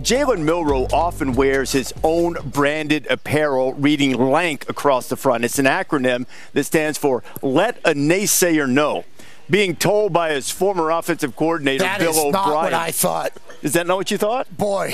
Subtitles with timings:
[0.00, 5.44] Jalen Milroe often wears his own branded apparel reading LANK across the front.
[5.44, 9.04] It's an acronym that stands for Let a Naysayer Know.
[9.48, 12.32] Being told by his former offensive coordinator, That Bill is O'Brien.
[12.32, 13.32] not what I thought.
[13.62, 14.54] Is that not what you thought?
[14.56, 14.92] Boy,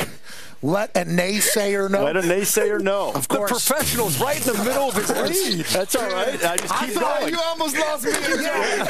[0.63, 2.05] let a naysayer know.
[2.05, 3.09] Let a naysayer know.
[3.15, 3.49] Of course.
[3.51, 3.69] The course.
[3.69, 5.11] professional's right in the middle of his
[5.57, 5.65] lead.
[5.67, 6.35] That's all right.
[6.45, 7.33] I just I keep thought going.
[7.33, 8.87] you almost lost me again.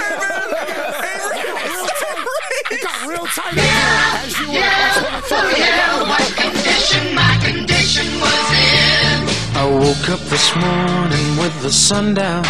[2.72, 3.68] It got real tight in here
[4.24, 4.54] as you were.
[4.56, 9.28] Yeah, what condition my condition was in.
[9.60, 12.44] I woke up this morning with the sun down,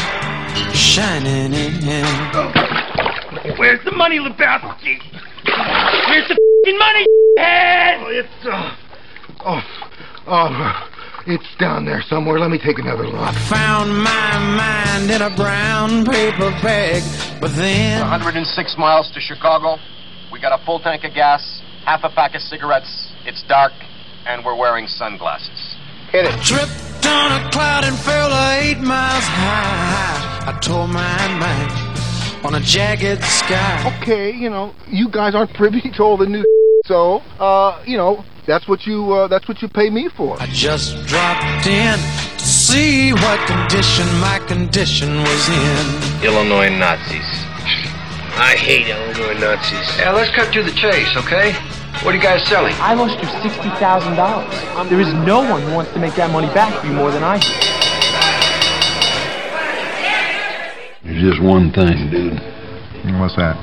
[0.75, 2.07] shining in.
[3.59, 5.03] Where's the money, Lebowski?
[6.07, 7.05] Where's the fing money,
[7.39, 7.99] head?
[7.99, 8.77] Oh, it's uh,
[9.45, 9.61] oh,
[10.29, 10.89] oh,
[11.27, 12.39] it's down there somewhere.
[12.39, 13.17] Let me take another look.
[13.17, 17.03] I found my mind in a brown paper bag,
[17.41, 19.79] but then 106 miles to Chicago.
[20.43, 23.13] We got a full tank of gas, half a pack of cigarettes.
[23.25, 23.71] It's dark,
[24.27, 25.77] and we're wearing sunglasses.
[26.11, 26.35] Hit it.
[26.43, 28.27] tripped on a cloud and fell
[28.59, 30.51] eight miles high.
[30.51, 34.01] I tore my mind on a jagged sky.
[34.03, 36.45] Okay, you know, you guys aren't privy to all the new,
[36.87, 40.43] so uh, you know, that's what you uh, that's what you pay me for.
[40.43, 46.27] I just dropped in to see what condition my condition was in.
[46.27, 47.52] Illinois Nazis.
[48.43, 49.87] I hate Illinois Nazis.
[49.99, 51.53] Yeah, let's cut to the chase, okay?
[52.03, 52.75] What are you guys selling?
[52.79, 54.53] I lost you sixty thousand dollars.
[54.91, 57.23] There is no one who wants to make that money back for you more than
[57.23, 57.49] I do.
[61.05, 62.41] There's just one thing, dude.
[63.21, 63.57] What's that?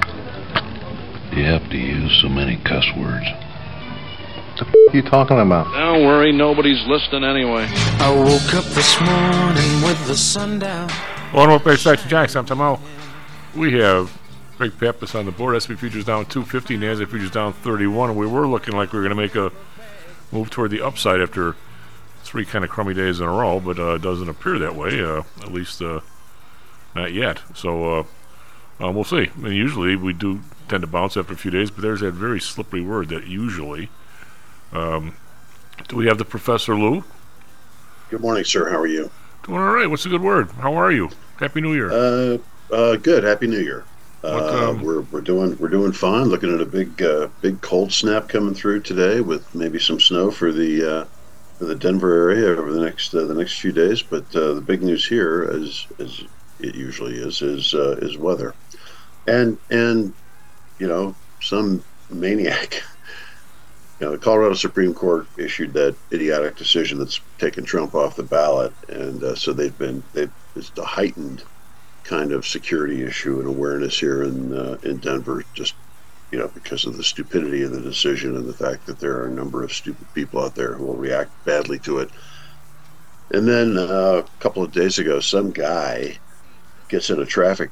[1.35, 3.25] You have to use so many cuss words.
[3.27, 5.65] What the f- you talking about?
[5.73, 7.67] Don't worry, nobody's listening anyway.
[7.99, 10.89] I woke up this morning with the sun down.
[11.33, 12.39] One more base section Jackson.
[12.39, 12.79] I'm Tomo.
[13.55, 14.09] We have
[14.59, 15.55] Greg Pappas on the board.
[15.55, 18.13] SP futures down 250, NASDAQ futures down 31.
[18.17, 19.53] We were looking like we were going to make a
[20.33, 21.55] move toward the upside after
[22.23, 25.01] three kind of crummy days in a row, but uh, it doesn't appear that way.
[25.01, 26.01] Uh, at least uh,
[26.93, 27.41] not yet.
[27.55, 28.03] So uh,
[28.81, 29.29] um, we'll see.
[29.37, 32.41] And usually we do tend to bounce after a few days, but there's that very
[32.41, 33.89] slippery word that usually.
[34.73, 35.15] Um,
[35.87, 37.05] do we have the Professor Lou?
[38.09, 38.69] Good morning, sir.
[38.69, 39.09] How are you?
[39.43, 39.89] Doing all right.
[39.89, 40.51] What's a good word?
[40.51, 41.11] How are you?
[41.37, 41.89] Happy New Year.
[41.89, 42.37] Uh,
[42.69, 43.23] uh, good.
[43.23, 43.85] Happy New Year.
[44.23, 46.25] Uh, we're we're doing we're doing fine.
[46.25, 50.29] Looking at a big uh, big cold snap coming through today, with maybe some snow
[50.29, 51.05] for the uh,
[51.57, 54.01] for the Denver area over the next uh, the next few days.
[54.01, 56.23] But uh, the big news here, as as
[56.59, 58.53] it usually is, is uh, is weather,
[59.25, 60.13] and and
[60.79, 62.83] you know some maniac.
[63.99, 68.23] You know, the Colorado Supreme Court issued that idiotic decision that's taken Trump off the
[68.23, 71.43] ballot, and uh, so they've been they've it's a heightened
[72.09, 75.75] kind of security issue and awareness here in uh, in Denver, just
[76.31, 79.27] you know because of the stupidity of the decision and the fact that there are
[79.27, 82.09] a number of stupid people out there who will react badly to it.
[83.31, 86.17] And then uh, a couple of days ago, some guy
[86.87, 87.69] gets in a traffic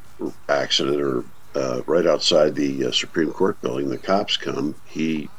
[0.48, 3.90] accident or uh, right outside the uh, Supreme Court building.
[3.90, 4.76] The cops come.
[4.86, 5.30] He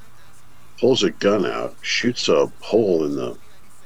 [0.81, 3.39] pulls a gun out, shoots a hole in the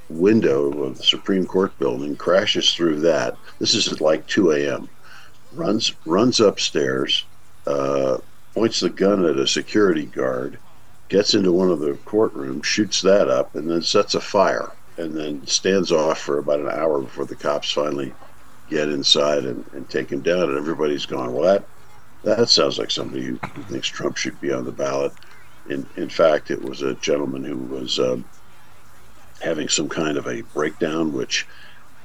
[0.09, 3.37] window of the Supreme Court building, crashes through that.
[3.59, 4.89] This is at like 2 a.m.
[5.55, 7.27] Runs runs upstairs,
[7.67, 8.19] uh,
[8.55, 10.59] points the gun at a security guard,
[11.09, 15.17] gets into one of the courtrooms, shoots that up, and then sets a fire, and
[15.17, 18.17] then stands off for about an hour before the cops finally
[18.69, 20.49] get inside and, and take him down.
[20.49, 21.69] And everybody's gone, well, that
[22.25, 25.13] that sounds like somebody who, who thinks Trump should be on the ballot.
[25.67, 28.25] In in fact, it was a gentleman who was um,
[29.41, 31.47] having some kind of a breakdown, which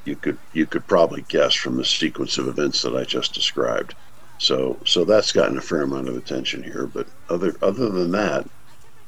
[0.08, 3.94] you could you could probably guess from the sequence of events that I just described.
[4.40, 6.88] So so that's gotten a fair amount of attention here.
[6.88, 8.50] But other other than that,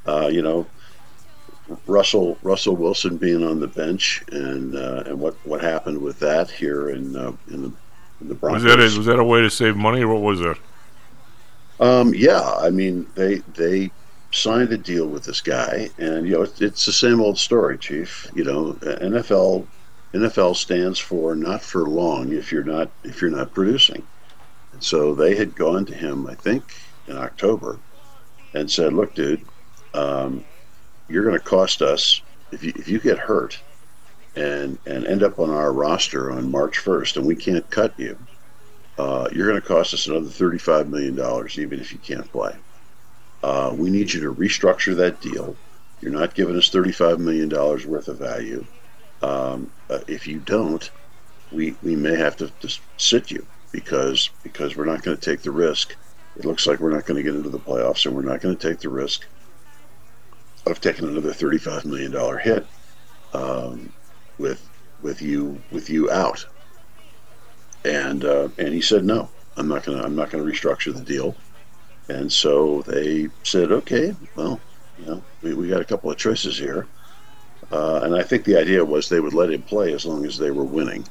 [0.05, 0.67] uh, you know,
[1.87, 6.49] Russell Russell Wilson being on the bench and uh, and what what happened with that
[6.49, 7.71] here in uh, in the
[8.21, 8.63] in the Broncos.
[8.63, 10.57] Was that a, was that a way to save money, or what was it?
[11.79, 13.91] Um, yeah, I mean they they
[14.31, 17.77] signed a deal with this guy, and you know it's, it's the same old story,
[17.77, 18.27] Chief.
[18.35, 19.65] You know, NFL
[20.13, 24.07] NFL stands for not for long if you're not if you're not producing.
[24.73, 26.63] And so they had gone to him, I think,
[27.07, 27.79] in October,
[28.53, 29.45] and said, "Look, dude,
[29.93, 30.43] um,
[31.07, 32.21] you're going to cost us
[32.51, 33.59] if you if you get hurt."
[34.35, 38.15] And, and end up on our roster on March 1st, and we can't cut you
[38.99, 41.15] uh, you're going to cost us another $35 million,
[41.57, 42.53] even if you can't play.
[43.41, 45.55] Uh, we need you to restructure that deal.
[46.01, 48.65] You're not giving us $35 million worth of value.
[49.21, 50.89] Um, uh, if you don't,
[51.51, 55.41] we, we may have to just sit you because because we're not going to take
[55.41, 55.95] the risk.
[56.35, 58.55] It looks like we're not going to get into the playoffs, and we're not going
[58.55, 59.27] to take the risk
[60.65, 62.67] of taking another thirty-five million dollar hit
[63.33, 63.91] um,
[64.37, 64.69] with
[65.01, 66.45] with you with you out.
[67.85, 71.35] And uh, and he said no, I'm not gonna I'm not gonna restructure the deal.
[72.09, 74.59] And so they said, okay, well,
[74.97, 76.87] you know, we, we got a couple of choices here.
[77.71, 80.37] Uh, and I think the idea was they would let him play as long as
[80.37, 81.07] they were winning.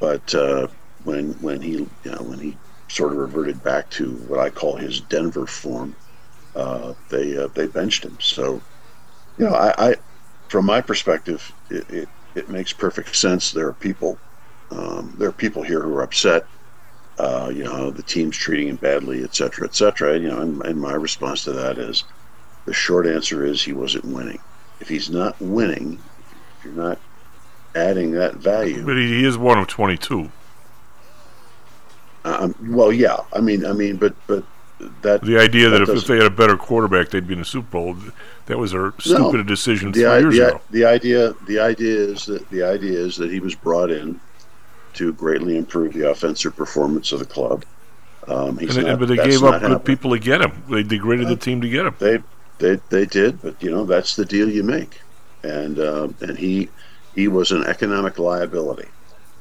[0.00, 0.68] But uh,
[1.02, 4.76] when when he you know when he sort of reverted back to what I call
[4.76, 5.96] his Denver form,
[6.54, 8.18] uh, they uh, they benched him.
[8.20, 8.64] So
[9.38, 9.96] you know I, I
[10.50, 13.52] from my perspective it, it, it makes perfect sense.
[13.52, 14.20] There are people
[14.70, 16.48] um, there are people here who are upset.
[17.18, 20.18] Uh, you know the team's treating him badly, et cetera, et cetera.
[20.18, 22.04] You know, and, and my response to that is
[22.66, 24.42] the short answer is he wasn't winning.
[24.82, 26.00] If he's not winning,
[26.58, 26.98] if you're not
[27.76, 30.28] adding that value, But he, is one of 22.
[32.24, 33.18] Um, well, yeah.
[33.32, 34.44] I mean, I mean, but but
[35.02, 37.38] that The idea that, that if, if they had a better quarterback, they'd be in
[37.38, 37.96] the Super Bowl,
[38.46, 39.42] that was a stupid No.
[39.44, 40.60] decision three i- years the, ago.
[40.70, 44.18] the idea the idea is that the idea is that he was brought in
[44.94, 47.64] to greatly improve the offensive performance of the club.
[48.26, 50.60] Um, he's And not, but they gave up good people to get him.
[50.68, 51.94] They degraded the team to get him.
[51.98, 52.18] They
[52.62, 55.00] they they did, but you know that's the deal you make,
[55.44, 56.72] and um, and he
[57.12, 58.92] he was an economic liability,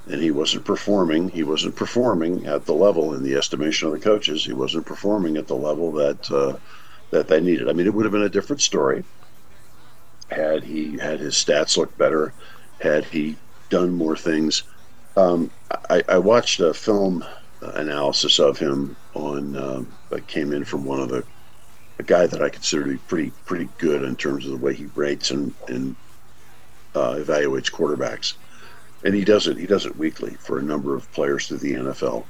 [0.08, 1.30] and he wasn't performing.
[1.30, 4.46] He wasn't performing at the level in the estimation of the coaches.
[4.46, 6.60] He wasn't performing at the level that uh,
[7.12, 7.70] that they needed.
[7.70, 9.06] I mean, it would have been a different story
[10.30, 12.36] had he had his stats looked better,
[12.80, 13.40] had he
[13.70, 14.64] done more things.
[15.16, 15.52] Um,
[15.90, 17.24] I, I watched a film
[17.62, 21.26] analysis of him on um, that came in from one of the
[22.02, 24.74] a guy that I consider to be pretty pretty good in terms of the way
[24.74, 25.96] he rates and and
[26.96, 28.34] uh, evaluates quarterbacks,
[29.06, 31.74] and he does it he does it weekly for a number of players through the
[31.74, 32.26] NFL.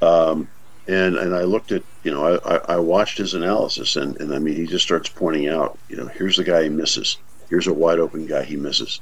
[0.00, 0.48] Um,
[0.88, 4.38] and and I looked at you know I, I, watched his analysis and, and I
[4.40, 7.18] mean he just starts pointing out you know here's the guy he misses.
[7.50, 9.00] Here's a wide open guy he misses.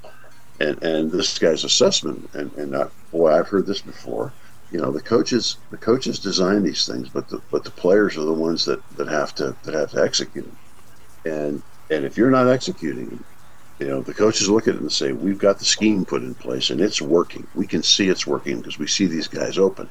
[0.59, 4.33] And and this guy's assessment and and I, boy I've heard this before
[4.71, 8.25] you know the coaches the coaches design these things but the but the players are
[8.25, 10.59] the ones that that have to that have to execute them
[11.25, 13.25] and and if you're not executing
[13.81, 16.35] you know the coaches look at it and say we've got the scheme put in
[16.35, 17.47] place and it's working.
[17.55, 19.91] We can see it's working because we see these guys open.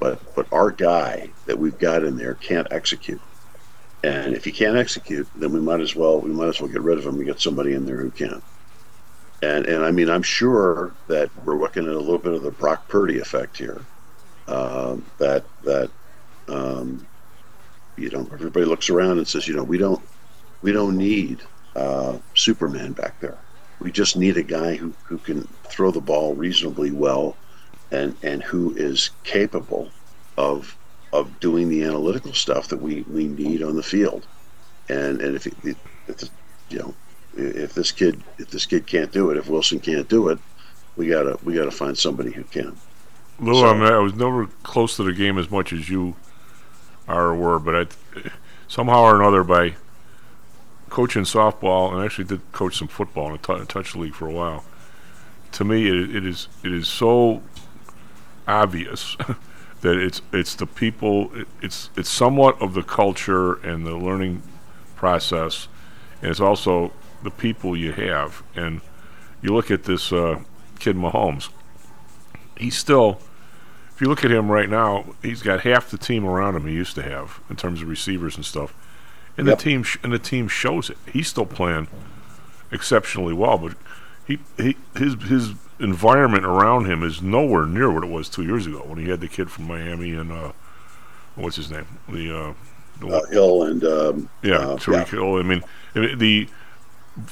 [0.00, 3.22] But but our guy that we've got in there can't execute.
[4.02, 6.82] And if he can't execute then we might as well we might as well get
[6.82, 8.42] rid of him and get somebody in there who can.
[9.42, 12.50] And and I mean I'm sure that we're looking at a little bit of the
[12.50, 13.86] Brock Purdy effect here
[14.46, 15.92] um, that that
[16.48, 17.06] um,
[17.96, 20.08] you know everybody looks around and says you know we don't
[20.62, 21.42] we don't need
[21.76, 23.44] uh, Superman back there.
[23.80, 27.38] We just need a guy who, who can throw the ball reasonably well
[27.90, 29.94] and and who is capable
[30.36, 30.78] of
[31.12, 34.28] of doing the analytical stuff that we, we need on the field.
[34.88, 36.30] And and if, it, if
[36.68, 36.96] you know
[37.34, 40.38] if this kid if this kid can't do it if Wilson can't do it
[40.96, 42.80] we gotta we gotta find somebody who can
[43.40, 46.14] Lou, I, mean, I was never close to the game as much as you
[47.08, 48.30] are or were, but I,
[48.68, 49.76] somehow or another, by
[50.90, 54.64] coaching softball and actually did coach some football in a touch league for a while.
[55.52, 57.42] To me, it, it is it is so
[58.46, 59.16] obvious
[59.80, 64.42] that it's it's the people, it, it's it's somewhat of the culture and the learning
[64.96, 65.68] process,
[66.20, 66.92] and it's also
[67.22, 68.42] the people you have.
[68.54, 68.82] And
[69.40, 70.40] you look at this uh,
[70.78, 71.48] kid Mahomes.
[72.56, 73.20] He's still
[74.00, 76.72] if you look at him right now, he's got half the team around him he
[76.72, 78.72] used to have in terms of receivers and stuff,
[79.36, 79.58] and Yep.
[79.58, 80.96] the team sh- and the team shows it.
[81.12, 81.86] He's still playing
[82.72, 83.74] exceptionally well, but
[84.26, 88.66] he, he his his environment around him is nowhere near what it was two years
[88.66, 90.52] ago when he had the kid from Miami and uh,
[91.34, 92.54] what's his name, the uh,
[93.00, 95.34] the uh, Hill and um, yeah, uh, Tyreek Hill.
[95.34, 95.62] I mean,
[95.94, 96.48] I mean, the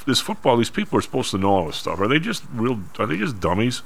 [0.05, 0.55] this football.
[0.55, 1.99] These people are supposed to know all this stuff.
[1.99, 2.79] Are they just real?
[2.99, 3.81] Are they just dummies?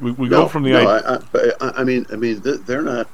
[0.00, 1.22] We, we no, go from the no, idea.
[1.34, 3.08] I, I, I I mean, I mean, they're not.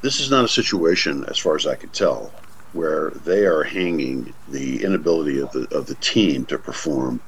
[0.00, 2.32] This is not a situation, as far as I can tell,
[2.72, 7.20] where they are hanging the inability of the of the team to perform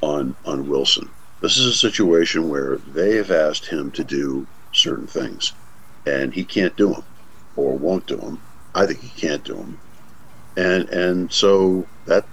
[0.00, 1.08] on on Wilson.
[1.40, 5.52] This is a situation where they have asked him to do certain things,
[6.06, 7.04] and he can't do them,
[7.56, 8.40] or won't do them.
[8.74, 9.78] I think he can't do them,
[10.56, 12.26] and and so that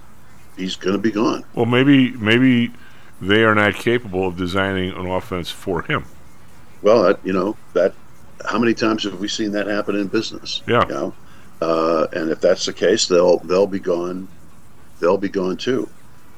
[0.56, 1.44] he's going to be gone.
[1.54, 2.72] Well, maybe maybe
[3.20, 6.04] they are not capable of designing an offense for him.
[6.82, 7.94] Well, that, you know that.
[8.48, 10.62] How many times have we seen that happen in business?
[10.68, 10.82] Yeah.
[10.86, 11.14] You know,
[11.60, 14.28] uh, and if that's the case, they'll they'll be gone.
[15.00, 15.88] They'll be gone too.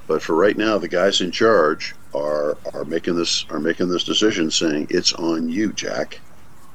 [0.06, 4.02] But for right now, the guys in charge are are making this are making this
[4.04, 6.20] decision, saying it's on you, Jack.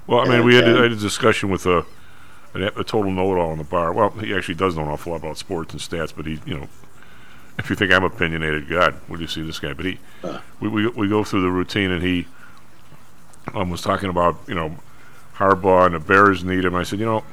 [0.05, 1.83] Well, I mean, And- we had, and- had a discussion with a,
[2.53, 3.91] a a total know-it-all in the bar.
[3.93, 6.53] Well, he actually does know an awful lot about sports and stats, but he, you
[6.59, 6.67] know,
[7.57, 9.73] if you think I'm opinionated, God, would you see this guy?
[9.73, 9.99] But he,
[10.59, 12.27] we, we we go through the routine, and he
[13.53, 14.77] um, was talking about you know
[15.35, 16.75] Harbaugh and the Bears need him.
[16.75, 17.23] I said, you know,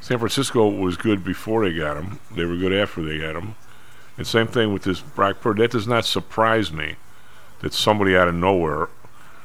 [0.00, 2.18] San Francisco was good before they got him.
[2.34, 3.54] They were good after they got him.
[4.16, 5.62] And same thing with this Brock Purdy.
[5.62, 6.96] That does not surprise me
[7.60, 8.88] that somebody out of nowhere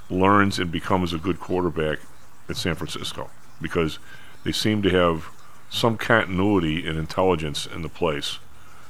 [0.10, 2.00] learns and becomes a good quarterback
[2.48, 3.30] at San Francisco
[3.62, 4.00] because
[4.44, 5.30] they seem to have
[5.70, 8.40] some continuity and intelligence in the place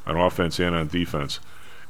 [0.09, 1.39] on offense and on defense.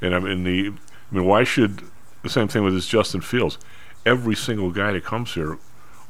[0.02, 0.68] And I mean, the,
[1.12, 1.82] I mean, why should
[2.24, 3.58] the same thing with this Justin Fields?
[4.06, 5.58] Every single guy that comes here,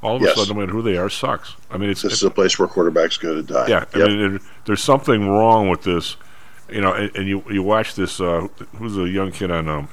[0.01, 0.33] all of Yes.
[0.35, 1.55] a sudden, no matter who they are, sucks.
[1.71, 3.67] I mean, it's This is a place where quarterbacks go to die.
[3.67, 6.15] yeah, I mean, there, there's something wrong with this,
[6.69, 6.93] you know.
[6.93, 8.21] And, and you you watch this.
[8.21, 8.47] Uh,
[8.77, 9.89] who's a young kid on um,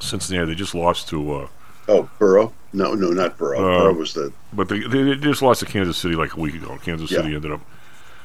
[0.00, 0.46] Cincinnati?
[0.46, 1.32] They just lost to.
[1.32, 1.48] Uh,
[1.88, 2.52] oh, Burrow?
[2.72, 3.58] No, no, not Burrow.
[3.58, 6.40] Uh, Burrow was the but they, they, they just lost to Kansas City like a
[6.40, 6.78] week ago.
[6.82, 7.60] Kansas City ended up.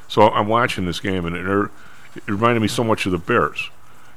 [0.08, 1.70] So I'm watching this game, and they're,
[2.18, 3.70] it reminded me so much of the Bears.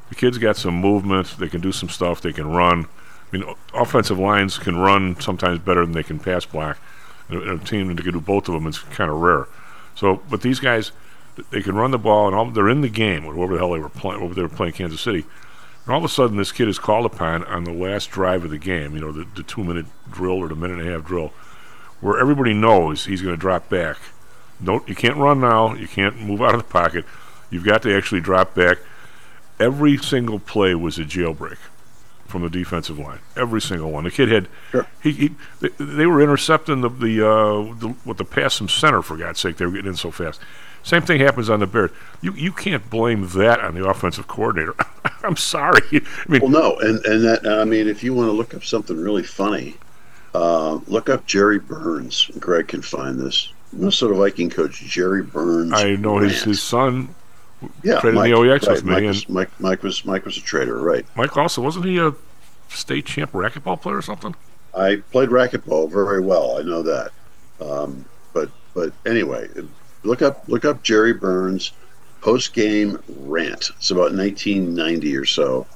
[0.08, 1.36] The kids got some movement.
[1.38, 2.20] They can do some stuff.
[2.20, 2.86] They can run.
[3.32, 6.78] I mean, offensive lines can run sometimes better than they can pass block.
[7.28, 9.46] And a, team that can do both of them is kind of rare.
[9.94, 10.90] So, but these guys,
[11.50, 13.24] they can run the ball, and all, they're in the game.
[13.24, 15.24] Whatever the hell they were playing, whatever they were playing Kansas City.
[15.84, 18.50] And all of a sudden, this kid is called upon on the last drive of
[18.50, 18.94] the game.
[18.94, 21.32] You know, the, the two-minute drill or the minute and a half drill,
[22.00, 23.96] where everybody knows he's going to drop back.
[24.62, 25.74] Don't you can't run now.
[25.74, 27.04] You can't move out of the pocket.
[27.50, 28.78] You've got to actually drop back.
[29.58, 31.58] Every single play was a jailbreak
[32.26, 33.18] from the defensive line.
[33.36, 34.04] Every single one.
[34.04, 34.48] The kid had
[35.02, 35.30] he, he
[35.60, 39.40] they, they were intercepting the the, uh, the what the pass from center for God's
[39.40, 39.56] sake.
[39.56, 40.40] They were getting in so fast.
[40.82, 41.90] Same thing happens on the Bears.
[42.22, 44.74] You you can't blame that on the offensive coordinator.
[45.22, 45.82] I'm sorry.
[45.92, 48.64] I mean, well, no, and and that I mean, if you want to look up
[48.64, 49.76] something really funny,
[50.34, 52.30] uh, look up Jerry Burns.
[52.38, 53.52] Greg can find this.
[53.72, 55.72] Minnesota Viking coach Jerry Burns.
[55.74, 57.14] I know his his son
[57.82, 60.04] yeah, traded Mike, in the OEX right, with me, Mike and was, Mike, Mike was
[60.04, 61.04] Mike was a trader, right?
[61.16, 62.14] Mike also wasn't he a
[62.68, 64.34] state champ racquetball player or something?
[64.74, 66.58] I played racquetball very well.
[66.58, 67.10] I know that.
[67.60, 69.48] Um, but but anyway,
[70.02, 71.72] look up look up Jerry Burns
[72.20, 73.70] post game rant.
[73.76, 75.66] It's about 1990 or so,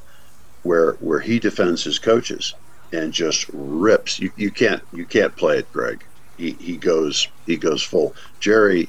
[0.62, 2.55] where where he defends his coaches
[2.93, 4.21] and just rips.
[4.21, 6.05] You, you can't you can't play it, Greg.
[6.37, 8.14] He, he goes he goes full.
[8.41, 8.88] Jerry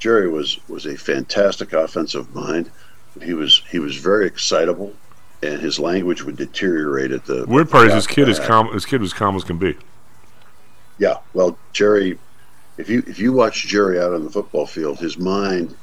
[0.00, 2.70] Jerry was was a fantastic offensive mind.
[3.22, 4.94] He was he was very excitable,
[5.42, 8.72] and his language would deteriorate at the Weird part is his kid is calm.
[8.72, 9.76] His kid was calm as can be.
[10.98, 12.18] Yeah, well, Jerry,
[12.78, 15.76] if you if you watch Jerry out on the football field, his mind.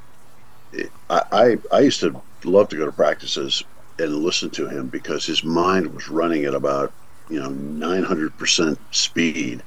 [1.10, 3.64] I I, I used to love to go to practices
[4.00, 6.92] and listen to him because his mind was running at about
[7.30, 9.62] you know 900 percent speed,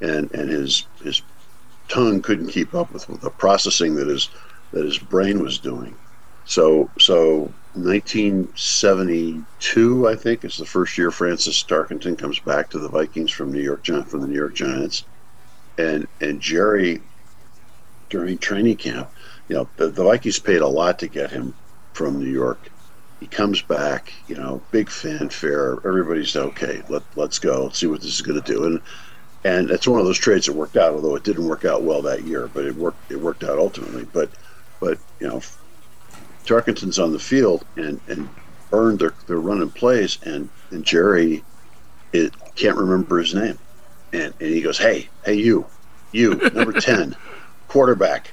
[0.00, 1.20] and and his his
[1.88, 4.30] tongue couldn't keep up with the processing that his
[4.72, 5.94] that his brain was doing.
[6.44, 12.88] So so 1972, I think, is the first year Francis Tarkenton comes back to the
[12.88, 15.04] Vikings from New York from the New York Giants,
[15.76, 17.02] and and Jerry
[18.10, 19.10] during training camp,
[19.48, 21.54] you know, the, the Vikings paid a lot to get him
[21.92, 22.70] from New York.
[23.20, 25.78] He comes back, you know, big fanfare.
[25.84, 26.82] Everybody's okay.
[26.88, 27.64] Let let's go.
[27.64, 28.64] Let's see what this is going to do.
[28.64, 28.80] And
[29.44, 32.02] and it's one of those trades that worked out, although it didn't work out well
[32.02, 32.48] that year.
[32.52, 33.10] But it worked.
[33.10, 34.06] It worked out ultimately.
[34.12, 34.30] But
[34.80, 35.42] but you know,
[36.48, 38.28] Tarkenton's on the field and and
[38.70, 41.44] Byrne they're they're running plays and and Jerry
[42.12, 43.58] it can't remember his name
[44.12, 45.66] and and he goes hey hey you
[46.12, 47.14] you number ten
[47.68, 48.32] quarterback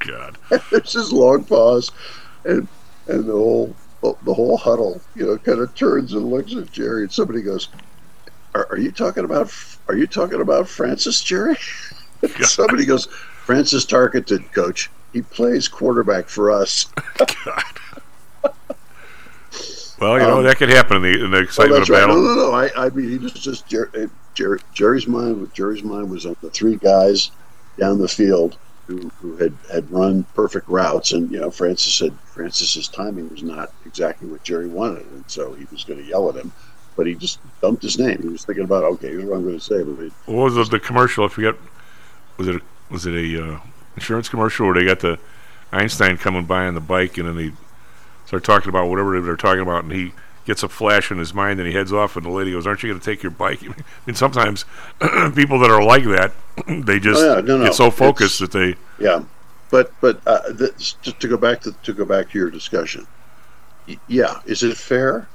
[0.00, 0.36] God
[0.70, 1.92] there's this long pause
[2.44, 2.66] and
[3.06, 7.02] and the whole the whole huddle you know kind of turns and looks at Jerry
[7.02, 7.68] and somebody goes
[8.54, 9.52] are, are you talking about
[9.88, 11.56] are you talking about Francis Jerry
[12.42, 16.86] somebody goes Francis Tarkenton coach he plays quarterback for us
[20.02, 22.00] Well, you know Um, that could happen in the in the excitement of right.
[22.00, 22.16] battle.
[22.16, 22.52] No, no, no.
[22.52, 25.48] I, I mean, he was just Jer- Jerry's mind.
[25.54, 27.30] Jerry's mind was on the three guys
[27.78, 28.56] down the field
[28.88, 33.44] who, who had, had run perfect routes, and you know, Francis said Francis's timing was
[33.44, 36.52] not exactly what Jerry wanted, and so he was going to yell at him,
[36.96, 38.18] but he just dumped his name.
[38.22, 40.64] He was thinking about, okay, here's what I'm going to say, but What was the,
[40.64, 41.24] the commercial?
[41.24, 41.54] I forget.
[42.38, 43.60] Was it a, was it a uh,
[43.96, 45.18] insurance commercial where they got the
[45.72, 47.52] Einstein coming by on the bike and then they
[48.26, 50.12] start talking about whatever they're talking about and he
[50.44, 52.82] gets a flash in his mind and he heads off and the lady goes, "Aren't
[52.82, 53.74] you going to take your bike?" I
[54.06, 54.64] mean, sometimes
[55.34, 56.32] people that are like that,
[56.84, 57.64] they just Oh, yeah, no, no.
[57.64, 58.58] get so focused It's- that
[58.98, 59.04] they.
[59.04, 59.24] Yeah,
[59.70, 63.06] but but uh, th- to, to go back to to go back to your discussion,
[64.08, 65.28] yeah, is it fair?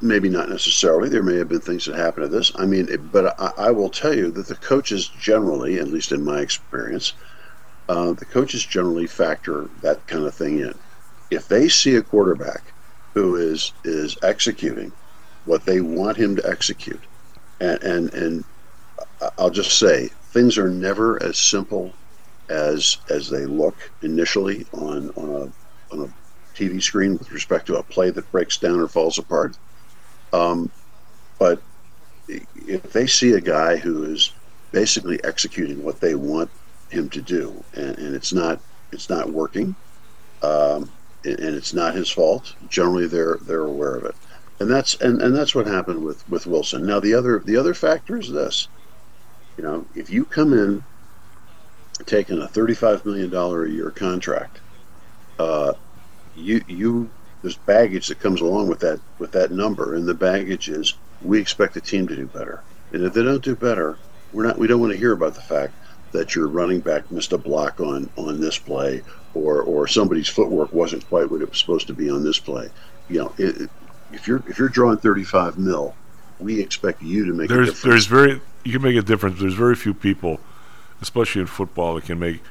[0.00, 1.08] Maybe not necessarily.
[1.08, 2.52] There may have been things that happened to this.
[2.56, 6.12] I mean, it, but I, I will tell you that the coaches generally, at least
[6.12, 7.12] in my experience,
[7.88, 10.74] uh, the coaches generally factor that kind of thing in.
[11.30, 12.74] If they see a quarterback
[13.14, 14.92] who is is executing
[15.44, 17.06] what they want him to execute,
[17.60, 18.44] and and and
[19.38, 21.92] I'll just say things are never as simple
[22.48, 26.21] as as they look initially on on a on a
[26.54, 29.56] TV screen with respect to a play that breaks down or falls apart.
[30.32, 30.70] Um,
[31.38, 31.60] but
[32.28, 34.32] if they see a guy who is
[34.70, 36.50] basically executing what they want
[36.90, 38.60] him to do, and, and it's not
[38.92, 39.74] it's not working,
[40.42, 40.90] um,
[41.24, 42.54] and, and it's not his fault.
[42.68, 44.14] Generally, they're they're aware of it,
[44.60, 46.86] and that's and, and that's what happened with with Wilson.
[46.86, 48.68] Now, the other the other factor is this:
[49.56, 50.84] you know, if you come in
[52.06, 54.60] taking a thirty five million dollar a year contract,
[55.38, 55.72] uh,
[56.36, 57.10] you you
[57.42, 61.40] there's baggage that comes along with that with that number, and the baggage is we
[61.40, 62.62] expect the team to do better,
[62.92, 63.98] and if they don't do better,
[64.32, 65.74] we're not we don't want to hear about the fact
[66.12, 69.02] that your running back missed a block on on this play
[69.34, 72.68] or or somebody's footwork wasn't quite what it was supposed to be on this play.
[73.08, 73.70] You know, it,
[74.12, 75.94] if you're if you're drawing 35 mil,
[76.38, 77.82] we expect you to make there's a difference.
[77.82, 79.40] there's very you can make a difference.
[79.40, 80.38] There's very few people,
[81.00, 82.42] especially in football, that can make.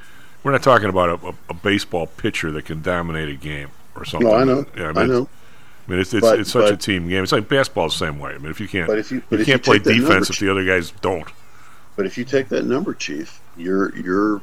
[0.44, 4.06] We're not talking about a, a, a baseball pitcher that can dominate a game or
[4.06, 4.28] something.
[4.30, 4.66] No, I know.
[4.76, 5.14] Yeah, I, I mean, know.
[5.24, 5.28] it's-
[5.88, 7.24] I mean, it's it's, But- it's such a team game.
[7.24, 8.34] It's like basketball the same way.
[8.34, 10.26] I mean, if you can't, But if you- but you if can't play defense number,
[10.32, 11.28] if the other guys don't.
[11.96, 14.42] But if you take that number, Chief, you're you're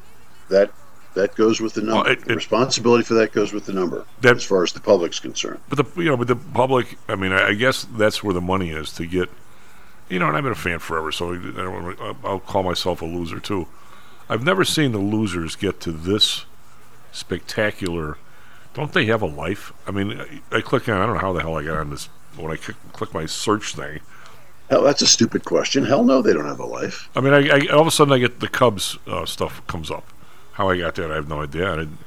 [0.49, 0.71] that
[1.15, 2.03] that goes with the number.
[2.03, 4.73] Well, it- the it- responsibility for that goes with the number, That- as far as
[4.73, 5.59] the public's concerned.
[5.69, 6.97] But the you know, but the public.
[7.07, 9.29] I mean, I, I guess that's where the money is to get.
[10.09, 13.01] You know, and I've been a fan forever, so I don't I'll- I'll call myself
[13.01, 13.67] a loser too.
[14.29, 16.45] I've never seen the losers get to this
[17.11, 18.17] spectacular.
[18.73, 19.73] Don't they have a life?
[19.87, 21.01] I mean, I, I click on.
[21.01, 22.05] I don't know how the hell I got on this
[22.37, 23.99] when I click, click my search thing.
[24.69, 25.83] Hell, that's a stupid question.
[25.83, 27.09] Hell no, they don't have a life.
[27.15, 29.89] I mean, I, I all of a sudden I get the Cubs uh, stuff comes
[29.89, 30.05] up.
[30.53, 31.73] How I got that, I have no idea.
[31.73, 31.97] And,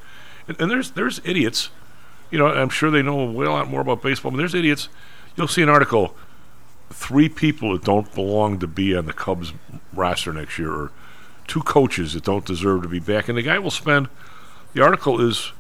[0.47, 1.71] and, and there's there's idiots.
[2.31, 4.31] You know, I'm sure they know a lot more about baseball.
[4.31, 4.89] But there's idiots.
[5.37, 6.15] You'll see an article.
[6.91, 9.53] Three people that don't belong to be on the Cubs
[9.93, 10.93] roster next year, or
[11.47, 13.29] two coaches that don't deserve to be back.
[13.29, 14.09] And the guy will spend.
[14.75, 15.53] The article is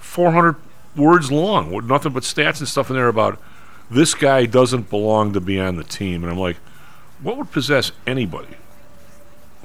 [0.00, 0.56] 400
[0.96, 3.40] words long with nothing but stats and stuff in there about
[3.90, 6.22] this guy doesn't belong to be on the team.
[6.22, 6.56] And I'm like,
[7.22, 8.56] what would possess anybody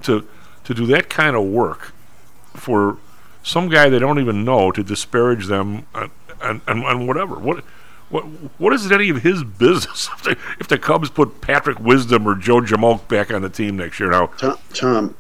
[0.04, 0.28] to
[0.64, 1.94] to do that kind of work
[2.54, 2.98] for
[3.44, 5.86] some guy they don't even know to disparage them
[6.42, 7.36] and and, whatever?
[7.36, 7.64] What
[8.10, 8.24] what
[8.58, 12.28] what is it any of his business if, they, if the Cubs put Patrick Wisdom
[12.28, 14.10] or Joe Jamoke back on the team next year?
[14.10, 15.16] Now, Tom, Tom,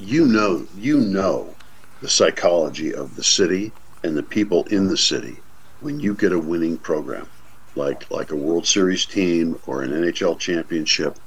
[0.00, 1.58] you know, you know
[2.00, 5.44] the psychology of the city and the people in the city
[5.80, 7.30] when you get a winning program,
[7.76, 11.18] like like a World Series team or an NHL championship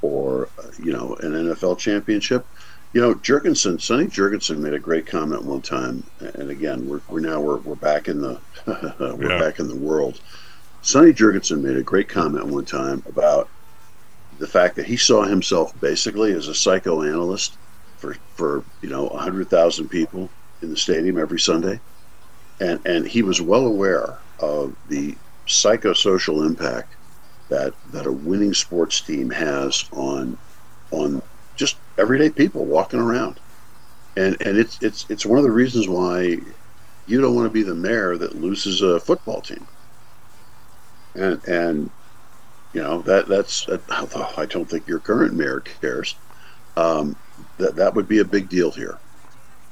[0.00, 2.46] or uh, you know an NFL championship.
[2.92, 7.20] You know, Jurgensen, Sonny Jurgensen made a great comment one time, and again, we're, we're
[7.20, 8.42] now we're, we're back in the
[9.18, 9.38] we're Yeah.
[9.38, 10.20] back in the world.
[10.82, 13.50] Sonny Jurgensen made a great comment one time about
[14.32, 17.58] the fact that he saw himself basically as a psychoanalyst
[18.00, 20.32] for for you know hundred thousand people
[20.62, 21.80] in the stadium every Sunday,
[22.60, 26.96] and and he was well aware of the psychosocial impact
[27.50, 30.38] that that a winning sports team has on
[30.90, 31.22] on
[31.56, 33.40] just everyday people walking around,
[34.16, 36.38] and and it's it's it's one of the reasons why
[37.06, 39.66] you don't want to be the mayor that loses a football team,
[41.14, 41.92] and and
[42.72, 46.18] you know that that's although I don't think your current mayor cares.
[46.76, 47.16] Um,
[47.58, 48.98] that that would be a big deal here.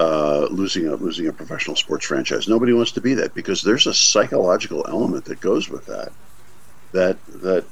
[0.00, 2.46] Uh, losing a losing a professional sports franchise.
[2.46, 6.12] Nobody wants to be that because there's a psychological element that goes with that
[6.92, 7.64] that that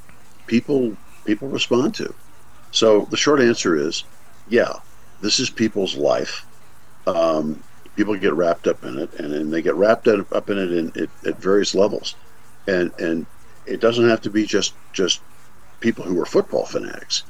[0.45, 2.13] people people respond to.
[2.71, 4.03] So the short answer is,
[4.49, 4.73] yeah,
[5.21, 6.45] this is people's life.
[7.05, 7.63] Um,
[7.95, 10.71] people get wrapped up in it, and, and they get wrapped up up in it
[10.71, 12.15] in, at, at various levels,
[12.67, 13.25] and and
[13.65, 15.21] it doesn't have to be just just
[15.79, 17.23] people who are football fanatics.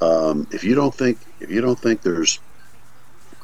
[0.00, 2.38] Um, if you don't think if you don't think there's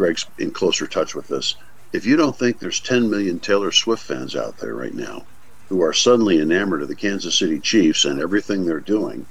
[0.01, 1.57] Greg's in closer touch with this.
[1.93, 5.25] If you don't think there's 10 million Taylor Swift fans out there right now
[5.69, 9.27] who are suddenly enamored of the Kansas City Chiefs and everything they're doing,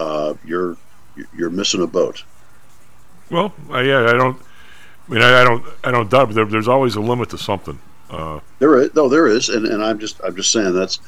[0.00, 0.76] uh, you're
[1.36, 2.24] you're missing a boat.
[3.30, 4.40] well, I, yeah, I don't.
[5.08, 5.64] I mean, I, I don't.
[5.84, 6.26] I don't doubt.
[6.28, 7.78] But there, there's always a limit to something.
[8.10, 10.98] Uh, There is no, there is, and, and I'm just I'm just saying that's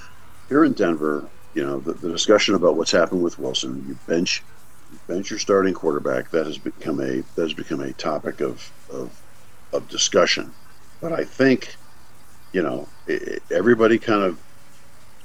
[0.49, 1.29] here in Denver.
[1.55, 3.85] You know, the, the discussion about what's happened with Wilson.
[3.89, 4.45] You bench,
[5.09, 6.31] bench your starting quarterback.
[6.31, 9.23] That has become a that has become a topic of of,
[9.73, 10.55] of discussion.
[11.01, 11.79] But I think,
[12.53, 14.41] you know, i i- everybody kind of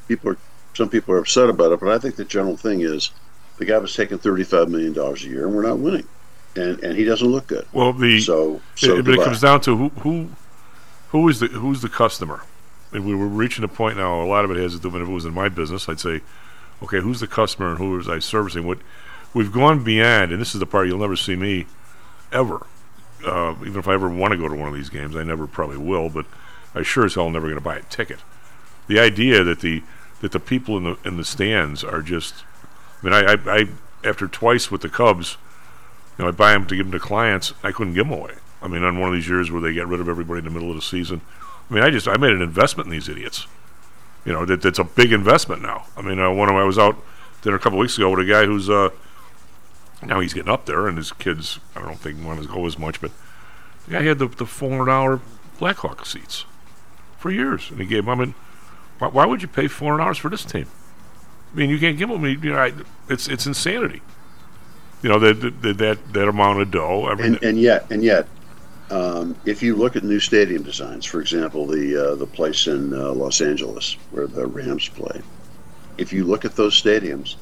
[0.08, 0.40] people are
[0.76, 1.80] some people are upset about it.
[1.80, 3.12] But I think the general thing is
[3.58, 6.10] the guy was taking thirty five million dollars a year, and we're not winning,
[6.56, 7.68] and and he doesn't look good.
[7.72, 10.38] well, the So so it, but it comes down to who who
[11.10, 12.42] who is the who's the customer.
[12.94, 14.22] and we were reaching a point now.
[14.24, 16.00] A lot of it has to do with if it was in my business, I'd
[16.00, 16.22] say,
[16.84, 18.66] okay, who's the customer and who was I servicing?
[18.68, 18.80] What
[19.36, 21.68] we've gone beyond, and this is the part you'll never see me
[22.32, 22.66] ever.
[23.24, 25.46] Uh, even if I ever want to go to one of these games, I never
[25.46, 26.26] probably will, but
[26.74, 28.20] I sure as hell never going to buy a ticket.
[28.88, 29.84] The idea that the
[30.22, 32.44] that the people in the in the stands are just,
[33.02, 33.68] I mean, I, I, I
[34.04, 35.38] after twice with the Cubs,
[36.18, 37.54] you know, I buy them to give them to clients.
[37.62, 38.36] I couldn't give them away.
[38.62, 40.52] I mean, on one of these years where they get rid of everybody in the
[40.52, 41.22] middle of the season,
[41.70, 43.48] I mean, I just I made an investment in these idiots.
[44.24, 45.88] You know, that that's a big investment now.
[45.98, 46.96] I mean, uh, one of I was out
[47.42, 48.90] dinner a couple weeks ago with a guy who's uh,
[50.04, 52.78] now he's getting up there, and his kids I don't think want to go as
[52.78, 53.12] much, but
[53.86, 55.20] the guy had the the four hundred dollar
[55.60, 56.46] Blackhawk seats
[57.18, 58.20] for years, and he gave them.
[58.20, 58.36] I mean,
[59.00, 60.68] why, why would you pay four hundred dollars for this team?
[61.54, 62.26] I mean, you can't give them.
[62.26, 62.74] You know, I,
[63.10, 64.02] it's it's insanity.
[65.02, 67.08] You know that that that, that amount of dough.
[67.08, 68.28] I mean, And, and yet, and yet,
[68.92, 72.94] um, if you look at new stadium designs, for example, the uh, the place in
[72.94, 75.22] uh, Los Angeles where the Rams play,
[75.98, 77.36] if you look at those stadiums,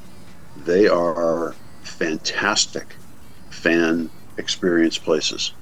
[0.66, 1.56] they are
[1.94, 2.96] fantastic
[3.50, 5.54] fan experience places,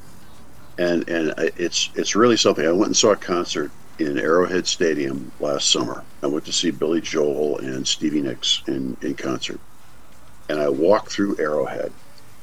[0.77, 2.65] and and it's it's really something.
[2.65, 6.03] I went and saw a concert in Arrowhead Stadium last summer.
[6.23, 9.59] I went to see Billy Joel and Stevie Nicks in in concert,
[10.49, 11.91] and I walked through Arrowhead,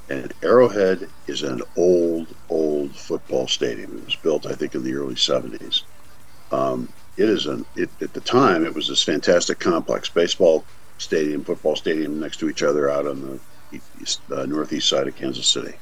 [0.08, 3.98] and Arrowhead is an old, old football stadium.
[3.98, 5.82] It was built, I think, in the early 70s.
[6.50, 10.64] Um, it is an, it, at the time, it was this fantastic complex baseball
[10.96, 13.38] stadium, football stadium next to each other out on the
[14.00, 15.74] east, uh, northeast side of Kansas City.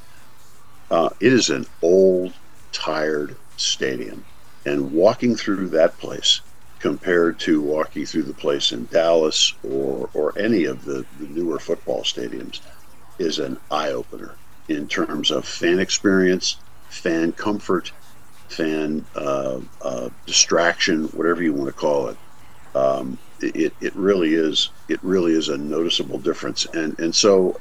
[0.91, 2.35] Uh, it is an old,
[2.73, 4.25] tired stadium.
[4.65, 6.41] And walking through that place
[6.81, 11.59] compared to walking through the place in Dallas or, or any of the, the newer
[11.59, 12.61] football stadiums
[13.19, 17.93] is an eye opener in terms of fan experience, fan comfort,
[18.49, 22.19] fan uh, uh, distraction, whatever you want to call it.
[22.75, 27.61] Um, it, it really is it really is a noticeable difference, and and so,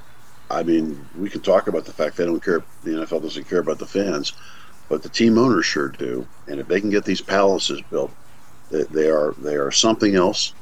[0.50, 2.64] I mean, we can talk about the fact they don't care.
[2.84, 4.34] The NFL doesn't care about the fans,
[4.90, 6.28] but the team owners sure do.
[6.48, 8.12] And if they can get these palaces built,
[8.70, 10.54] they, they are they are something else.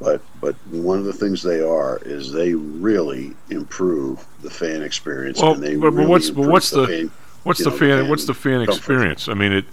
[0.00, 5.40] But but one of the things they are is they really improve the fan experience.
[5.40, 7.12] Well, and they but, really what's but what's the, fan,
[7.44, 8.76] what's the know, fan, what's the fan comfort.
[8.76, 9.28] experience?
[9.28, 9.64] I mean, it,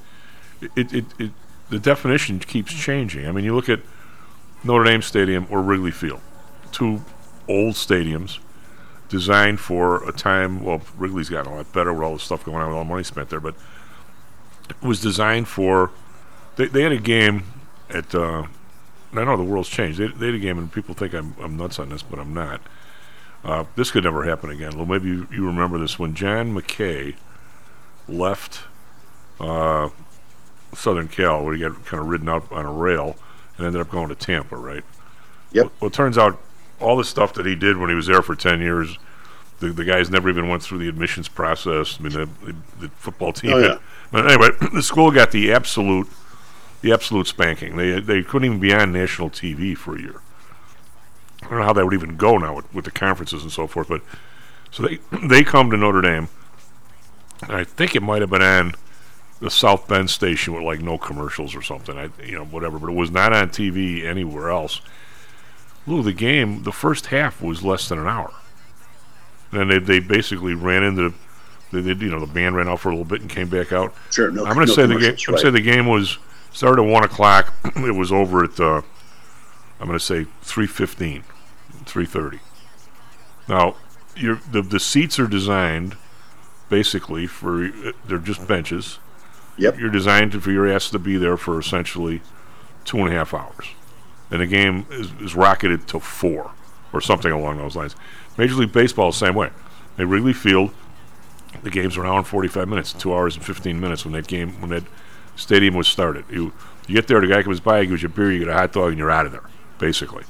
[0.75, 1.32] it, it, it
[1.69, 3.27] the definition keeps changing.
[3.27, 3.82] I mean, you look at
[4.63, 6.21] Notre Dame Stadium or Wrigley Field,
[6.71, 7.01] two
[7.49, 8.39] old stadiums
[9.09, 10.63] designed for a time.
[10.63, 12.89] Well, Wrigley's gotten a lot better with all the stuff going on, with all the
[12.89, 13.55] money spent there, but
[14.69, 15.91] it was designed for.
[16.55, 17.43] They, they had a game
[17.89, 18.13] at.
[18.13, 18.47] Uh,
[19.13, 19.99] I know the world's changed.
[19.99, 22.33] They, they had a game, and people think I'm, I'm nuts on this, but I'm
[22.33, 22.61] not.
[23.43, 24.75] Uh, this could never happen again.
[24.75, 27.15] Well, maybe you, you remember this when John McKay
[28.07, 28.63] left
[29.39, 29.89] uh,
[30.73, 33.15] Southern Cal, where he got kind of ridden out on a rail
[33.57, 34.83] and ended up going to Tampa, right?
[35.51, 35.65] Yep.
[35.65, 36.39] Well, well, it turns out
[36.79, 38.97] all the stuff that he did when he was there for 10 years,
[39.59, 41.97] the, the guys never even went through the admissions process.
[41.99, 43.53] I mean, the, the, the football team.
[43.53, 43.77] Oh, had- yeah.
[44.11, 46.07] but anyway, the school got the absolute,
[46.81, 47.75] the absolute spanking.
[47.75, 50.21] They they couldn't even be on national TV for a year.
[51.43, 53.67] I don't know how that would even go now with, with the conferences and so
[53.67, 53.87] forth.
[53.87, 54.01] But
[54.69, 56.29] so they they come to Notre Dame.
[57.41, 58.73] And I think it might have been on
[59.39, 61.97] the South Bend station with like no commercials or something.
[61.97, 64.81] I you know whatever, but it was not on TV anywhere else.
[65.88, 68.34] Lou, the game, the first half was less than an hour.
[69.52, 71.13] And they they basically ran into,
[71.71, 73.71] they, they you know the band ran out for a little bit and came back
[73.71, 73.93] out.
[74.12, 75.02] Sure, no- I'm going to no say the game.
[75.15, 76.17] commercials, I'm say the game was
[76.52, 77.54] started at one o'clock.
[77.76, 78.82] it was over at uh,
[79.80, 81.23] I'm going to say three fifteen,
[81.86, 82.39] three thirty.
[83.47, 83.76] Now,
[84.15, 85.95] your the the seats are designed
[86.69, 89.00] basically for uh, they're just benches.
[89.58, 89.80] Yep.
[89.80, 92.21] You're designed to, for your ass to be there for essentially
[92.86, 93.65] two and a half hours,
[94.31, 96.51] and the game is, is rocketed to four
[96.93, 97.95] or something along those lines.
[98.37, 99.49] Major League Baseball the same way.
[99.97, 100.71] At Wrigley Field,
[101.63, 104.27] the games are an hour and 45 minutes, two hours and 15 minutes when that
[104.27, 104.83] game, when that
[105.35, 106.25] stadium was started.
[106.29, 106.53] You
[106.87, 108.53] you get there, the guy comes by, he gives you a beer, you get a
[108.53, 109.43] hot dog, and you're out of there,
[109.77, 110.23] basically.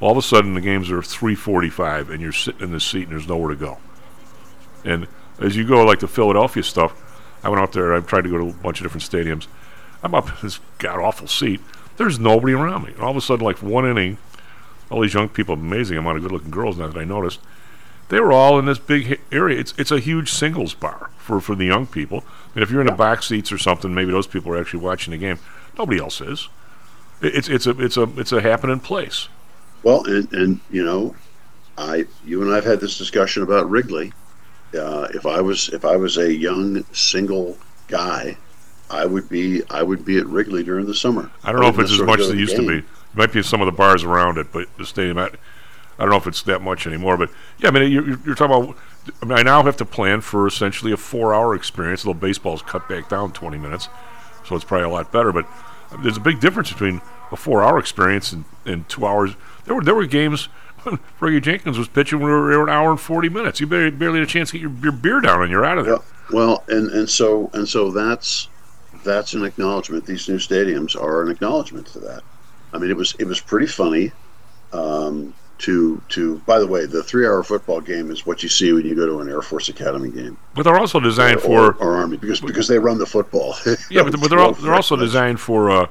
[0.00, 3.12] All of a sudden, the games are 3:45, and you're sitting in the seat, and
[3.12, 3.78] there's nowhere to go.
[4.84, 5.06] And
[5.38, 6.94] as you go, like the Philadelphia stuff,
[7.44, 7.94] I went out there.
[7.94, 9.46] I've tried to go to a bunch of different stadiums.
[10.02, 11.60] I'm up in this god awful seat.
[12.00, 12.92] There's nobody around me.
[12.94, 14.16] And all of a sudden, like one inning,
[14.88, 16.78] all these young people, amazing amount of good-looking girls.
[16.78, 17.40] Now that I noticed,
[18.08, 19.58] they were all in this big area.
[19.60, 22.24] It's it's a huge singles bar for for the young people.
[22.54, 25.10] And if you're in the back seats or something, maybe those people are actually watching
[25.10, 25.40] the game.
[25.76, 26.48] Nobody else is.
[27.20, 29.28] It- It's it's a it's a it's a happening place.
[29.82, 31.14] Well, and, and you know,
[31.76, 34.14] I you and I've had this discussion about Wrigley.
[34.72, 37.58] Uh, if I was if I was a young single
[37.88, 38.38] guy
[38.90, 41.30] I would be I would be at Wrigley during the summer.
[41.44, 42.78] I don't know if it's as much as it used to be.
[42.78, 45.26] It might be some of the bars around it, but the stadium, I,
[45.98, 47.16] I don't know if it's that much anymore.
[47.16, 48.76] But yeah, I mean, you're, you're- talking about.
[49.22, 52.04] I mean, I now have to plan for essentially a four-hour experience.
[52.06, 53.88] Although baseball's cut back down 20 minutes,
[54.46, 55.32] so it's probably a lot better.
[55.32, 55.46] But
[56.02, 57.00] there's a big difference between
[57.32, 59.32] a four-hour experience and, and two hours.
[59.64, 60.48] There were there were games
[61.20, 62.20] Fergie Jenkins was pitching.
[62.20, 63.60] when We were an hour and 40 minutes.
[63.60, 65.78] You barely, barely had a chance to get your, your beer down, and you're out
[65.78, 65.98] of there.
[66.32, 68.48] Well, and and so and so that's
[69.04, 70.06] that's an acknowledgement.
[70.06, 72.22] These new stadiums are an acknowledgement to that.
[72.72, 74.12] I mean, it was it was pretty funny.
[74.72, 78.86] Um, to to by the way, the three-hour football game is what you see when
[78.86, 80.36] you go to an Air Force Academy game.
[80.54, 83.54] But they're also designed or, for or, or Army because because they run the football.
[83.90, 85.86] Yeah, but, but they're all, they're also designed for uh,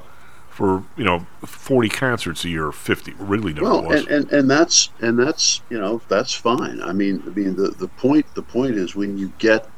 [0.50, 3.14] for you know forty concerts a year, or fifty.
[3.20, 6.82] Wrigley never Well, and, and, and that's and that's you know that's fine.
[6.82, 9.70] I mean, I mean the, the point the point is when you get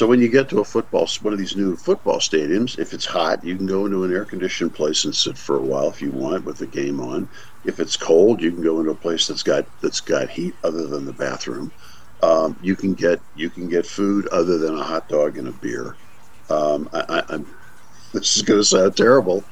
[0.00, 3.04] so when you get to a football one of these new football stadiums, if it's
[3.04, 6.00] hot, you can go into an air conditioned place and sit for a while if
[6.00, 7.28] you want with the game on.
[7.64, 10.86] If it's cold, you can go into a place that's got that's got heat other
[10.86, 11.70] than the bathroom.
[12.22, 15.52] Um, you can get you can get food other than a hot dog and a
[15.52, 15.98] beer.
[16.48, 17.36] Um, I, I,
[18.14, 19.44] this is going to sound terrible,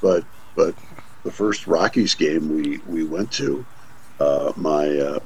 [0.00, 0.22] but
[0.54, 0.76] but
[1.24, 3.66] the first Rockies game we we went to,
[4.20, 5.18] uh, my uh,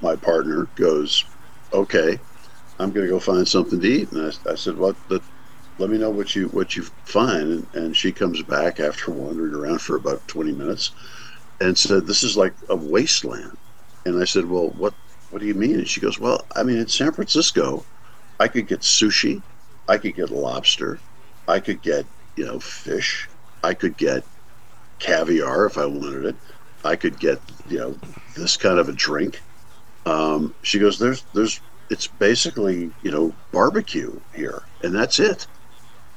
[0.00, 1.24] my partner goes,
[1.72, 2.18] okay,
[2.78, 5.22] I'm going to go find something to eat, and I, I said, what the.
[5.78, 9.54] Let me know what you what you find, and, and she comes back after wandering
[9.54, 10.92] around for about 20 minutes,
[11.60, 13.58] and said, "This is like a wasteland."
[14.04, 14.94] And I said, "Well, what
[15.30, 17.88] what do you mean?" And she goes, "Well, I mean, in San Francisco,
[18.40, 19.44] I could get sushi,
[19.88, 21.02] I could get lobster,
[21.48, 23.30] I could get you know fish,
[23.62, 24.28] I could get
[25.00, 26.38] caviar if I wanted it,
[26.84, 28.00] I could get you know
[28.36, 29.42] this kind of a drink."
[30.06, 31.60] Um, she goes, "There's there's
[31.92, 35.46] it's basically you know barbecue here, and that's it."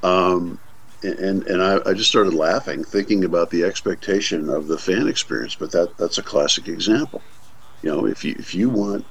[0.03, 0.59] Um,
[1.03, 5.55] and and I, I just started laughing, thinking about the expectation of the fan experience.
[5.55, 7.21] But that that's a classic example.
[7.83, 9.05] You know, if you if you want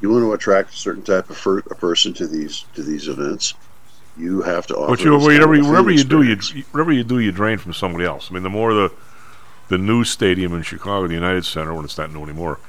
[0.00, 3.08] you want to attract a certain type of fir- a person to these to these
[3.08, 3.54] events,
[4.16, 4.92] you have to offer.
[4.92, 7.04] But you, this kind of wherever, a you- fan wherever you do, you wherever you
[7.04, 8.30] do, you drain from somebody else.
[8.30, 8.92] I mean, the more the
[9.68, 12.60] the new stadium in Chicago, the United Center, when it's not new anymore,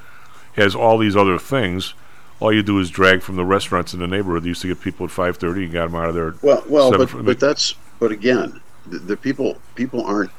[0.53, 1.93] has all these other things.
[2.39, 4.43] All you do is drag from the restaurants in the neighborhood.
[4.43, 5.61] They used to get people at five thirty.
[5.61, 6.35] You got them out of there.
[6.41, 10.31] Well, well, but, but that's but again, the, the people people aren't.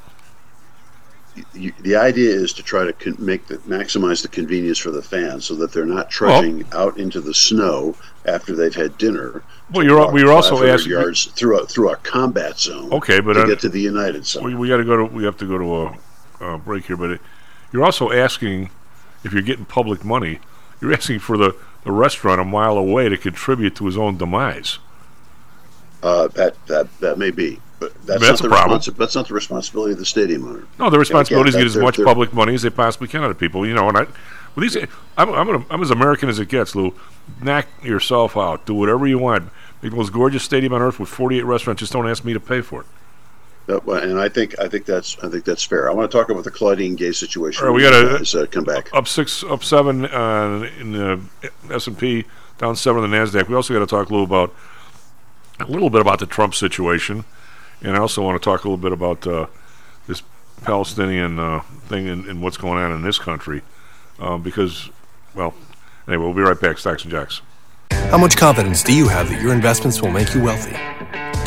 [1.54, 5.02] You, the idea is to try to con- make the maximize the convenience for the
[5.02, 7.94] fans, so that they're not trudging out into the snow
[8.26, 9.42] after they've had dinner.
[9.72, 12.92] Well, you're- walk you're also asking- yards through a through a combat zone.
[12.92, 14.46] Okay, but to get to the United Center.
[14.46, 15.04] We, we got to go to.
[15.04, 16.96] We have to go to a, a break here.
[16.96, 17.20] But it,
[17.72, 18.70] you're also asking
[19.24, 20.40] if you're getting public money.
[20.80, 24.78] You're asking for the, the restaurant a mile away to contribute to his own demise.
[26.02, 29.34] Uh, that that that may be, but that's, That's not the responsi- That's not the
[29.34, 30.64] responsibility of the stadium owner.
[30.78, 33.24] No, the responsibility is to get as much they're- public money as they possibly can
[33.24, 33.66] out of people.
[33.66, 34.88] You know, and I, well, these, I'm,
[35.34, 36.94] I'm, gonna, I'm as American as it gets, Lou.
[37.42, 38.64] Knock yourself out.
[38.64, 39.50] Do whatever you want.
[39.82, 41.80] Make the most gorgeous stadium on earth with 48 restaurants.
[41.80, 42.86] Just don't ask me to pay for it.
[43.68, 45.90] That- well, and I think I think that's I think that's fair.
[45.90, 47.62] I want to talk about the Claudine Gay situation.
[47.62, 48.88] All right, we got to uh, come back.
[48.94, 51.20] Up six, up seven uh, in the
[51.70, 52.24] S and P,
[52.56, 53.46] down seven in the Nasdaq.
[53.46, 54.54] We also got to talk a little about
[55.60, 57.24] a little bit about the Trump situation,
[57.82, 59.46] and I also want to talk a little bit about uh,
[60.06, 60.22] this
[60.62, 63.60] Palestinian uh, thing and, and what's going on in this country,
[64.18, 64.88] uh, because,
[65.34, 65.52] well,
[66.06, 66.78] anyway, we'll be right back.
[66.78, 67.42] Stocks and Jocks.
[67.90, 70.74] How much confidence do you have that your investments will make you wealthy?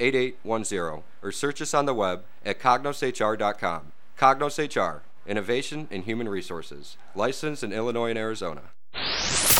[0.00, 3.92] 8810 or search us on the web at cognoshr.com.
[4.18, 8.62] Cognos HR, Innovation in Human Resources, licensed in Illinois and Arizona.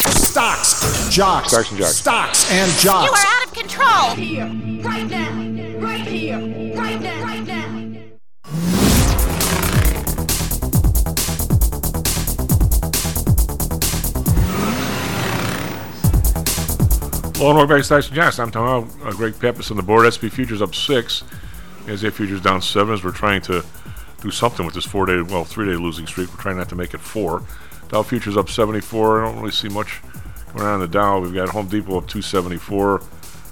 [0.09, 1.97] Stocks, jocks, Stocks and jocks.
[1.97, 3.07] stocks and jocks.
[3.07, 4.11] You are out of control.
[4.15, 4.45] Here,
[4.83, 6.39] right now, right here,
[6.77, 7.56] right now, right now.
[17.39, 18.39] Back to Stocks and Jocks.
[18.39, 20.11] I'm Tom uh, Greg Pappas on the board.
[20.11, 21.23] SP Futures up six.
[21.85, 23.63] NASDAQ Futures down seven as we're trying to
[24.23, 26.31] do something with this four-day, well, three-day losing streak.
[26.31, 27.43] We're trying not to make it four.
[27.91, 29.21] Dow Futures up 74.
[29.21, 30.01] I don't really see much
[30.55, 31.21] going on in the Dow.
[31.21, 33.03] We've got Home Depot up 274.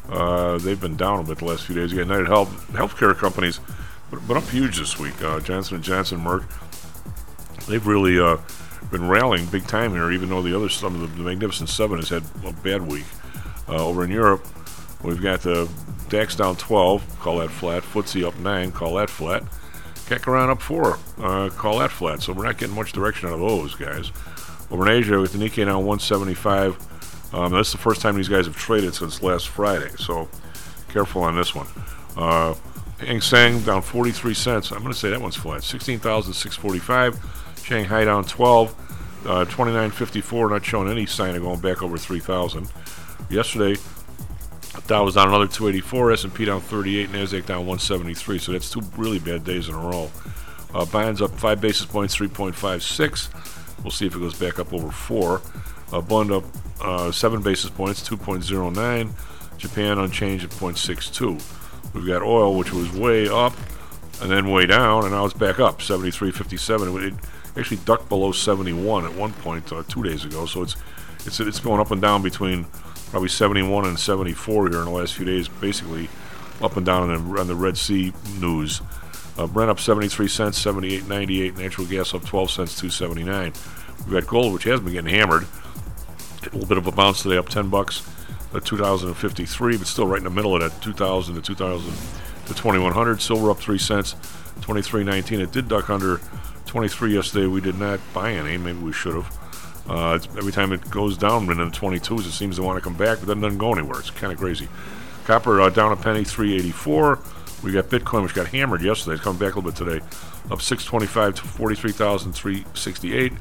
[0.08, 1.92] Uh, they've been down a bit the last few days.
[1.92, 3.60] You got United Health, healthcare companies,
[4.10, 5.22] but, but up huge this week.
[5.22, 6.44] Uh, Johnson and Johnson, Merck.
[7.66, 8.38] They've really uh,
[8.90, 11.98] been rallying big time here, even though the other some of the, the Magnificent Seven
[11.98, 13.04] has had a bad week.
[13.68, 14.46] Uh, over in Europe,
[15.02, 15.68] we've got the
[16.08, 17.82] DAX down 12, call that flat.
[17.82, 19.42] FTSE up 9, call that flat.
[20.26, 22.22] Around up 4, uh, call that flat.
[22.22, 24.12] So we're not getting much direction out of those guys.
[24.70, 26.76] Over in Asia, with the Nikkei now 175.
[27.34, 30.28] Um, that's the first time these guys have traded since last Friday, so
[30.88, 31.66] careful on this one.
[32.16, 32.54] Uh,
[32.98, 34.70] Hang Seng down 43 cents.
[34.70, 35.64] I'm going to say that one's flat.
[35.64, 37.18] 16,645.
[37.64, 38.80] Shanghai down 12.
[39.26, 42.70] Uh, 29.54, not showing any sign of going back over 3,000.
[43.30, 43.80] Yesterday,
[44.86, 48.38] Dow was down another 284, S&P down 38, Nasdaq down 173.
[48.38, 50.10] So that's two really bad days in a row.
[50.74, 53.82] Uh, Bonds up five basis points, 3.56.
[53.82, 55.40] We'll see if it goes back up over four.
[55.92, 56.44] Uh, Bund up
[56.80, 59.10] uh, seven basis points, 2.09.
[59.56, 61.94] Japan unchanged at 0.62.
[61.94, 63.54] We've got oil, which was way up
[64.20, 67.08] and then way down, and now it's back up, 73.57.
[67.08, 67.14] It
[67.56, 70.76] actually ducked below 71 at one point uh, two days ago, so it's
[71.26, 72.66] it's it's going up and down between
[73.14, 76.08] probably 71 and 74 here in the last few days, basically
[76.60, 78.80] up and down on the, on the Red Sea news.
[79.38, 81.56] Uh, Brent up 73 cents, 78.98.
[81.56, 83.52] Natural gas up 12 cents, 279.
[83.98, 85.44] We've got gold, which has been getting hammered.
[85.44, 88.02] A little bit of a bounce today, up 10 bucks
[88.52, 91.92] at 2,053, but still right in the middle of that 2,000 to 2,000
[92.46, 93.22] to 2,100.
[93.22, 94.14] Silver up 3 cents,
[94.62, 95.38] 23.19.
[95.38, 96.20] It did duck under
[96.66, 97.46] 23 yesterday.
[97.46, 98.56] We did not buy any.
[98.56, 99.43] Maybe we should have.
[99.88, 102.96] Uh, every time it goes down in the 22s, it seems to want to come
[102.96, 104.00] back, but then it doesn't go anywhere.
[104.00, 104.68] It's kind of crazy.
[105.24, 107.18] Copper uh, down a penny, 384.
[107.62, 109.14] We got Bitcoin, which got hammered yesterday.
[109.14, 110.04] It's coming back a little bit today,
[110.50, 113.32] up 625 to 43,368.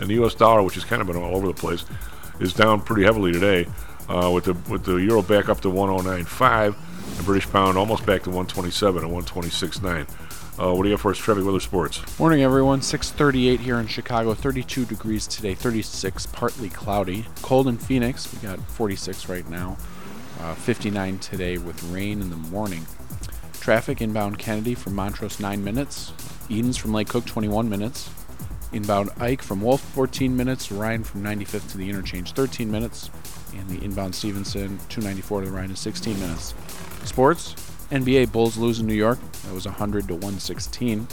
[0.00, 0.34] And the U.S.
[0.34, 1.84] dollar, which has kind of been all over the place,
[2.40, 3.66] is down pretty heavily today,
[4.08, 6.74] uh, with the with the euro back up to 109.5,
[7.16, 10.29] the British pound almost back to 127 and 126.9.
[10.60, 12.02] Uh, what do you have for us, Trevor Weather Sports?
[12.18, 12.82] Morning, everyone.
[12.82, 14.34] 6:38 here in Chicago.
[14.34, 15.54] 32 degrees today.
[15.54, 17.24] 36, partly cloudy.
[17.40, 18.30] Cold in Phoenix.
[18.30, 19.78] We got 46 right now.
[20.38, 22.86] Uh, 59 today with rain in the morning.
[23.60, 26.12] Traffic inbound Kennedy from Montrose 9 minutes.
[26.50, 28.10] Edens from Lake Cook 21 minutes.
[28.72, 30.70] Inbound Ike from Wolf 14 minutes.
[30.70, 33.08] Ryan from 95th to the interchange 13 minutes.
[33.54, 36.54] And the inbound Stevenson 294 to the Ryan is 16 minutes.
[37.04, 37.54] Sports.
[37.90, 39.18] NBA Bulls lose in New York.
[39.44, 41.06] That was 100 to 116.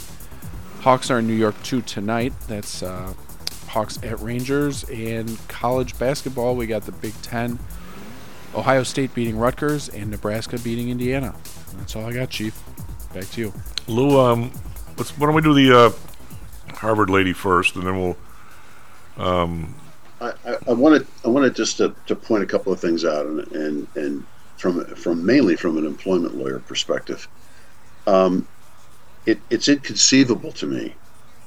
[0.80, 2.32] Hawks are in New York 2 tonight.
[2.46, 3.12] That's uh,
[3.66, 4.84] Hawks at Rangers.
[4.84, 7.58] And college basketball, we got the Big Ten.
[8.54, 11.34] Ohio State beating Rutgers and Nebraska beating Indiana.
[11.76, 12.58] That's all I got, Chief.
[13.12, 13.52] Back to you.
[13.86, 14.52] Lou, um,
[14.96, 15.90] let's why don't we do the uh,
[16.74, 18.16] Harvard lady first, and then we'll.
[19.16, 19.74] Um,
[20.20, 23.26] I, I, I wanted I wanted just to, to point a couple of things out,
[23.26, 24.26] and and, and
[24.58, 27.28] from from mainly from an employment lawyer perspective,
[28.06, 28.46] um,
[29.24, 30.94] it, it's inconceivable to me,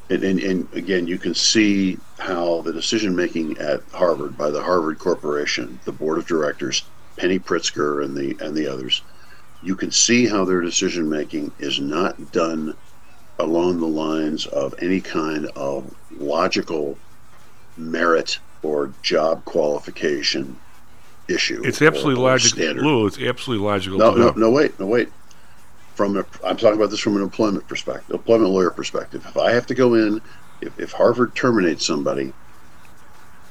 [0.09, 4.63] and, and, and again, you can see how the decision making at Harvard by the
[4.63, 9.03] Harvard Corporation, the board of directors, Penny Pritzker, and the and the others,
[9.61, 12.75] you can see how their decision making is not done
[13.39, 16.97] along the lines of any kind of logical
[17.75, 20.55] merit or job qualification
[21.33, 21.61] issue.
[21.63, 22.83] it's absolutely logical.
[22.83, 23.07] Lou.
[23.07, 23.97] It's absolutely logical.
[23.97, 25.09] No, no, no, wait, no, wait.
[25.95, 29.25] from a, I'm talking about this from an employment perspective, employment lawyer perspective.
[29.27, 30.21] If I have to go in,
[30.61, 32.33] if, if Harvard terminates somebody,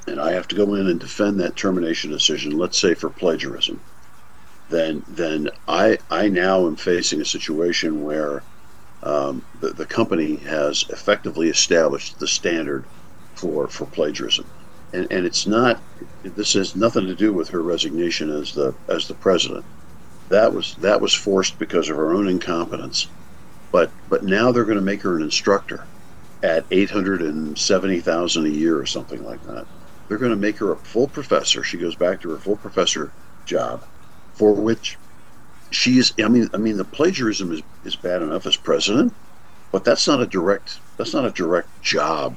[0.06, 3.80] and I have to go in and defend that termination decision, let's say for plagiarism,
[4.68, 8.42] then then I I now am facing a situation where
[9.02, 12.84] um, the, the company has effectively established the standard
[13.34, 14.46] for for plagiarism,
[14.92, 15.82] and and it's not
[16.22, 19.64] this has nothing to do with her resignation as the as the president.
[20.28, 23.08] That was that was forced because of her own incompetence,
[23.72, 25.86] but but now they're going to make her an instructor
[26.42, 29.66] at eight hundred and seventy thousand a year or something like that.
[30.08, 31.62] They're going to make her a full professor.
[31.62, 33.12] She goes back to her full professor
[33.44, 33.84] job,
[34.32, 34.98] for which
[35.70, 36.12] she's.
[36.18, 39.14] I mean, I mean, the plagiarism is is bad enough as president,
[39.72, 40.80] but that's not a direct.
[40.96, 42.36] That's not a direct job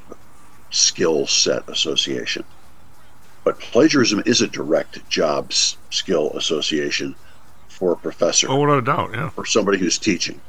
[0.74, 2.44] skill set association.
[3.44, 7.14] But plagiarism is a direct job skill association
[7.68, 8.48] for a professor.
[8.50, 9.28] Oh, without a doubt, yeah.
[9.30, 10.40] For somebody who's teaching.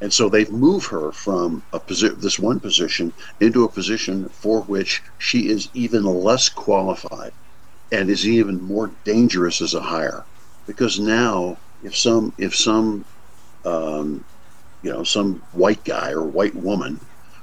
[0.00, 4.62] And so they've moved her from a posi- this one position into a position for
[4.62, 7.32] which she is even less qualified
[7.92, 10.24] and is even more dangerous as a hire.
[10.66, 13.04] Because now, if some if some
[13.64, 14.24] um,
[14.82, 17.00] you know some white guy or white woman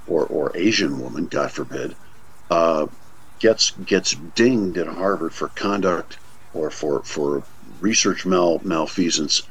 [0.08, 1.94] or, or Asian woman, God forbid,
[2.50, 2.86] uh,
[3.38, 6.18] gets gets dinged at Harvard for conduct
[6.52, 7.44] or for for
[7.80, 9.42] research mal malfeasance,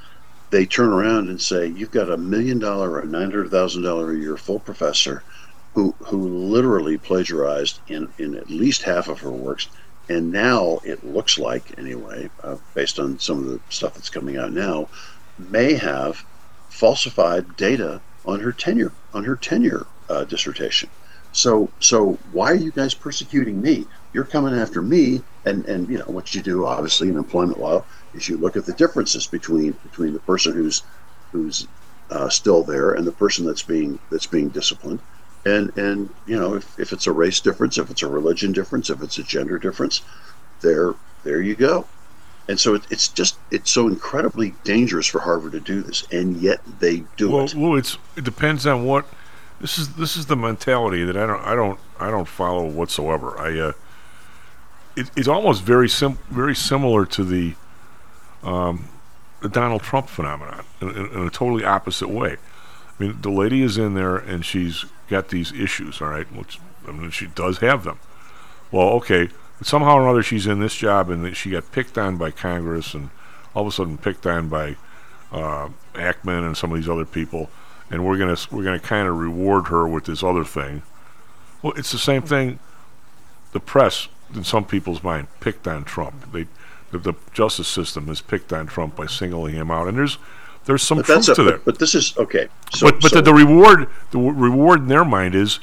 [0.50, 4.12] they turn around and say, "You've got a million dollar or nine hundred thousand dollar
[4.12, 5.24] a year full professor
[5.74, 9.68] who who literally plagiarized in in at least half of her works."
[10.10, 14.38] And now it looks like, anyway, uh, based on some of the stuff that's coming
[14.38, 14.88] out now,
[15.38, 16.24] may have
[16.70, 20.90] falsified data on her tenure on her tenure uh, dissertation.
[21.32, 23.86] So so why are you guys persecuting me?
[24.14, 27.84] You're coming after me, and and you know what you do obviously in employment law
[28.14, 30.84] is you look at the differences between between the person who's
[31.32, 31.68] who's
[32.10, 35.00] uh, still there and the person that's being that's being disciplined,
[35.46, 38.90] and and you know if, if it's a race difference, if it's a religion difference,
[38.90, 40.02] if it's a gender difference,
[40.62, 41.86] there there you go.
[42.50, 46.38] And so it, it's just it's so incredibly dangerous for Harvard to do this, and
[46.38, 47.56] yet they do well, it.
[47.56, 49.06] Well, it's it depends on what
[49.60, 49.96] this is.
[49.96, 53.38] This is the mentality that I don't I don't I don't follow whatsoever.
[53.40, 53.74] I uh,
[54.96, 57.56] it, it's almost very sim very similar to the
[58.44, 58.90] um,
[59.42, 62.38] the Donald Trump phenomenon in, in, in a totally opposite way.
[63.00, 66.60] I mean, the lady is in there and she's got these issues, all right, which
[66.88, 68.00] I mean, she does have them.
[68.72, 69.30] Well, okay,
[69.62, 73.10] somehow or another she's in this job and she got picked on by Congress and
[73.56, 74.76] all of a sudden picked on by
[75.32, 77.50] uh, Ackman and some of these other people,
[77.90, 80.82] and we're gonna we're gonna kind of reward her with this other thing.
[81.62, 82.60] Well, it's the same thing.
[83.54, 86.32] The press, in some people's mind, picked on Trump.
[86.32, 86.48] They
[86.92, 90.18] the, the justice system has picked on Trump by singling him out, and there's
[90.66, 91.66] there's some But truth a, to that.
[91.66, 92.48] but this is okay.
[92.74, 95.60] So, but but so the, the reward the w- reward in their mind is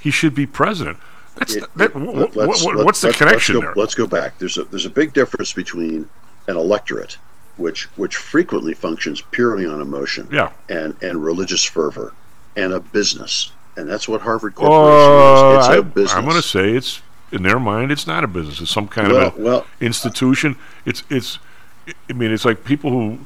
[0.00, 0.98] he should be president.
[1.36, 3.60] That's it- that, it- wh- let- wh- let's- wh- let- what's the connection let's go,
[3.60, 3.74] there?
[3.76, 4.38] Let's go back.
[4.38, 6.08] There's a there's a big difference between
[6.48, 7.18] an electorate,
[7.56, 10.50] which which frequently functions purely on emotion, Yeah.
[10.68, 12.12] and and religious fervor,
[12.56, 15.66] and a business, and that's what Harvard Corporation Uh, is.
[15.66, 16.14] It's I, a business.
[16.14, 17.02] I'm going to say it's
[17.32, 17.90] in their mind.
[17.92, 18.60] It's not a business.
[18.60, 20.56] It's some kind Well- of a well- institution.
[20.84, 21.38] It's it's.
[22.10, 23.18] I mean, it's like people who,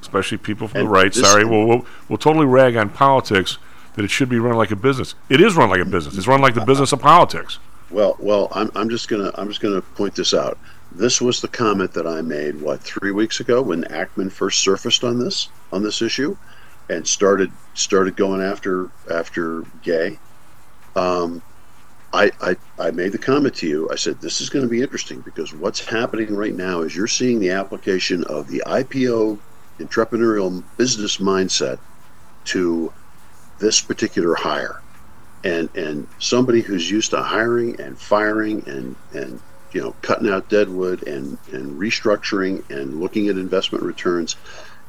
[0.00, 1.12] especially people from the right.
[1.12, 3.58] this- Sorry, will will will totally rag on politics
[3.96, 5.14] that it should be run like a business.
[5.28, 6.16] It is run like a business.
[6.16, 7.58] It's run like the business of politics.
[7.90, 10.58] Well, well, I'm, I'm just gonna I'm just gonna point this out.
[10.96, 15.04] This was the comment that I made what three weeks ago when Ackman first surfaced
[15.04, 16.36] on this on this issue,
[16.88, 20.18] and started started going after after Gay.
[20.94, 21.42] Um,
[22.14, 23.90] I, I I made the comment to you.
[23.90, 27.06] I said this is going to be interesting because what's happening right now is you're
[27.06, 29.38] seeing the application of the IPO
[29.78, 31.78] entrepreneurial business mindset
[32.46, 32.90] to
[33.58, 34.80] this particular hire
[35.44, 39.38] and and somebody who's used to hiring and firing and and
[39.76, 44.34] you know cutting out deadwood and and restructuring and looking at investment returns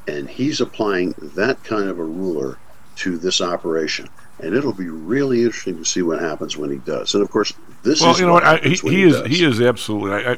[0.06, 2.56] and he's applying that kind of a ruler
[2.96, 4.08] to this operation
[4.40, 7.52] and it'll be really interesting to see what happens when he does and of course
[7.82, 8.44] this well, is you know what?
[8.44, 9.26] I, he, when he is does.
[9.28, 10.12] he is absolutely.
[10.12, 10.36] I, I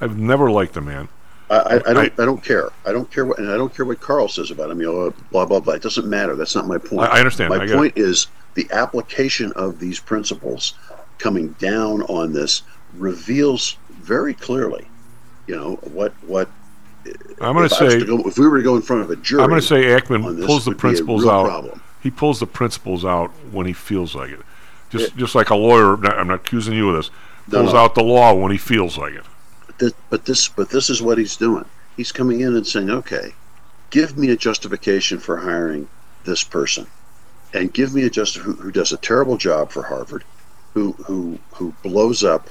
[0.00, 1.08] I've never liked the man.
[1.50, 2.20] I, I, I don't.
[2.20, 2.70] I, don't care.
[2.86, 4.80] I don't care what, and I don't care what Carl says about him.
[4.80, 5.74] You know, blah blah blah.
[5.74, 6.34] It doesn't matter.
[6.34, 7.10] That's not my point.
[7.10, 7.50] I- I understand.
[7.50, 10.74] My I point is the application of these principles
[11.18, 12.62] coming down on this
[12.94, 14.86] reveals very clearly,
[15.46, 16.50] you know, what what.
[17.40, 19.42] I'm going to say go, if we were to go in front of a jury,
[19.42, 21.46] I'm going to say Ackman pulls the would be a principles out.
[21.46, 21.82] problem.
[22.02, 24.40] He pulls the principles out when he feels like it.
[24.90, 25.94] Just just like a lawyer.
[25.94, 27.10] I'm not accusing you of this.
[27.50, 27.78] Pulls no.
[27.78, 29.24] out the law when he feels like it.
[29.66, 31.64] But this, but this, but this is what he's doing.
[31.96, 33.34] He's coming in and saying, "Okay,
[33.90, 35.88] give me a justification for hiring
[36.24, 36.86] this person
[37.54, 40.24] and give me a just who, who does a terrible job for Harvard,
[40.74, 42.48] who who who blows up,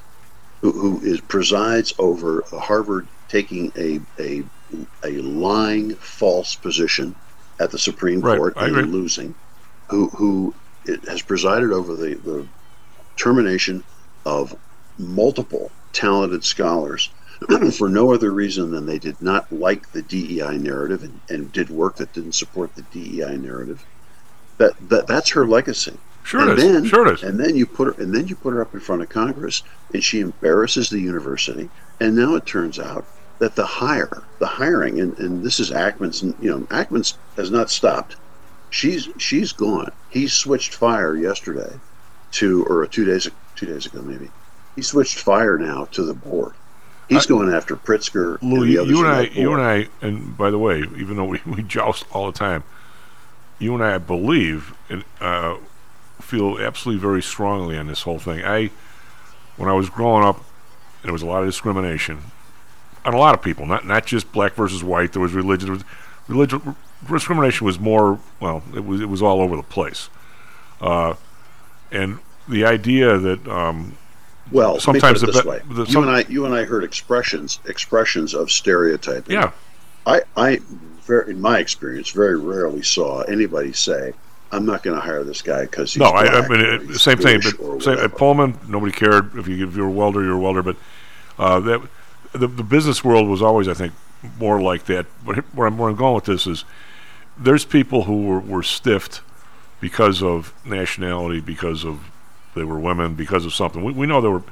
[0.61, 4.43] who, who is presides over Harvard taking a a
[5.03, 7.15] a lying false position
[7.59, 9.35] at the Supreme Right, Court and losing,
[9.89, 10.55] who who
[11.07, 12.47] has presided over the, the
[13.17, 13.83] termination
[14.25, 14.55] of
[14.97, 17.09] multiple talented scholars
[17.77, 21.69] for no other reason than they did not like the DEI narrative and, and did
[21.69, 23.85] work that didn't support the DEI narrative.
[24.57, 25.97] That, that that's her legacy.
[26.23, 26.63] Sure and it is.
[26.63, 27.23] Then, Sure it is.
[27.23, 29.63] And then you put her and then you put her up in front of Congress
[29.93, 31.69] and she embarrasses the university.
[31.99, 33.05] And now it turns out
[33.39, 37.69] that the hire, the hiring, and, and this is Ackman's you know, Ackman's has not
[37.69, 38.15] stopped.
[38.69, 39.91] She's she's gone.
[40.09, 41.79] He switched fire yesterday
[42.33, 44.29] to or two days two days ago maybe.
[44.75, 46.53] He switched fire now to the board.
[47.09, 49.87] He's going after Pritzker Lou, and the you, others you and I, you and I,
[50.01, 52.63] and by the way, even though we, we joust all the time,
[53.59, 55.57] you and I believe and uh,
[56.31, 58.41] feel absolutely very strongly on this whole thing.
[58.43, 58.71] I,
[59.57, 60.41] when I was growing up,
[61.03, 62.19] there was a lot of discrimination
[63.03, 65.11] on a lot of people, not not just black versus white.
[65.11, 65.65] There was religion.
[65.67, 65.83] There was
[66.27, 66.75] religion
[67.11, 68.63] discrimination was more well.
[68.73, 70.09] It was it was all over the place,
[70.79, 71.15] uh,
[71.91, 73.97] and the idea that um,
[74.51, 75.75] Well, sometimes let me the, put it this be- way.
[75.75, 79.33] the you some- and I, you and I heard expressions, expressions of stereotyping.
[79.33, 79.51] Yeah.
[80.05, 80.59] I, I,
[81.05, 84.13] very, in my experience, very rarely saw anybody say,
[84.51, 87.17] "I'm not going to hire this guy because he's no, I, I mean it, same
[87.17, 87.41] thing.
[87.43, 90.63] But same, at Pullman, nobody cared if you if you're a welder, you're a welder.
[90.63, 90.77] But
[91.39, 91.81] uh, that
[92.33, 93.93] the the business world was always, I think,
[94.39, 95.05] more like that.
[95.25, 96.65] But where I'm where I'm going with this is,
[97.37, 99.21] there's people who were, were stiffed
[99.79, 102.11] because of nationality, because of
[102.55, 103.83] they were women, because of something.
[103.83, 104.43] We, we know there were.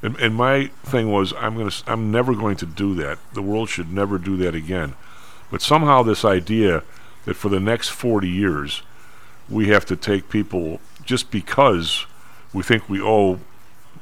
[0.00, 3.18] And, and my thing was, I'm gonna, I'm never going to do that.
[3.32, 4.94] The world should never do that again.
[5.50, 6.84] But somehow, this idea
[7.24, 8.82] that for the next 40 years,
[9.48, 12.06] we have to take people just because
[12.52, 13.40] we think we owe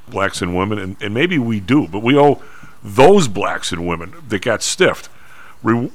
[0.08, 2.42] blacks and women, and, and maybe we do, but we owe
[2.82, 5.08] those blacks and women that got stiffed.
[5.62, 5.90] Re-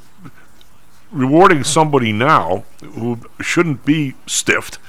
[1.11, 4.79] rewarding somebody now who shouldn't be stiffed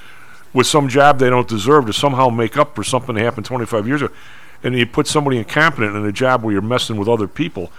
[0.53, 3.87] with some job they don't deserve to somehow make up for something that happened 25
[3.87, 4.13] years ago,
[4.61, 7.71] and you put somebody incompetent in a job where you're messing with other people.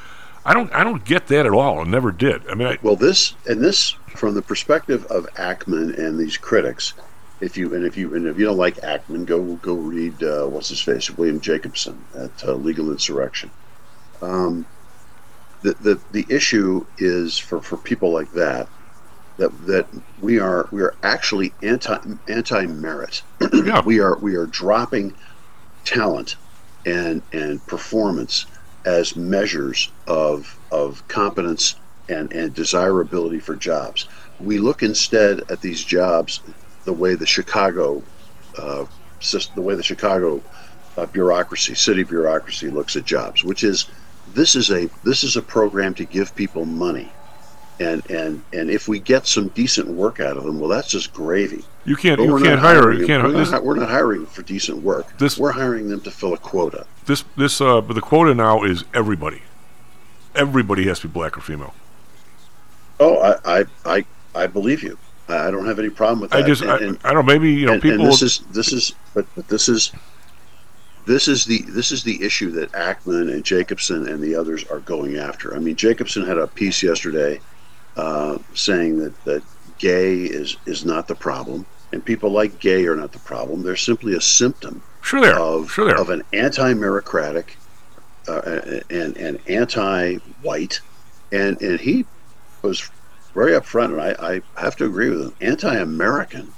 [0.45, 1.81] I don't, I don't get that at all.
[1.81, 2.47] I never did.
[2.49, 6.95] I mean, I, Well, this and this from the perspective of Ackman and these critics.
[7.41, 10.47] If you and if you and if you don't like Ackman, go go read uh,
[10.47, 13.51] what's his face William Jacobson at uh, Legal Insurrection.
[14.23, 14.67] Um,
[15.63, 18.69] the, the the issue is for, for people like that
[19.37, 19.87] that that
[20.21, 23.23] we are we are actually anti anti merit.
[23.53, 23.83] yeah.
[23.85, 25.15] we are we are dropping
[25.85, 26.37] talent
[26.87, 28.47] and and performance
[28.85, 31.77] as measures of of competence
[32.09, 34.09] and and desirability for jobs.
[34.41, 36.41] We look instead at these jobs
[36.85, 38.03] the way the Chicago
[38.59, 38.85] uh,
[39.55, 40.43] the way the Chicago
[40.97, 43.87] uh, bureaucracy, city bureaucracy looks at jobs, which is
[44.27, 47.13] this is a this is a program to give people money.
[47.81, 51.13] And, and and if we get some decent work out of them, well, that's just
[51.13, 51.65] gravy.
[51.85, 54.27] You can't- But you can't hire- hiring you can't- We're this- not, we're not hiring
[54.27, 55.07] for decent work.
[55.39, 56.87] we're hiring them to fill a quota.
[57.07, 59.43] this, this, uh, but the quota now is everybody.
[60.37, 61.75] Everybody has to be black or female.
[63.01, 64.05] Oh, I, I, I,
[64.35, 64.97] I believe you.
[65.29, 66.47] I I don't have any problem with I that.
[66.47, 68.01] just, And- I, and- I don't know, maybe, you know, and, people.
[68.03, 69.91] And this is this is but, but this is
[71.07, 74.81] this is the this is the issue that Ackman and Jacobson and the others are
[74.81, 75.55] going after.
[75.55, 77.41] I mean, Jacobson had a piece yesterday
[77.97, 79.43] uh, saying that that
[79.79, 83.63] gay is is not the problem, and people like gay are not the problem.
[83.63, 87.45] They're simply a symptom sure of Sure of an anti-meritocratic
[88.29, 90.81] uh, and and anti-white,
[91.33, 92.05] and and he
[92.63, 92.89] was
[93.35, 95.35] very upfront, and I, I have to agree with him.
[95.41, 96.53] Anti-American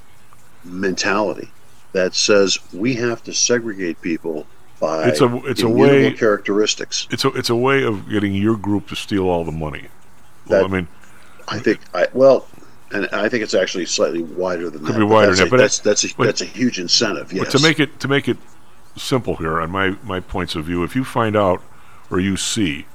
[0.64, 1.50] mentality
[1.92, 4.46] that says we have to segregate people
[4.78, 7.06] by It's a- it's a way- characteristics.
[7.10, 9.86] It's a, it's a way of getting your group to steal all the money.
[10.46, 10.88] Well, I mean,
[11.48, 12.46] I think I well,
[12.92, 14.98] and I think it's actually slightly wider than Could that.
[14.98, 16.78] be but wider that's than a, that, but that's that's a, but- that's a huge
[16.78, 17.32] incentive.
[17.32, 17.44] Yes.
[17.44, 18.36] But to make it to make it
[18.96, 21.62] simple here on my my points of view, if you find out
[22.10, 22.86] or you see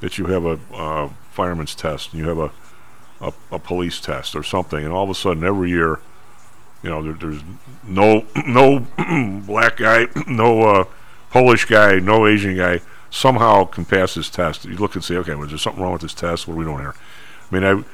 [0.00, 2.50] that you have a uh, fireman's test and you have a,
[3.20, 6.00] a a police test or something, and all of a sudden every year,
[6.82, 7.42] you know, there, there's
[7.84, 8.86] no no
[9.46, 10.84] black guy, no uh,
[11.30, 12.80] Polish guy, no Asian guy
[13.10, 14.64] somehow can pass this test.
[14.64, 16.46] You look and say, okay, was there something wrong with this test?
[16.46, 16.94] What are we doing here?
[17.50, 17.84] I mean, I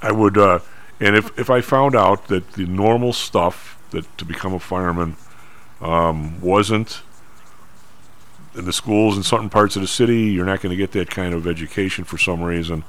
[0.00, 0.60] I would, uh,
[1.00, 5.16] and if if I found out that the normal stuff that to become a fireman
[5.80, 7.02] um, wasn't
[8.54, 11.10] in the schools in certain parts of the city, you're not going to get that
[11.10, 12.84] kind of education for some reason.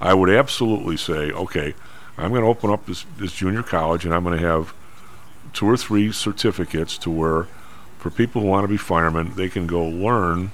[0.00, 1.74] I would absolutely say, okay,
[2.18, 4.74] I'm going to open up this, this junior college and I'm going to have
[5.52, 7.46] two or three certificates to where
[7.98, 10.52] for people who want to be firemen, they can go learn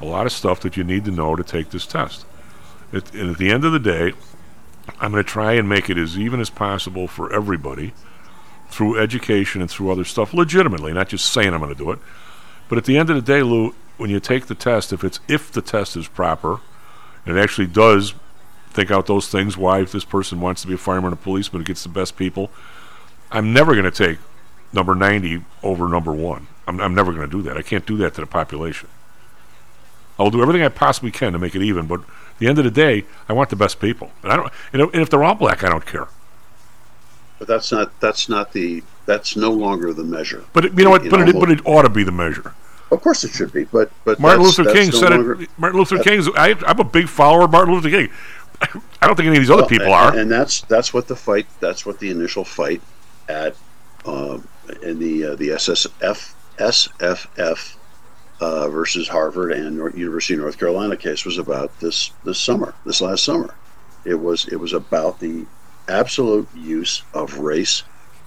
[0.00, 2.26] a lot of stuff that you need to know to take this test.
[2.92, 4.12] At, and at the end of the day,
[5.00, 7.92] I'm going to try and make it as even as possible for everybody
[8.68, 11.98] through education and through other stuff, legitimately, not just saying I'm going to do it.
[12.68, 15.20] But at the end of the day, Lou, when you take the test, if it's
[15.28, 16.60] if the test is proper,
[17.24, 18.14] and it actually does
[18.70, 21.62] think out those things, why if this person wants to be a fireman or policeman,
[21.62, 22.50] it gets the best people.
[23.30, 24.18] I'm never going to take
[24.72, 26.48] number 90 over number one.
[26.66, 27.56] I'm, I'm never going to do that.
[27.56, 28.88] I can't do that to the population.
[30.18, 32.00] I'll do everything I possibly can to make it even, but
[32.34, 34.10] at the end of the day, I want the best people.
[34.22, 34.52] And I don't.
[34.72, 36.08] And if they're all black, I don't care.
[37.38, 40.44] But that's not that's not the that's no longer the measure.
[40.52, 41.08] But it, you know what?
[41.10, 42.54] But it, but it ought to be the measure.
[42.90, 43.64] Of course, it should be.
[43.64, 45.50] But but Martin that's- Luther that's King no said longer- it.
[45.58, 46.28] Martin Luther King's.
[46.36, 48.08] I, I'm a big follower of Martin Luther King.
[49.02, 50.16] I don't think any of these other Well, people and, are.
[50.18, 51.46] and that's that's what the fight.
[51.60, 52.80] That's what the initial fight
[53.28, 53.56] at
[54.06, 54.46] um,
[54.82, 57.76] in the uh, the SSF SFF
[58.40, 62.74] uh, versus Harvard and Nor- University of North Carolina case was about this this summer,
[62.84, 63.54] this last summer.
[64.04, 65.46] It was it was about the
[65.88, 67.82] absolute use of race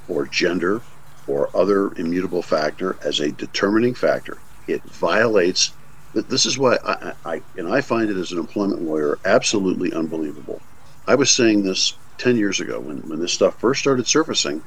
[0.08, 0.82] or gender
[1.28, 4.38] or other immutable factor as a determining factor.
[4.68, 5.74] It violates.
[6.14, 10.62] This is why I, I, and I find it as an employment lawyer absolutely unbelievable.
[11.06, 14.64] I was saying this ten years ago when, when this stuff first started surfacing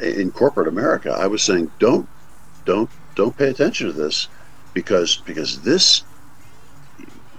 [0.00, 1.10] in corporate America.
[1.10, 2.08] I was saying don't
[2.64, 4.28] don't don't pay attention to this
[4.78, 6.04] because because this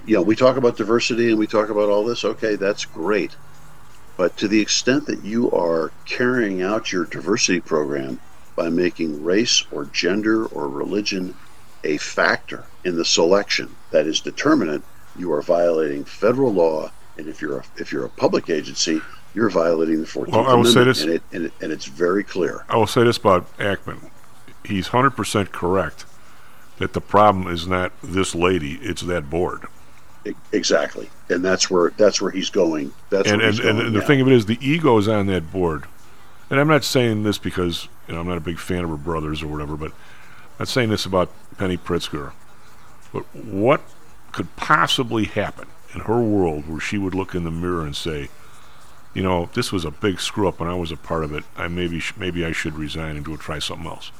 [0.06, 2.26] you know we talk about diversity and we talk about all this.
[2.26, 3.32] Okay that's great.
[4.18, 8.20] But to the extent that you are carrying out your diversity program
[8.58, 11.34] by making race or gender or religion
[11.86, 14.84] a factor in the selection that is determinant
[15.18, 16.92] you are violating federal law.
[17.18, 19.02] And if you're a, if you're a public agency
[19.34, 21.86] you're violating the 14th Well, I will say this- and, it, and, it, and it's
[21.86, 22.66] very clear.
[22.68, 24.10] I will say this about Ackman.
[24.66, 26.06] He's 100% correct
[26.80, 29.66] that the problem is not this lady, it's that board.
[30.52, 32.92] Exactly, and that's where that's where he's going.
[33.10, 34.06] That's and and, he's and, the now.
[34.06, 35.86] thing of it is, the ego is on that board.
[36.50, 38.98] And I'm not saying this because you know I'm not a big fan of her
[38.98, 42.34] brothers or whatever, but I'm not saying this about Penny Pritzker.
[43.14, 43.82] But what
[44.32, 48.30] could possibly happen in her world where she would look in the mirror and say,
[49.14, 51.44] you know, this was a big screw up and I was a part of it.
[51.56, 54.12] I maybe sh- maybe I should resign and go try something else.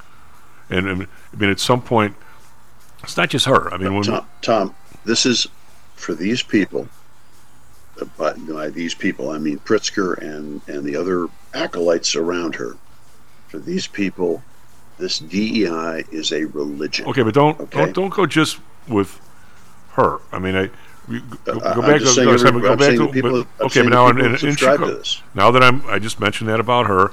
[0.70, 2.16] And, and I mean, at some point,
[3.04, 3.74] it's not just her.
[3.74, 4.76] I mean, when Tom, Tom,
[5.06, 5.48] this is
[5.96, 6.88] for these people.
[8.02, 12.76] uh, By, by these people, I mean Pritzker and and the other acolytes around her.
[13.50, 14.44] For these people,
[14.98, 17.06] this DEI is a religion.
[17.08, 17.80] Okay, but don't Okay?
[17.86, 19.20] don't don't go just with
[19.94, 20.20] her.
[20.32, 20.68] I mean, I
[21.46, 22.00] go, Uh, back.
[22.02, 24.52] just Go, every- go back to people- but- okay, but now in, in, that in
[24.52, 25.22] subscribe to Chicago, this.
[25.34, 27.12] now that I'm, I just mentioned that about her.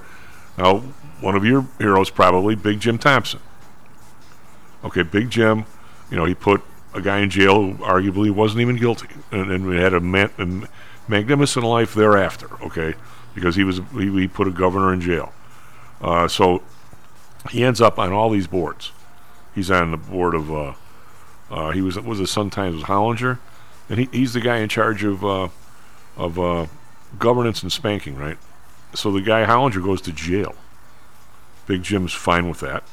[0.58, 0.78] Now,
[1.20, 3.40] one of your heroes probably Big Jim Thompson.
[4.84, 5.64] Okay, Big Jim,
[6.10, 6.62] you know, he put
[6.94, 10.30] a guy in jail who arguably wasn't even guilty, and, and we had a, man,
[10.38, 10.46] a
[11.10, 12.48] magnificent life thereafter.
[12.62, 12.94] Okay,
[13.34, 15.32] because he was he, he put a governor in jail.
[16.00, 16.62] Uh, so
[17.50, 18.92] he ends up on all these boards.
[19.54, 20.74] He's on the board of uh,
[21.50, 23.38] uh, he was was the Sun Times was Hollinger,
[23.88, 25.48] and he, he's the guy in charge of uh,
[26.16, 26.66] of uh,
[27.18, 28.38] governance and spanking, right?
[28.94, 30.54] So the guy Hollinger goes to jail.
[31.66, 32.84] Big Jim's fine with that.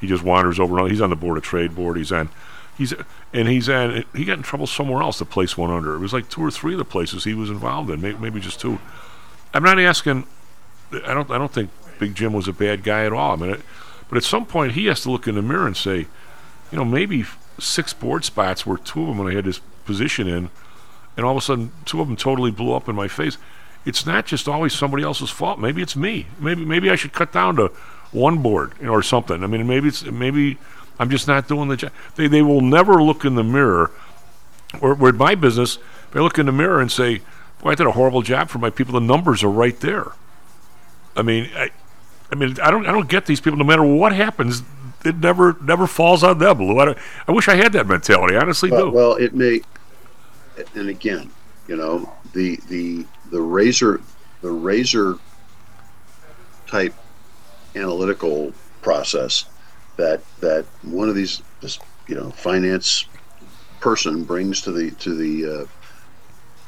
[0.00, 0.88] He just wanders over.
[0.88, 1.96] He's on the board of trade board.
[1.96, 2.30] He's on,
[2.76, 2.94] he's
[3.32, 4.04] and he's on.
[4.14, 5.18] He got in trouble somewhere else.
[5.18, 5.94] The place went under.
[5.94, 8.00] It was like two or three of the places he was involved in.
[8.00, 8.78] Maybe, maybe just two.
[9.52, 10.26] I'm not asking.
[10.92, 11.30] I don't.
[11.30, 13.32] I don't think Big Jim was a bad guy at all.
[13.32, 13.60] I mean, it,
[14.08, 16.06] but at some point he has to look in the mirror and say,
[16.70, 17.24] you know, maybe
[17.58, 20.50] six board spots where two of them when I had this position in,
[21.16, 23.38] and all of a sudden two of them totally blew up in my face.
[23.86, 25.58] It's not just always somebody else's fault.
[25.58, 26.26] Maybe it's me.
[26.38, 27.68] Maybe maybe I should cut down to
[28.12, 29.42] one board you know, or something.
[29.44, 30.58] I mean, maybe it's maybe
[31.00, 31.92] I'm just not doing the job.
[32.14, 33.90] They they will never look in the mirror.
[34.82, 35.78] Or, or in my business,
[36.12, 37.22] they look in the mirror and say,
[37.62, 40.12] "Boy, I did a horrible job for my people," the numbers are right there.
[41.16, 41.70] I mean, I,
[42.30, 43.58] I mean, I don't, I don't get these people.
[43.58, 44.62] No matter what happens,
[45.04, 46.58] it never, never falls on them.
[46.58, 46.78] Lou.
[46.78, 46.94] I,
[47.26, 48.36] I wish I had that mentality.
[48.36, 48.90] I honestly well, do.
[48.90, 49.62] well, it may,
[50.74, 51.30] and again,
[51.66, 54.02] you know, the the the razor,
[54.42, 55.18] the razor
[56.66, 56.94] type
[57.74, 59.46] analytical process
[60.00, 63.06] that that one of these, this, you know, finance
[63.80, 65.66] person brings to the to the uh,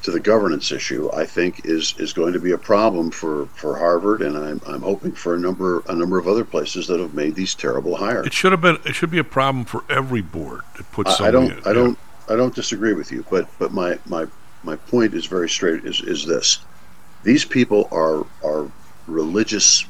[0.03, 3.79] to the governance issue, I think is is going to be a problem for, for
[3.79, 7.15] Harvard, and I'm, I'm hoping for a number a number of other places that have
[7.15, 8.27] made these terrible hires.
[8.27, 8.79] it should have been.
[8.85, 11.63] It should be a problem for every board that puts I, I don't in.
[11.65, 11.73] I Yeah.
[11.73, 14.27] don't I don't disagree with you, but but my my
[14.63, 16.67] my point is very straight is is this.
[17.25, 18.73] these people are are
[19.07, 19.87] religious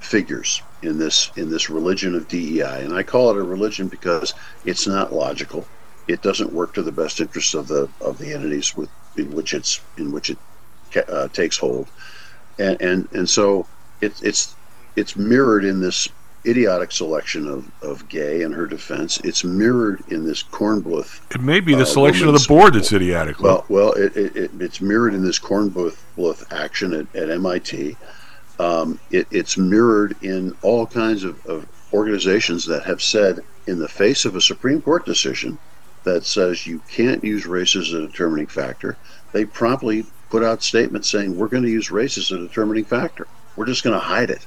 [0.00, 4.34] figures in this in this religion of DEI, and I call it a religion because
[4.64, 5.66] it's not logical.
[6.08, 9.54] It doesn't work to the best interests of the of the entities with in which
[9.54, 10.38] it's in which it
[11.08, 11.88] uh, takes hold,
[12.58, 13.66] and and and so
[14.00, 14.54] it's it's
[14.96, 16.08] it's mirrored in this
[16.46, 19.20] idiotic selection of, of gay and her defense.
[19.24, 21.20] It's mirrored in this Kornbluth.
[21.34, 23.40] It may be the uh, selection of the board that's idiotic.
[23.40, 27.96] Well, well, it, it, it, it's mirrored in this Kornbluth action at, at MIT.
[28.60, 33.88] Um, it, it's mirrored in all kinds of, of organizations that have said, in the
[33.88, 35.58] face of a Supreme Court decision
[36.04, 38.96] that says you can't use race as a determining factor,
[39.32, 43.26] they promptly put out statements saying we're going to use race as a determining factor.
[43.56, 44.46] We're just going to hide it.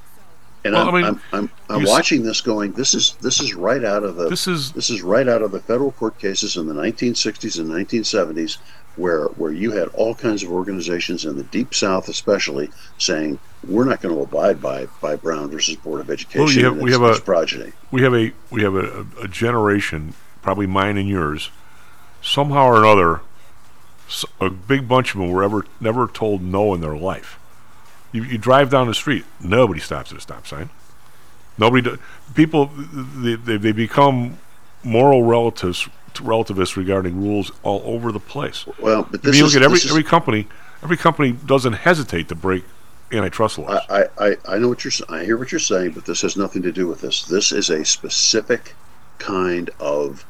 [0.66, 2.72] And Well, I'm, I mean, I'm, I'm, I'm you s- watching this going.
[2.72, 5.52] This is this is right out of the This is- this is right out of
[5.52, 8.58] the federal court cases in the 1960s and 1970s,
[8.96, 13.86] where where you had all kinds of organizations in the deep South, especially, saying we're
[13.86, 16.42] not going to abide by by Brown versus Board of Education.
[16.42, 17.74] Well, you have, we have a progeny.
[17.92, 21.50] We have a we have a, a, generation, probably mine and yours,
[22.22, 23.22] somehow or another,
[24.40, 27.40] a big bunch of them were ever never told no in their life.
[28.12, 30.70] You, you drive down the street, nobody stops at a stop sign.
[31.58, 31.82] Nobody.
[31.82, 32.00] Do,
[32.36, 34.38] people they, they, they become
[34.84, 35.88] moral relatives
[36.22, 38.66] relativists regarding rules all over the place.
[38.80, 40.48] Well, but this you is- look at every is- every company.
[40.84, 42.66] Every company doesn't hesitate to break
[43.12, 43.82] antitrust laws.
[43.90, 44.92] I, I, I know what you're.
[45.10, 47.24] I hear what you're saying, but this has nothing to do with this.
[47.24, 48.76] This is a specific
[49.20, 50.26] kind of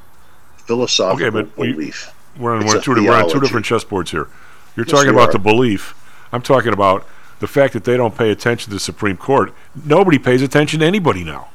[0.58, 2.14] philosophical Okay, but we- belief.
[2.38, 4.28] We're on, we're, on two, we're on two different chessboards here.
[4.76, 5.34] You're Yes, talking about are.
[5.34, 5.94] the belief.
[6.32, 7.06] I'm talking about
[7.40, 9.54] the fact that they don't pay attention to the Supreme Court.
[9.86, 11.50] Nobody pays attention to anybody now.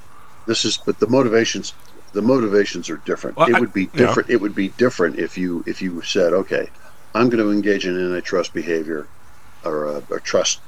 [0.47, 1.72] This is, but the motivations,
[2.12, 3.36] the motivations are different.
[3.36, 4.30] Well, it would be different.
[4.30, 6.68] It would be different if you if you said, okay,
[7.14, 9.06] I'm going to engage in antitrust behavior
[9.64, 10.61] or a, a trust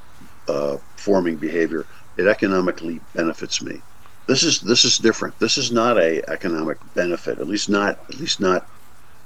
[0.49, 1.87] uh, forming behavior.
[2.17, 3.83] It economically benefits me.
[4.27, 5.39] This is this is different.
[5.39, 7.39] This is not a economic benefit.
[7.39, 8.67] At least not at least not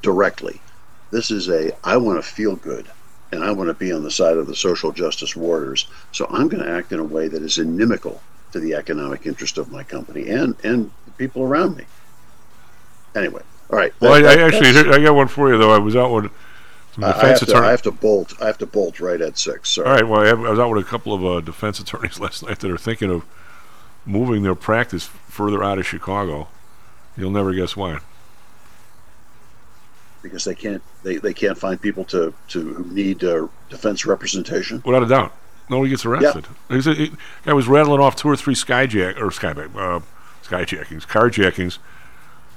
[0.02, 0.60] directly.
[1.10, 2.88] This is a I want to feel good
[3.32, 5.88] and I want to be on the side of the social justice warriors.
[6.12, 9.58] So I'm going to act in a way that is inimical to the economic interest
[9.58, 11.84] of my company and and the people around me.
[13.14, 13.92] Anyway, all right.
[14.00, 15.72] Well, that- I, I actually that's- I got one for you though.
[15.72, 16.30] I was out with
[16.94, 17.66] some I defense to, attorney.
[17.66, 18.34] I have to bolt.
[18.40, 19.70] I have to bolt right at six.
[19.70, 19.88] Sorry.
[19.88, 20.08] All right.
[20.08, 22.60] Well, I, have, I was out with a couple of uh, defense attorneys last night
[22.60, 23.24] that are thinking of
[24.06, 26.48] moving their practice further out of Chicago.
[27.16, 27.98] You'll never guess why.
[30.22, 34.82] Because they can't they, they can't find people to to who need uh, defense representation.
[34.84, 35.32] Without a doubt,
[35.68, 36.46] nobody gets arrested.
[36.68, 37.12] He's a, he,
[37.44, 40.00] guy was rattling off two or three skyjack or skyback, uh,
[40.42, 41.78] skyjackings, carjackings.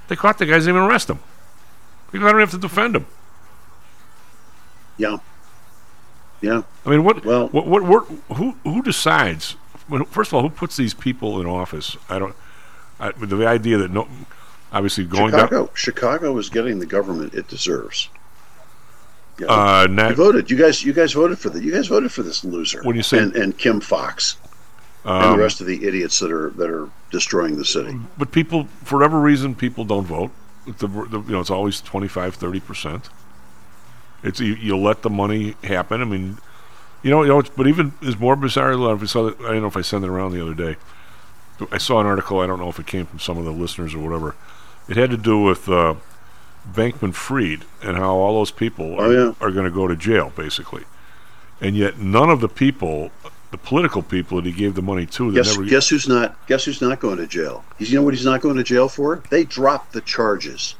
[0.08, 1.18] They caught the guys, didn't even arrest him.
[2.12, 3.06] They don't even have to defend them.
[4.96, 5.18] Yeah.
[6.40, 6.62] Yeah.
[6.86, 7.24] I mean, what?
[7.24, 7.66] Well, what?
[7.66, 7.82] What?
[7.82, 8.06] what
[8.36, 8.52] who?
[8.64, 9.56] Who decides?
[10.10, 11.96] First of all, who puts these people in office?
[12.08, 12.34] I don't.
[13.00, 14.08] I, the idea that no,
[14.72, 15.74] obviously going Chicago down.
[15.74, 18.08] Chicago is getting the government it deserves.
[19.38, 20.50] You Uh, not- you voted.
[20.50, 20.84] You guys.
[20.84, 21.62] You guys voted for the.
[21.62, 22.82] You guys voted for this loser.
[22.82, 24.36] When you say- and, and Kim Foxx
[25.04, 27.96] and Um, the rest of the idiots that are that are destroying the city.
[28.18, 30.30] But people, for whatever reason, people don't vote.
[30.66, 33.08] The, the, you know, it's always 25, 30 percent.
[34.22, 36.02] It's you, you let the money happen.
[36.02, 36.38] I mean,
[37.02, 37.38] you know, you know.
[37.38, 38.70] It's, but even is more bizarre.
[38.70, 39.38] I don't know if saw that.
[39.40, 40.76] I don't know if I sent it around the other day.
[41.72, 42.40] I saw an article.
[42.40, 44.34] I don't know if it came from some of the listeners or whatever.
[44.88, 45.94] It had to do with uh,
[46.70, 49.34] Bankman Fried and how all those people are, Oh, yeah.
[49.40, 50.84] are going to go to jail, basically.
[51.60, 53.10] And yet, none of the people,
[53.50, 56.46] the political people that he gave the money to, Guess, never guess who's not?
[56.46, 57.64] Guess who's not going to jail?
[57.78, 59.22] He's, you know what he's not going to jail for?
[59.30, 60.74] They dropped the charges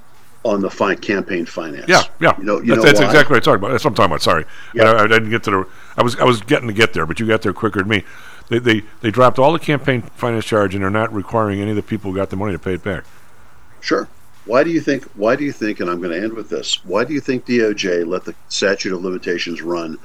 [0.44, 1.86] on the fi- campaign finance.
[1.88, 2.36] Yeah, yeah.
[2.38, 3.70] You know, you that's, know that's exactly what I'm talking about.
[3.72, 4.22] That's what I'm talking about.
[4.22, 4.44] Sorry,
[4.74, 4.84] Yeah.
[4.84, 5.68] I, I didn't get to the.
[5.96, 8.04] I was I was getting to get there, but you got there quicker than me.
[8.48, 11.76] They they they dropped all the campaign finance charge, and they're not requiring any of
[11.76, 13.04] the people who got the money to pay it back.
[13.80, 14.08] Sure.
[14.44, 15.04] Why do you think?
[15.14, 15.80] Why do you think?
[15.80, 16.84] And I'm going to end with this.
[16.84, 19.98] Why do you think DOJ let the statute of limitations run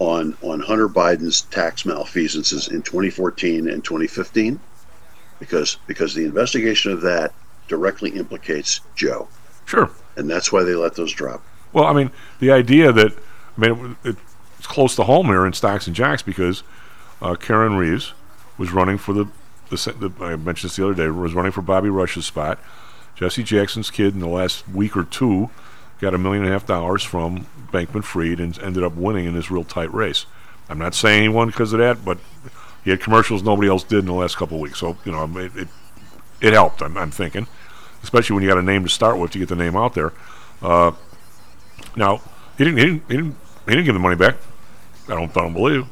[0.00, 4.58] on on Hunter Biden's tax malfeasances in 2014 and 2015?
[5.38, 7.32] Because because the investigation of that
[7.68, 9.28] directly implicates Joe,
[9.64, 9.88] Sure.
[10.16, 11.42] and that's why they let those drop.
[11.72, 13.12] Well, I mean, the idea that
[13.56, 14.16] I mean, it,
[14.58, 16.62] it's close to home here in Stocks and Jocks because
[17.22, 18.12] uh, Karen Reeves
[18.58, 19.26] was running for the,
[19.70, 22.58] the, the I mentioned this the other day was running for Bobby Rush's spot.
[23.14, 25.50] Jesse Jackson's kid in the last week or two
[26.00, 29.34] got a million and a half dollars from Bankman Fried and ended up winning in
[29.34, 30.26] this real tight race.
[30.68, 32.18] I'm not saying he won because of that, but
[32.84, 34.78] he had commercials nobody else did in the last couple of weeks.
[34.78, 35.68] So you know, it it,
[36.40, 36.82] it helped.
[36.82, 37.46] I'm, I'm thinking,
[38.02, 40.12] especially when you got a name to start with to get the name out there.
[40.62, 40.92] Uh,
[41.96, 42.20] now
[42.56, 44.36] he didn't, he didn't he didn't he didn't give the money back.
[45.08, 45.86] I don't I don't believe.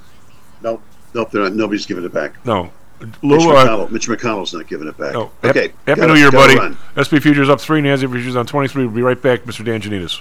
[0.63, 0.83] Nope.
[1.15, 1.31] Nope.
[1.31, 2.45] They're not, nobody's giving it back.
[2.45, 2.71] No.
[3.01, 3.91] Mitch Lou, uh, McConnell.
[3.91, 5.13] Mitch McConnell's not giving it back.
[5.13, 5.31] No.
[5.45, 5.73] Okay.
[5.87, 6.57] Happy gotta- New Year, buddy.
[6.57, 6.77] run.
[6.99, 8.87] SP Futures up three, NASDAQ Futures on 23.
[8.87, 9.65] We'll be right back, Mr.
[9.65, 10.21] Dan Janitas.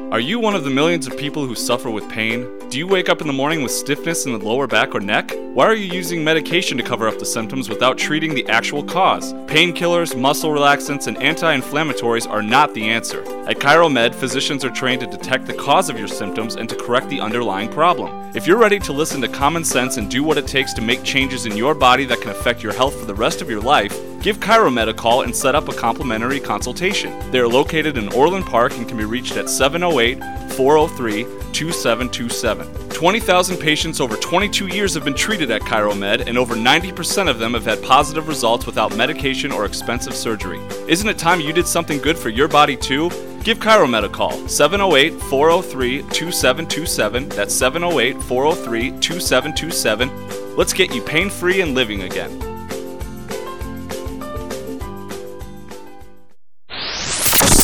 [0.11, 2.45] Are you one of the millions of people who suffer with pain?
[2.67, 5.31] Do you wake up in the morning with stiffness in the lower back or neck?
[5.53, 9.31] Why are you using medication to cover up the symptoms without treating the actual cause?
[9.47, 13.21] Painkillers, muscle relaxants, and anti inflammatories are not the answer.
[13.47, 17.07] At ChiroMed, physicians are trained to detect the cause of your symptoms and to correct
[17.07, 18.35] the underlying problem.
[18.35, 21.05] If you're ready to listen to common sense and do what it takes to make
[21.05, 23.97] changes in your body that can affect your health for the rest of your life,
[24.21, 27.13] give ChiroMed a call and set up a complimentary consultation.
[27.31, 30.19] They are located in Orland Park and can be reached at 708
[30.53, 32.89] 403 2727.
[32.89, 37.53] 20,000 patients over 22 years have been treated at ChiroMed, and over 90% of them
[37.53, 40.59] have had positive results without medication or expensive surgery.
[40.87, 43.09] Isn't it time you did something good for your body too?
[43.43, 47.29] Give ChiroMed a call, 708 403 2727.
[47.29, 50.55] That's 708 403 2727.
[50.55, 52.50] Let's get you pain free and living again.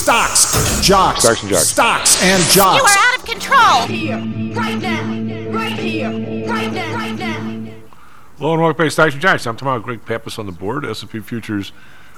[0.07, 1.67] Stocks, jocks, Stocks and jocks.
[1.67, 2.81] stocks and jocks.
[2.81, 3.81] You are out of control.
[3.87, 4.15] Here,
[4.55, 6.09] right now, right here,
[6.47, 7.73] right now, right now.
[8.37, 9.45] Hello and welcome back to Stocks and Jocks.
[9.45, 10.85] I'm tomorrow Greg Pappas on the board.
[10.85, 11.73] S&P futures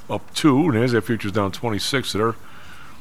[0.08, 2.14] up two, and NASDAQ futures down 26.
[2.14, 2.36] They're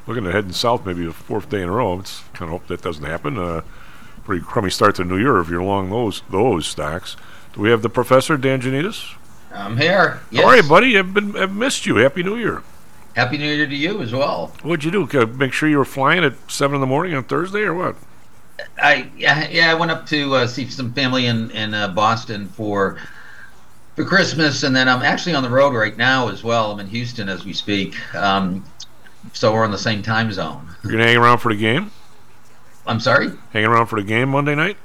[0.07, 1.99] looking at heading south maybe the fourth day in a row.
[1.99, 3.37] It's kind of hope that doesn't happen.
[3.37, 3.61] Uh,
[4.23, 7.15] pretty crummy start to the new year if you're along those those stocks.
[7.53, 9.13] Do we have the professor Dan Janitas?
[9.53, 10.21] I'm here.
[10.31, 10.43] Yes.
[10.43, 10.97] How are you, buddy?
[10.97, 11.97] I've been I've missed you.
[11.97, 12.63] Happy New Year.
[13.15, 14.53] Happy New Year to you as well.
[14.63, 15.27] What'd you do?
[15.27, 17.95] Make sure you were flying at seven in the morning on Thursday or what?
[18.81, 22.47] I yeah, yeah I went up to uh, see some family in in uh, Boston
[22.49, 22.97] for
[23.95, 26.71] for Christmas, and then I'm actually on the road right now as well.
[26.71, 28.63] I'm in Houston as we speak, um,
[29.33, 30.67] so we're on the same time zone.
[30.83, 31.91] You're gonna hang around for the game?
[32.87, 34.77] I'm sorry, Hanging around for the game Monday night?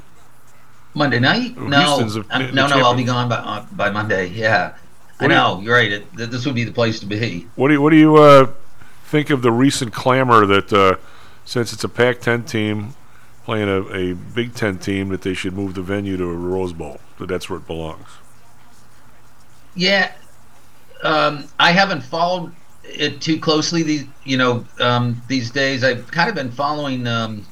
[0.95, 1.55] Monday night?
[1.57, 2.01] Oh, No,
[2.31, 4.29] a- no, no, I'll be gone by uh, by Monday.
[4.29, 4.75] Yeah,
[5.25, 5.61] I What you- know.
[5.61, 5.93] You're right.
[5.93, 7.47] It, th- this would be the place to be.
[7.57, 8.53] What do you, what do you uh,
[9.07, 10.97] think of the recent clamor that uh,
[11.45, 12.95] since it's a Pac-10 team
[13.45, 16.73] playing a, a Big Ten team that they should move the venue to a Rose
[16.73, 17.01] Bowl?
[17.19, 18.09] That that's where it belongs.
[19.77, 20.13] Yeah,
[21.03, 22.53] um, I haven't followed
[22.85, 23.83] it too closely.
[23.83, 27.07] These, you know, um, these days I've kind of been following.
[27.07, 27.47] Um,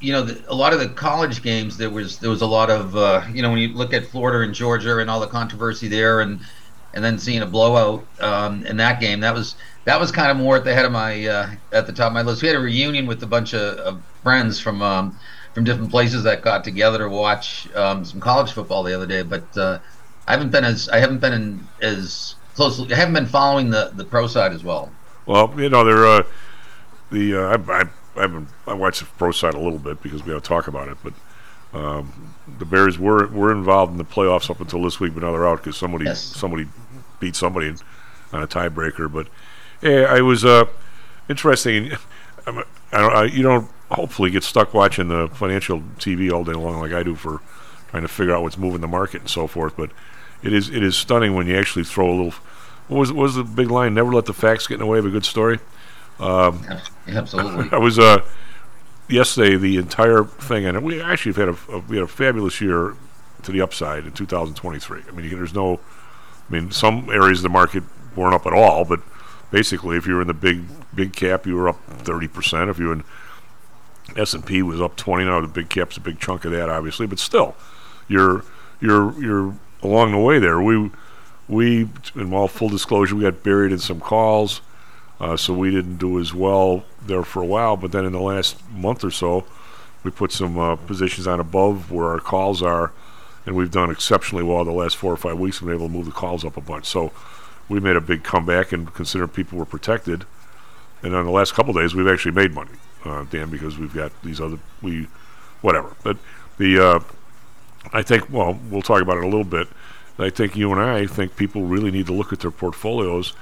[0.00, 1.76] you know, the, a lot of the college games.
[1.76, 4.40] There was there was a lot of uh, you know when you look at Florida
[4.44, 6.40] and Georgia and all the controversy there, and
[6.94, 9.20] and then seeing a blowout um, in that game.
[9.20, 11.92] That was that was kind of more at the head of my uh, at the
[11.92, 12.42] top of my list.
[12.42, 15.18] We had a reunion with a bunch of, of friends from um,
[15.54, 19.22] from different places that got together to watch um, some college football the other day,
[19.22, 19.56] but.
[19.56, 19.78] Uh,
[20.26, 22.92] I haven't been as I haven't been in, as closely.
[22.92, 24.90] I haven't been following the, the pro side as well.
[25.26, 26.22] Well, you know, they're uh,
[27.10, 27.84] the uh, I, I,
[28.16, 30.68] I haven't I watched the pro side a little bit because we got to talk
[30.68, 31.12] about it, but
[31.76, 35.32] um, the Bears were were involved in the playoffs up until this week, but now
[35.32, 36.22] they're out because somebody Yes.
[36.22, 36.68] somebody
[37.22, 37.78] beat somebody in-
[38.32, 39.10] on a tiebreaker.
[39.10, 39.28] But
[39.80, 40.66] yeah, I was uh,
[41.28, 41.92] interesting.
[42.46, 46.80] I don't, I, you don't hopefully get stuck watching the financial TV all day long
[46.80, 47.40] like I do for
[47.90, 49.76] trying to figure out what's moving the market and so forth.
[49.76, 49.90] But
[50.42, 52.34] it is it is stunning when you actually throw a little.
[52.88, 53.94] What was what was the big line?
[53.94, 55.60] Never let the facts get in the way of a good story.
[56.18, 56.66] Um,
[57.06, 57.68] Absolutely.
[57.72, 58.24] I was uh,
[59.08, 62.60] yesterday the entire thing, and we actually have had a, a we had a fabulous
[62.60, 62.96] year
[63.42, 65.02] to the upside in 2023.
[65.06, 65.80] I mean, you, there's no,
[66.52, 67.82] mean, some areas of the market
[68.14, 69.00] weren't up at all, but
[69.50, 72.70] basically, if you were in the big big cap, you were up 30 percent.
[72.70, 73.04] If you were in
[74.16, 75.24] S and P was up 20.
[75.24, 77.56] Now the big cap's a big chunk of that, obviously, but still,
[78.08, 78.44] you're
[78.80, 80.60] you're you're along the way there.
[80.60, 80.90] We
[81.48, 84.60] we, in all full disclosure, we got buried in some calls,
[85.20, 87.76] uh, so we didn't do as well there for a while.
[87.76, 89.44] But then in the last month or so,
[90.04, 92.92] we put some uh, positions on above where our calls are,
[93.46, 95.60] and we've done exceptionally well the last four or five weeks.
[95.60, 96.86] We've been able to move the calls up a bunch.
[96.86, 97.12] So
[97.68, 100.24] we made a big comeback, and considering people were protected,
[101.02, 102.72] and on the last couple days, we've actually made money,
[103.04, 105.08] uh, Dan, because we've got these other we,
[105.60, 105.94] whatever.
[106.02, 106.18] But
[106.58, 107.00] the uh,
[107.92, 109.68] I think well, we'll talk about it a little bit.
[110.18, 113.32] I think you and I think people really need to look at their portfolios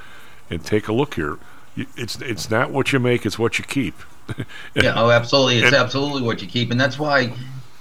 [0.49, 1.39] and take a look here.
[1.77, 3.95] It's it's not what you make; it's what you keep.
[4.75, 5.59] yeah, oh, absolutely.
[5.59, 7.33] It's absolutely what you keep, and that's why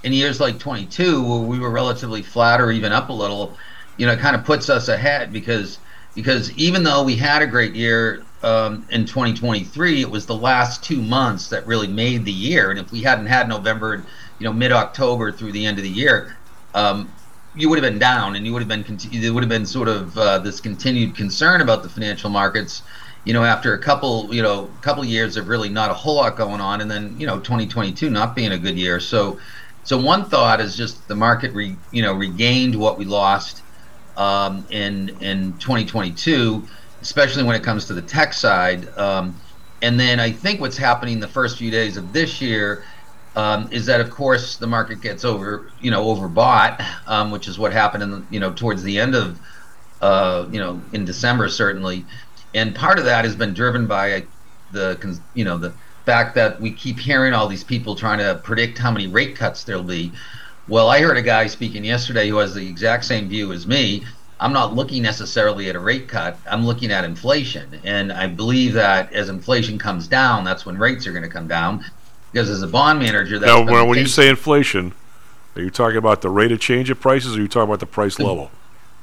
[0.03, 3.57] in years like 22, where we were relatively flat or even up a little,
[3.97, 5.79] you know, it kind of puts us ahead because
[6.15, 10.83] because even though we had a great year um, in 2023, it was the last
[10.83, 14.03] two months that really made the year, and if we hadn't had November,
[14.39, 16.35] you know, mid October through the end of the year.
[16.73, 17.11] Um,
[17.55, 19.65] you would have been down, and you would have been conti- there would have been
[19.65, 22.83] sort of uh, this continued concern about the financial markets,
[23.25, 26.37] you know, after a couple, you know, couple years of really not a whole lot
[26.37, 28.99] going on, and then you know, 2022 not being a good year.
[28.99, 29.39] So,
[29.89, 33.63] so one thought is just the market, re, you know, regained what we lost
[34.17, 36.63] um, in in 2022,
[37.01, 38.87] especially when it comes to the tech side.
[38.99, 39.35] Um,
[39.81, 42.83] and then I think what's happening the first few days of this year
[43.35, 47.57] um, is that of course the market gets over you know overbought, um, which is
[47.57, 49.39] what happened in you know towards the end of
[50.01, 52.05] uh, you know in December certainly,
[52.53, 54.23] and part of that has been driven by
[54.69, 55.73] the you know the
[56.09, 59.63] fact that we keep hearing all these people trying to predict how many rate cuts
[59.63, 60.11] there'll be.
[60.67, 64.03] Well, I heard a guy speaking yesterday who has the exact same view as me.
[64.39, 66.39] I'm not looking necessarily at a rate cut.
[66.49, 67.79] I'm looking at inflation.
[67.83, 71.47] And I believe that as inflation comes down, that's when rates are going to come
[71.47, 71.85] down.
[72.31, 74.93] Because as a bond manager, that's Now, when, when you say inflation,
[75.55, 77.81] are you talking about the rate of change of prices, or are you talking about
[77.81, 78.49] the price level?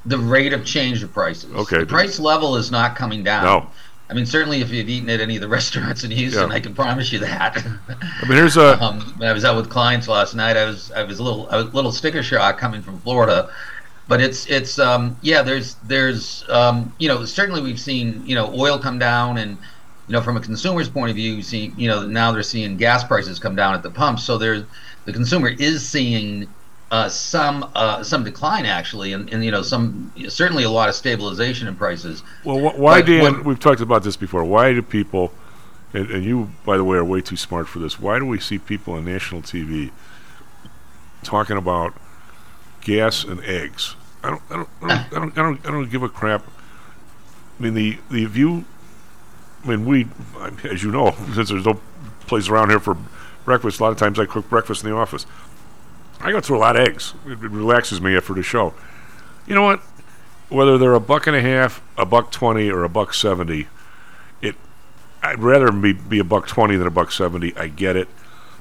[0.07, 1.53] the rate of change of prices.
[1.53, 1.79] Okay.
[1.79, 3.43] The price level is not coming down.
[3.43, 3.69] No.
[4.09, 6.55] I mean, certainly if you've eaten at any of the restaurants in Houston, Yeah.
[6.55, 7.57] I can promise you that.
[7.57, 10.55] I mean, here's a um, when I was out with clients last night.
[10.57, 13.49] I was I was a little I was a little sticker shock coming from Florida,
[14.07, 15.41] but it's it's um, yeah.
[15.41, 19.57] There's there's um, you know certainly we've seen you know oil come down and
[20.07, 22.77] you know from a consumer's point of view, you see you know now they're seeing
[22.77, 24.19] gas prices come down at the pump.
[24.19, 24.63] So there's
[25.03, 26.47] the consumer is seeing
[26.91, 30.95] uh, some uh, some decline actually, and, and you know some certainly a lot of
[30.95, 32.23] stabilization in prices.
[32.43, 33.21] Well, wh- why, But Dan?
[33.23, 34.43] when- we've talked about this before.
[34.45, 35.33] Why do people,
[35.93, 37.99] and, and you, by the way, are way too smart for this.
[37.99, 39.91] Why do we see people on national TV
[41.23, 41.93] talking about
[42.81, 43.95] gas and eggs?
[44.23, 46.43] I don't, I don't, I don't, I don't, I don't, I don't give a crap.
[47.59, 48.65] I mean, the the view.
[49.63, 50.07] I mean, we,
[50.63, 51.79] as you know, since there's no
[52.21, 52.95] place around here for
[53.45, 55.25] breakfast, a lot of times I cook breakfast in the office.
[56.19, 57.13] I go through a lot of eggs.
[57.25, 58.73] It, it relaxes me after the show.
[59.45, 59.79] You know what?
[60.49, 63.67] Whether they're a buck and a half, a buck twenty, or a buck seventy,
[64.41, 64.55] it
[65.21, 67.55] I'd rather be be a buck twenty than a buck seventy.
[67.57, 68.07] I get it,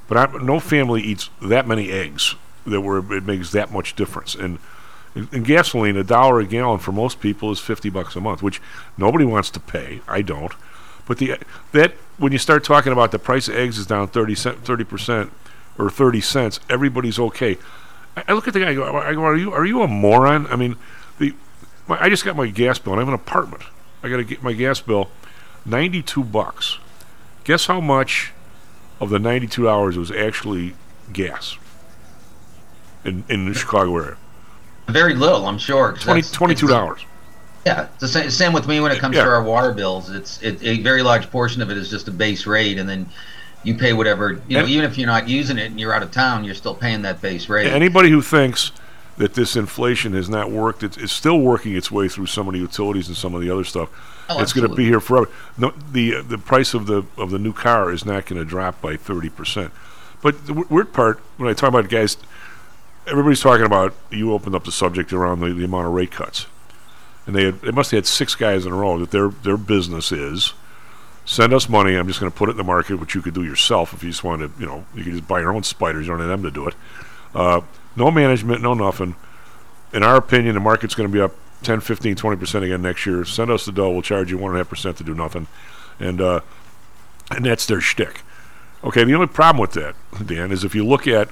[0.08, 2.34] but I, no family eats that many eggs
[2.66, 4.34] that where it makes that much difference.
[4.34, 4.58] And
[5.14, 8.42] in, in gasoline, a dollar a gallon for most people is fifty bucks a month,
[8.42, 8.60] which
[8.98, 10.00] nobody wants to pay.
[10.08, 10.52] I don't.
[11.06, 11.38] But the
[11.72, 15.32] that when you start talking about the price of eggs is down 30 percent
[15.78, 17.58] or thirty cents, everybody's okay.
[18.16, 18.70] I, I look at the guy.
[18.70, 20.46] I go, I go, are you are you a moron?
[20.48, 20.76] I mean,
[21.18, 21.34] the
[21.86, 22.92] my, I just got my gas bill.
[22.94, 23.62] and I have an apartment.
[24.02, 25.10] I got to get my gas bill,
[25.64, 26.78] ninety two bucks.
[27.44, 28.32] Guess how much
[29.00, 30.74] of the ninety two hours was actually
[31.12, 31.56] gas
[33.04, 34.16] in in the Chicago area?
[34.88, 35.96] Very little, I'm sure.
[35.98, 37.04] 20, $22.
[37.66, 39.24] Yeah, it's the same, same with me when it comes Yeah.
[39.24, 40.10] to our water bills.
[40.10, 43.08] It's it, a very large portion of it is just a base rate, and then
[43.66, 44.60] you pay whatever you know.
[44.60, 47.02] And- even if you're not using it and you're out of town, you're still paying
[47.02, 47.66] that base rate.
[47.66, 48.72] Anybody who thinks
[49.16, 52.52] that this inflation has not worked, it's, it's still working its way through some of
[52.52, 53.88] the utilities and some of the other stuff.
[54.28, 55.30] Oh, it's going to be here forever.
[55.56, 58.80] No, the the price of the of the new car is not going to drop
[58.80, 59.72] by thirty percent.
[60.22, 62.16] But the w- weird part when I talk about guys,
[63.06, 63.94] everybody's talking about.
[64.10, 66.46] You opened up the subject around the, the amount of rate cuts,
[67.26, 69.56] and they had, they must have had six guys in a row that their their
[69.56, 70.54] business is
[71.26, 71.94] send us money.
[71.94, 74.02] I'm just going to put it in the market, which you could do yourself if
[74.02, 74.60] you just want to.
[74.60, 76.06] You know, you could just buy your own spiders.
[76.06, 76.74] You don't need them to do it.
[77.34, 77.60] Uh,
[77.96, 79.16] no management, no nothing.
[79.92, 83.24] In our opinion, the market's going to be up 10, 15, 20% again next year.
[83.24, 83.90] Send us the dough.
[83.90, 85.46] We'll charge you 1.5% to do nothing.
[85.98, 86.40] And, uh,
[87.30, 88.22] and that's their shtick.
[88.84, 91.28] Okay, the only problem with that, Dan, is if you look at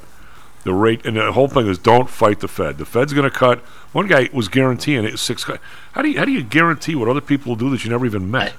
[0.64, 2.78] the rate, and the whole thing is don't fight the Fed.
[2.78, 3.60] The Fed's going to cut.
[3.92, 5.44] One guy was guaranteeing it six.
[5.92, 8.06] How do you how do you guarantee what other people will do that you never
[8.06, 8.54] even met?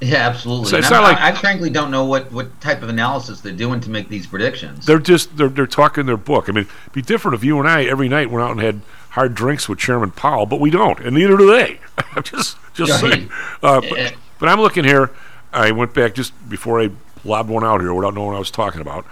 [0.00, 0.68] Yeah, absolutely.
[0.70, 3.52] So it's not like- I, I frankly don't know what, what type of analysis they're
[3.52, 4.86] doing to make these predictions.
[4.86, 6.48] They're just they're they're talking their book.
[6.48, 8.80] I mean, it'd be different if you and I every night went out and had
[9.10, 11.80] hard drinks with Chairman Powell, but we don't, and neither do they.
[12.16, 13.12] I'm just just Right.
[13.12, 13.30] saying.
[13.62, 15.10] Uh, but, but I'm looking here.
[15.52, 16.90] I went back just before I
[17.24, 19.04] lobbed one out here without knowing what I was talking about.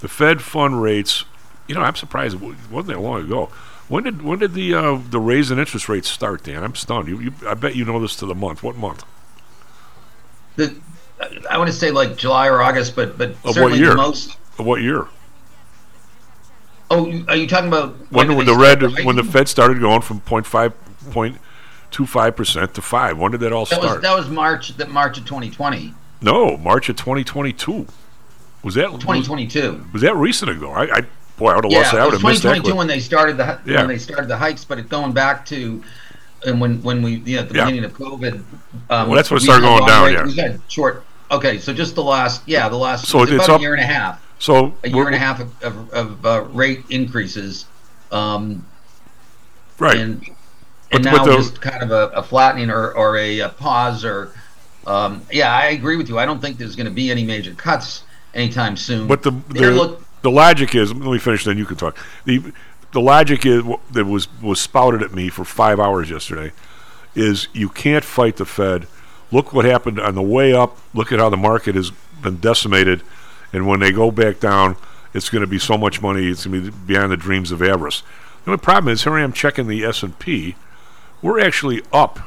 [0.00, 1.24] The Fed fund rates.
[1.68, 2.40] You know, I'm surprised it
[2.70, 3.50] wasn't that long ago.
[3.88, 6.64] When did when did the uh, the raise in interest rates start, Dan?
[6.64, 7.08] I'm stunned.
[7.08, 8.62] You, you, I bet you know this to the month.
[8.62, 9.04] What month?
[10.56, 10.74] The,
[11.50, 13.90] I want to say like July or August, but but Of certainly what year?
[13.90, 14.36] the most.
[14.58, 15.06] Of what year?
[16.90, 20.20] Oh, are you talking about When, when the red when the Fed started going from
[20.20, 20.72] 0.5
[21.10, 23.18] 0.25 percent to five.
[23.18, 23.94] When did that all That start?
[23.96, 25.94] was that was March that March of 2020.
[26.20, 27.86] No, March of 2022.
[28.62, 29.86] Was that 2022.
[29.92, 30.70] Was, that recent ago?
[30.70, 31.00] I, I
[31.36, 32.00] boy, I would have Yeah, lost that.
[32.00, 32.48] I it would was have missed that.
[32.56, 33.78] 2022 when they started the Yeah.
[33.80, 35.82] when they started the hikes, but it going back to
[36.44, 37.64] and when when we yeah at the Yeah.
[37.66, 38.34] beginning of COVID.
[38.90, 40.24] Um, Well, that's when it started going down, yeah.
[40.24, 41.04] We had short.
[41.30, 43.74] Okay, so just the last yeah the last So it it's about up- a year
[43.74, 44.20] and a half.
[44.38, 47.66] So a year and a half of, of, of uh, rate increases.
[48.10, 48.66] Um,
[49.78, 49.96] Right.
[49.96, 50.22] And,
[50.92, 54.04] and but now the- just kind of a, a flattening or, or a, a pause
[54.04, 54.32] or
[54.86, 56.18] um, yeah, I agree with you.
[56.18, 58.02] I don't think there's going to be any major cuts
[58.34, 59.06] anytime soon.
[59.06, 61.96] But the the, look- the logic is let me finish, then you can talk.
[62.26, 62.52] the
[62.92, 63.62] The logic is
[63.92, 66.52] that was was spouted at me for five hours yesterday
[67.14, 68.86] is you can't fight the Fed.
[69.30, 70.76] Look what happened on the way up.
[70.94, 71.90] Look at how the market has
[72.22, 73.02] been decimated,
[73.52, 74.76] and when they go back down,
[75.14, 76.26] it's going to be so much money.
[76.26, 78.02] It's going to be beyond the dreams of avarice.
[78.44, 80.56] The only problem is here I am checking the S and P.
[81.22, 82.18] We're actually up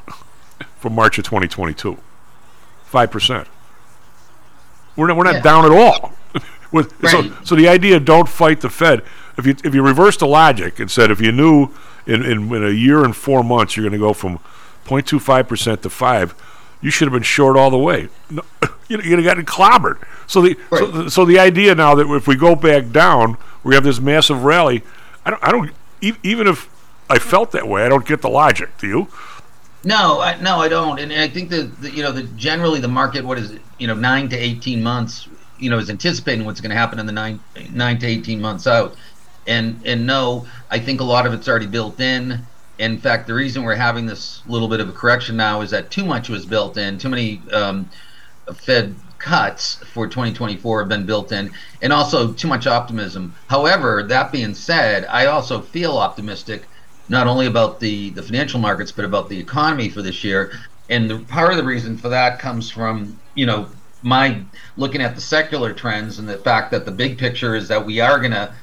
[0.80, 1.98] from March of 2022,
[2.86, 3.48] five percent.
[4.96, 5.42] We're not, we're not Yeah.
[5.42, 6.14] down at all.
[6.72, 9.04] With, so, so the idea don't fight the Fed.
[9.38, 11.70] If you if you reverse the logic and said if you knew
[12.06, 14.40] in, in, in a year and four months you're going to go from
[14.86, 16.36] 0.25 percent to five,
[16.82, 18.10] you should have been short all the way.
[18.30, 18.44] No,
[18.88, 19.98] you you'd have gotten clobbered.
[20.28, 23.84] So the so, so the idea now that if we go back down, we have
[23.84, 24.84] this massive rally.
[25.26, 25.72] I don't I don't
[26.02, 26.70] e- even if
[27.10, 28.70] I felt that way, I don't get the logic.
[28.78, 29.08] Do you?
[29.84, 33.24] No, I, no, I don't, and I think that you know the generally the market,
[33.24, 35.28] what is it, you know, nine to eighteen months,
[35.60, 37.40] you know, is anticipating what's going to happen in the nine
[37.72, 38.96] nine to eighteen months out,
[39.48, 42.40] and and no, I think a lot of it's already built in.
[42.78, 45.92] In fact, the reason we're having this little bit of a correction now is that
[45.92, 47.90] too much was built in, too many um,
[48.54, 53.34] Fed cuts for 2024 have been built in, and also too much optimism.
[53.48, 56.64] However, that being said, I also feel optimistic
[57.08, 60.52] not only about the, the financial markets but about the economy for this year.
[60.90, 63.68] And the, part of the reason for that comes from you know
[64.02, 64.42] my
[64.78, 68.00] looking at the secular trends and the fact that the big picture is that we
[68.00, 68.54] are going to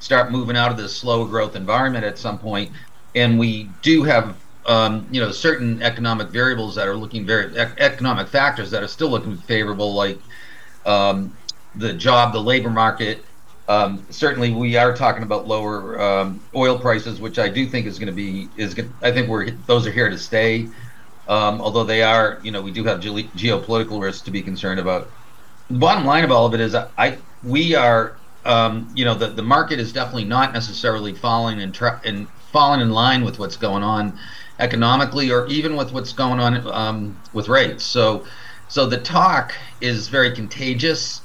[0.00, 2.70] start moving out of this slow growth environment at some point,
[3.14, 4.36] and we do have
[4.66, 8.88] um, you know certain economic variables that are looking very ec- economic factors that are
[8.88, 10.18] still looking favorable, like
[10.86, 11.36] um,
[11.74, 13.24] the job, the labor market.
[13.68, 17.98] Um, certainly, we are talking about lower um, oil prices, which I do think is
[17.98, 18.78] going to be is.
[19.02, 20.68] I think we're those are here to stay.
[21.28, 24.80] Um, although they are, you know, we do have ge- geopolitical risks to be concerned
[24.80, 25.10] about.
[25.68, 28.17] The bottom line of all of it is, I we are,
[28.48, 32.80] um, you know, the the market is definitely not necessarily falling in tra- in falling
[32.80, 34.18] in line with what's going on
[34.58, 37.84] economically, or even with what's going on um, with rates.
[37.84, 38.26] So,
[38.66, 41.22] so the talk is very contagious.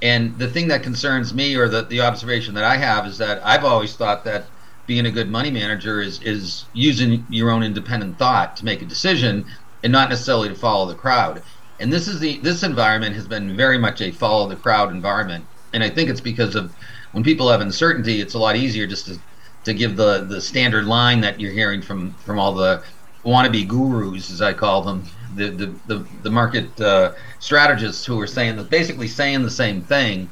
[0.00, 3.40] And the thing that concerns me, or the, the observation that I have, is that
[3.46, 4.50] I've always thought that
[4.86, 8.86] being a good money manager is is using your own independent thought to make a
[8.86, 9.46] decision,
[9.82, 11.42] and not necessarily to follow the crowd.
[11.78, 15.48] And this is the this environment has been very much a follow the crowd environment,
[15.72, 16.74] and I think it's because of
[17.12, 19.18] when people have uncertainty, it's a lot easier just to
[19.64, 22.82] to give the the standard line that you're hearing from from all the
[23.24, 25.04] wannabe gurus, as I call them,
[25.34, 29.82] the the the, the market uh, strategists who are saying that basically saying the same
[29.82, 30.28] thing.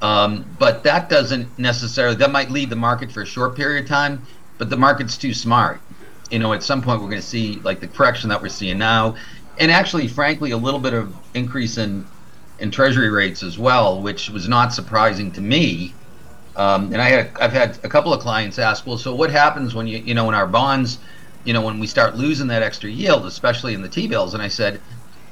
[0.00, 3.88] Um, but that doesn't necessarily that might lead the market for a short period of
[3.88, 4.22] time,
[4.56, 5.80] but the market's too smart.
[6.30, 8.78] You know, at some point we're going to see like the correction that we're seeing
[8.78, 9.16] now,
[9.58, 12.06] and actually, frankly, a little bit of increase in
[12.58, 15.94] in treasury rates as well, which was not surprising to me.
[16.56, 19.74] Um, and I had I've had a couple of clients ask, well, so what happens
[19.74, 20.98] when you you know when our bonds,
[21.44, 24.34] you know, when we start losing that extra yield, especially in the T bills?
[24.34, 24.80] And I said,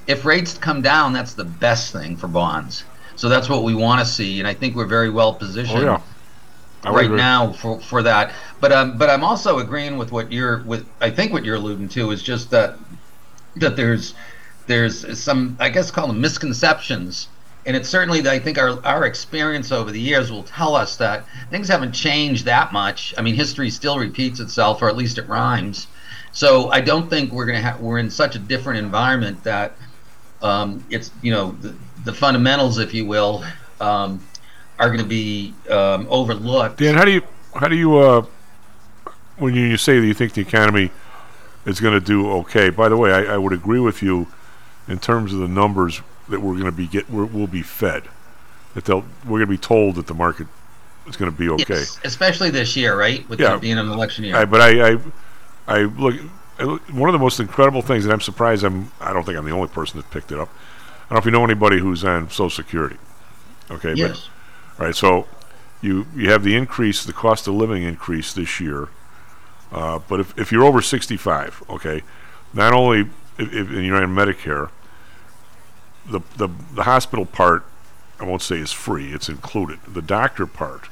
[0.07, 2.85] if rates come down, that's the best thing for bonds.
[3.17, 5.85] So that's what we want to see, and I think we're very well positioned Oh,
[5.85, 6.01] yeah.
[6.85, 7.17] Right agree.
[7.17, 8.33] now for, for that.
[8.61, 10.87] But um, but I'm also agreeing with what you're with.
[11.01, 12.79] I think what you're alluding to is just that
[13.57, 14.15] that there's
[14.67, 17.29] there's some I guess call them misconceptions,
[17.65, 20.97] and it's certainly that I think our our experience over the years will tell us
[20.97, 23.15] that things haven't changed that much.
[23.17, 25.87] I mean, history still repeats itself, or at least it rhymes.
[26.33, 29.77] So I don't think we're gonna have we're in such a different environment that
[30.43, 31.75] um, it's you know the,
[32.05, 33.45] the fundamentals, if you will,
[33.81, 34.25] um,
[34.79, 36.79] are going to be um, overlooked.
[36.79, 37.23] Dan, how do you
[37.55, 38.27] how do you uh,
[39.39, 40.91] when you, you say that you think the economy
[41.65, 44.27] is going to do okay, by the way, I, I would agree with you
[44.89, 48.05] in terms of the numbers that we're going to be get we're, we'll be fed.
[48.75, 50.47] That they'll we're going to be told that the market
[51.07, 51.75] is going to be okay.
[51.75, 53.27] Yes, especially this year, right?
[53.29, 53.57] With Yeah.
[53.57, 54.37] being an election year.
[54.37, 54.99] I, but I, I,
[55.69, 56.15] I look.
[56.59, 58.65] I look- One of the most incredible things, and I'm surprised.
[58.65, 58.91] I'm.
[59.01, 60.49] I don't think I'm the only person that picked it up.
[60.49, 62.97] I don't know if you know anybody who's on Social Security.
[63.71, 63.95] Okay.
[63.95, 64.29] Yes.
[64.77, 64.97] But, all right.
[64.97, 65.27] So,
[65.83, 68.89] you you have the increase, the cost of living increase this year.
[69.73, 72.03] Uh, but if, if you're over 65, okay,
[72.55, 73.01] not only
[73.39, 74.71] if, if and you're on Medicare,
[76.09, 77.65] the, the the hospital part,
[78.21, 79.13] I won't say is free.
[79.13, 79.79] It's included.
[79.87, 80.89] The doctor part,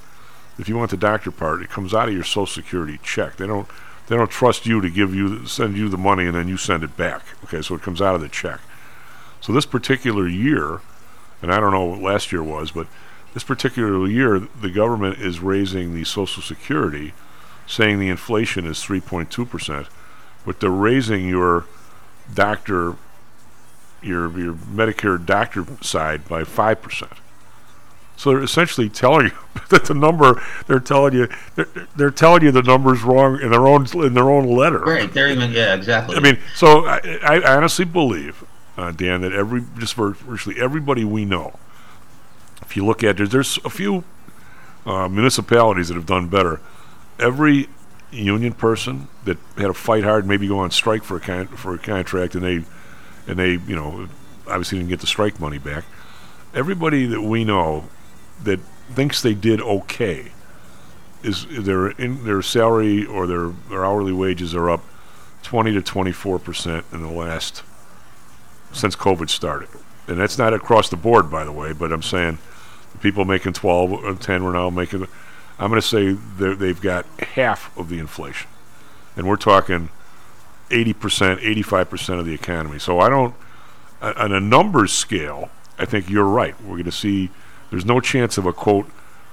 [0.59, 3.37] if you want the doctor part, it comes out of your Social Security check.
[3.37, 3.69] They don't
[4.07, 6.83] they don't trust you to give you send you the money and then you send
[6.83, 7.23] it back.
[7.45, 8.61] Okay, so it comes out of the check.
[9.41, 10.81] So this particular year,
[11.43, 12.87] and I don't know what last year was, but
[13.35, 17.13] this particular year, the government is raising the Social Security,
[17.67, 19.89] saying the inflation is 3.2 percent,
[20.47, 21.65] but they're raising your
[22.33, 22.97] doctor,
[24.05, 27.13] your your Medicare doctor side by five percent.
[28.17, 29.33] So they're essentially telling you
[29.71, 33.67] that the number they're telling you they're, they're telling you the number's wrong in their
[33.67, 34.81] own in their own letter.
[34.81, 35.13] Right.
[35.13, 36.17] They're even yeah, exactly.
[36.17, 38.45] I mean, so I, I honestly believe,
[38.77, 41.59] uh, Dan, that every just virtually everybody we know,
[42.63, 44.05] if you look at there's, there's a few
[44.87, 46.61] uh, municipalities that have done better.
[47.19, 47.69] Every
[48.11, 51.75] union person that had to fight hard, maybe go on strike for a con- for
[51.75, 52.65] a contract, and they
[53.27, 54.09] and they you know
[54.47, 55.85] obviously didn't get the strike money back.
[56.55, 57.89] Everybody that we know
[58.43, 58.61] that
[58.91, 60.33] thinks they did okay
[61.23, 64.85] is their in their salary or their, their hourly wages are up
[65.43, 67.63] 20 to 24 percent in the last
[68.73, 69.69] since COVID started,
[70.07, 71.73] and that's not across the board, by the way.
[71.73, 72.39] But I'm saying
[72.93, 75.07] the people making 12 or 10 were now making.
[75.59, 78.49] I'm going to say they've got half of the inflation,
[79.17, 79.89] and we're talking
[80.71, 82.79] 80 percent, 85 percent of the economy.
[82.79, 83.35] So I don't,
[84.01, 86.55] on a numbers scale, I think you're right.
[86.63, 87.31] We're going to see.
[87.71, 88.89] There's no chance of a quote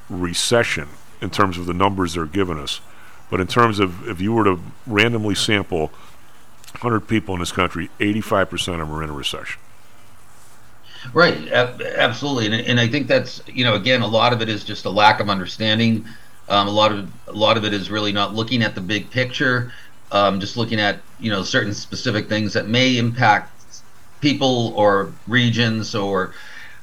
[0.10, 0.90] recession
[1.22, 2.82] in terms of the numbers they're giving us,
[3.30, 5.88] but in terms of if you were to randomly sample
[6.80, 9.60] 100 people in this country, 85 percent of them are in a recession.
[11.14, 14.50] Right, ab- absolutely, and, and I think that's you know again a lot of it
[14.50, 16.06] is just a lack of understanding.
[16.50, 19.10] Um, a lot of a lot of it is really not looking at the big
[19.10, 19.72] picture,
[20.12, 23.52] um, just looking at you know certain specific things that may impact
[24.20, 26.34] people or regions or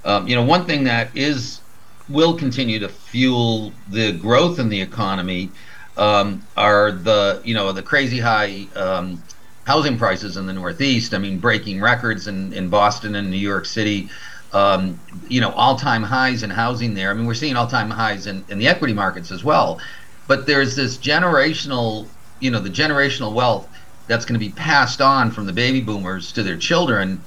[0.05, 1.61] um, you know one thing that is
[2.09, 5.51] will continue to fuel the growth in the economy
[5.97, 9.23] um, are the you know the crazy high um,
[9.69, 11.13] housing prices in the Northeast.
[11.13, 14.09] I mean, breaking records in, in Boston and New York City.
[14.55, 14.99] Um,
[15.29, 17.11] you know, all-time highs in housing there.
[17.11, 19.79] I mean, we're seeing all-time highs in, in the equity markets as well.
[20.27, 22.07] But there's this generational,
[22.41, 23.69] you know, the generational wealth
[24.07, 27.21] that's going to be passed on from the baby boomers to their children,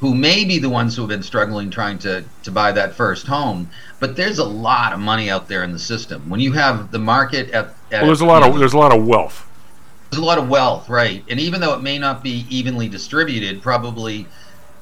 [0.00, 3.26] who may be the ones who have been struggling trying to to buy that first
[3.26, 3.68] home.
[3.98, 6.28] But there's a lot of money out there in the system.
[6.30, 8.96] When you have the market at, at Well, there's a lot of there's a lot
[8.96, 9.44] of wealth.
[10.10, 11.24] there's a lot of wealth, right?
[11.28, 14.26] And even though it may not be evenly distributed, probably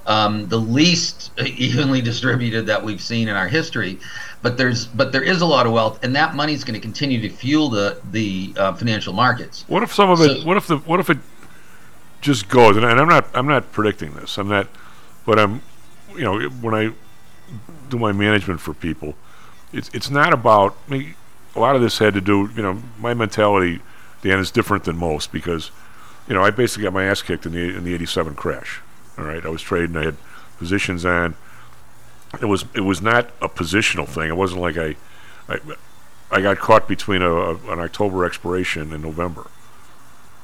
[0.06, 3.98] um, the least evenly distributed that we've seen in our history,
[4.42, 6.80] but there's but there is a lot of wealth, and that money is going to
[6.80, 9.64] continue to fuel the the uh, financial markets.
[9.68, 10.44] What if some of it?
[10.44, 10.78] What if the?
[10.78, 11.18] What if it
[12.20, 12.76] just goes?
[12.76, 13.26] And, and I'm not.
[13.34, 14.38] I'm not predicting this.
[14.38, 14.68] I'm not.
[15.24, 15.62] But I'm.
[16.14, 16.92] You know, when I
[17.90, 19.14] do my management for people,
[19.72, 20.76] it's it's not about.
[20.86, 21.14] I mean,
[21.54, 22.50] a lot of this had to do.
[22.54, 23.80] You know, my mentality,
[24.22, 25.70] Dan, is different than most because,
[26.28, 28.80] you know, I basically got my ass kicked in the in the '87 crash.
[29.18, 29.96] All right, I was trading.
[29.96, 30.16] I had
[30.58, 31.34] positions on.
[32.40, 34.28] It was it was not a positional thing.
[34.28, 34.96] It wasn't like I,
[35.48, 35.58] I,
[36.30, 39.46] I got caught between a, a an October expiration and November,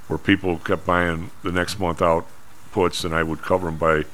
[0.08, 2.26] where people kept buying the next month out
[2.72, 4.04] puts, and I would cover them by.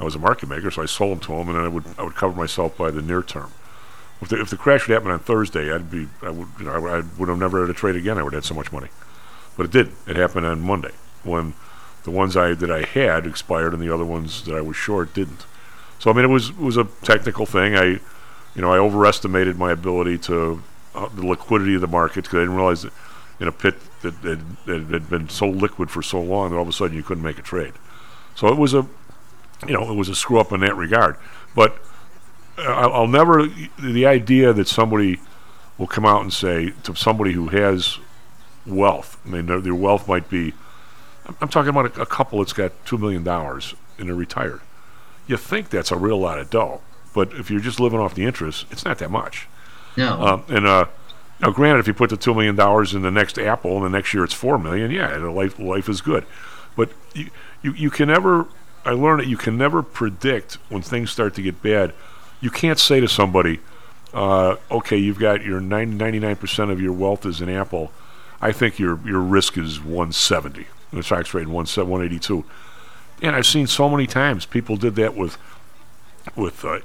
[0.00, 1.84] I was a market maker, so I sold them to them, and then I would
[1.98, 3.50] I would cover myself by the near term.
[4.20, 6.72] If the, if the crash would happen on Thursday, I'd be I would you know
[6.72, 8.16] I, would- I would have never had to trade again.
[8.16, 8.88] I would have had so much money,
[9.56, 9.96] but it didn't.
[10.06, 10.92] It happened on Monday
[11.24, 11.54] when
[12.08, 15.12] the ones I that I had expired, and the other ones that I was short
[15.12, 15.44] didn't.
[15.98, 17.76] So I mean, it was it was a technical thing.
[17.76, 17.84] I,
[18.54, 20.62] you know, I overestimated my ability to
[20.94, 22.92] uh, the liquidity of the market because I didn't realize that
[23.40, 26.62] in a pit that, that, that had been so liquid for so long that all
[26.62, 27.74] of a sudden you couldn't make a trade.
[28.34, 28.86] So it was a,
[29.66, 31.16] you know, it was a screw up in that regard.
[31.54, 31.78] But
[32.56, 33.46] uh, I'll, I'll never
[33.78, 35.20] the idea that somebody
[35.76, 37.98] will come out and say to somebody who has
[38.66, 39.20] wealth.
[39.24, 40.54] I mean, their, their wealth might be.
[41.40, 44.60] I'm, talking about a, a couple that's got two million dollars and they're retired.
[45.26, 46.80] You think that's a real lot of dough,
[47.14, 49.46] but if you're just living off the interest, it's not that much.
[49.96, 50.20] No.
[50.20, 50.86] Um, and uh,
[51.40, 53.96] Now, granted, if you put the two million dollars in the next Apple and the
[53.96, 56.24] next year it's four million, yeah, life life is good.
[56.76, 57.30] But you,
[57.62, 58.46] you you can never.
[58.84, 61.92] I learned that you can never predict when things start to get bad.
[62.40, 63.60] You can't say to somebody,
[64.14, 67.92] uh, "Okay, you've got your 99 percent of your wealth is in Apple.
[68.40, 70.66] I think your your risk is 170.
[70.92, 72.44] The tax rate 182."
[73.20, 75.38] And I've seen so many times people did that with
[76.36, 76.80] with uh,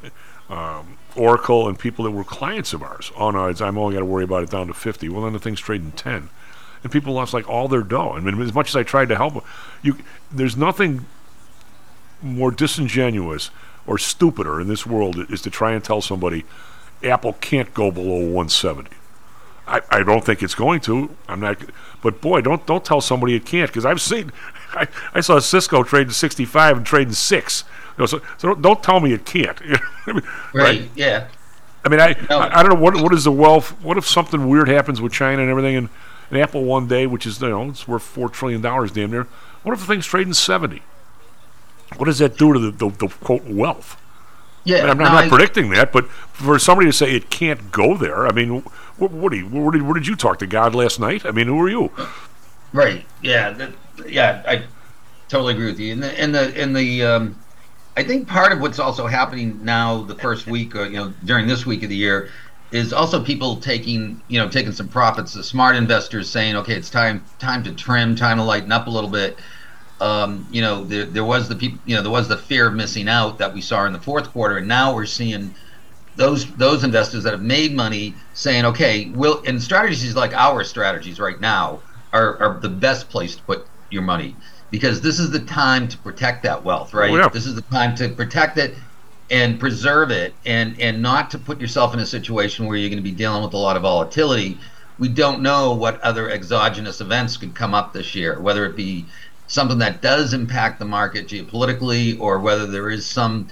[0.50, 3.12] um, Oracle and people that were clients of ours.
[3.18, 5.10] Oh no, I'm only got to worry about it down to 50.
[5.10, 6.30] Well, then the thing's trading 10,
[6.84, 8.14] and people lost like all their dough.
[8.14, 9.46] I mean, as much as I tried to help
[9.82, 9.98] you
[10.32, 11.06] there's nothing
[12.22, 13.52] more disingenuous
[13.86, 16.46] or stupider in this world is to try and tell somebody
[17.04, 18.90] Apple can't go below 170.
[19.68, 21.16] I, I don't think it's going to.
[21.28, 21.58] I'm not,
[22.02, 24.32] but boy, don't don't tell somebody it can't because I've seen.
[24.74, 27.64] I, I saw Cisco trading 65 and trading six.
[27.98, 29.60] You know, so so don't, don't tell me it can't.
[30.54, 30.90] Right.
[30.96, 31.28] Yeah.
[31.86, 33.72] I mean, I, I I don't know what what is the wealth.
[33.82, 35.90] What if something weird happens with China and everything, and,
[36.30, 39.28] and Apple one day, which is you know it's worth four trillion dollars damn near.
[39.64, 40.82] What if the thing's trading 70?
[41.96, 44.00] What does that do to the, the, the quote wealth?
[44.66, 47.72] Yeah, I mean, no, I'm not predicting that, but for somebody to say it can't
[47.72, 48.64] go there, I mean,
[48.98, 51.26] what, what you, where, did, did you talk to God last night?
[51.26, 51.92] I mean, who are you?
[52.74, 53.06] Right.
[53.22, 53.52] Yeah.
[53.52, 53.72] That,
[54.08, 54.44] yeah.
[54.48, 54.64] I
[55.30, 55.94] totally agree with you.
[55.94, 57.36] And the and the and the um,
[57.96, 61.48] I think part of what's also happening now, the first week, or you know, during
[61.48, 62.30] this week of the year,
[62.72, 65.34] is also people taking you know taking some profits.
[65.34, 68.90] The smart investors saying, okay, it's time time to trim, time to lighten up a
[68.90, 69.40] little bit.
[70.02, 72.74] Um, you know, there, there was the people, you know, there was the fear of
[72.74, 75.54] missing out that we saw in the fourth quarter, and now we're seeing
[76.16, 81.20] those those investors that have made money saying, okay, will and strategies like our strategies
[81.20, 81.82] right now
[82.12, 84.36] are, are the best place to put your money
[84.70, 87.12] because this is the time to protect that wealth, right?
[87.12, 87.30] Oh, yeah.
[87.30, 88.76] This is the time to protect it
[89.30, 92.98] and preserve it and and not to put yourself in a situation where you're going
[92.98, 94.60] to be dealing with a lot of volatility.
[95.00, 99.08] We don't know what other exogenous events could come up this year, whether it be
[99.48, 103.48] something that does impact the market geopolitically or whether there is some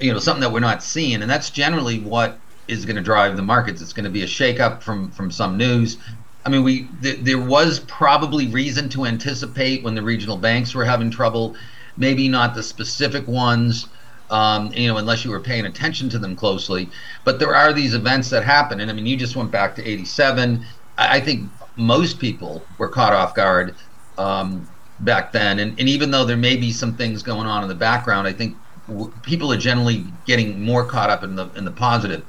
[0.00, 3.36] you know something that we're not seeing and that's generally what is going to drive
[3.36, 3.82] the markets.
[3.82, 5.98] It's going to be a shakeup from from some news.
[6.44, 10.84] I mean we th- there was probably reason to anticipate when the regional banks were
[10.84, 11.56] having trouble
[11.96, 13.88] maybe not the specific ones
[14.30, 16.90] um, you know unless you were paying attention to them closely
[17.24, 19.86] but there are these events that happen and i mean you just went back to
[19.86, 20.64] 87
[20.98, 23.76] i, I think most people were caught off guard
[24.18, 24.68] um,
[25.00, 27.74] back then and, and even though there may be some things going on in the
[27.74, 28.56] background i think
[28.90, 32.24] w- people are generally getting more caught up in the in the positive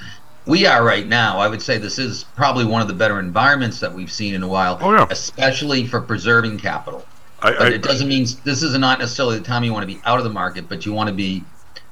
[0.47, 3.79] we are right now i would say this is probably one of the better environments
[3.79, 5.07] that we've seen in a while Oh, yeah.
[5.09, 7.09] especially for preserving capital
[7.41, 10.01] I, but it doesn't mean this is not necessarily the time you want to be
[10.05, 11.49] out of the market but you want to be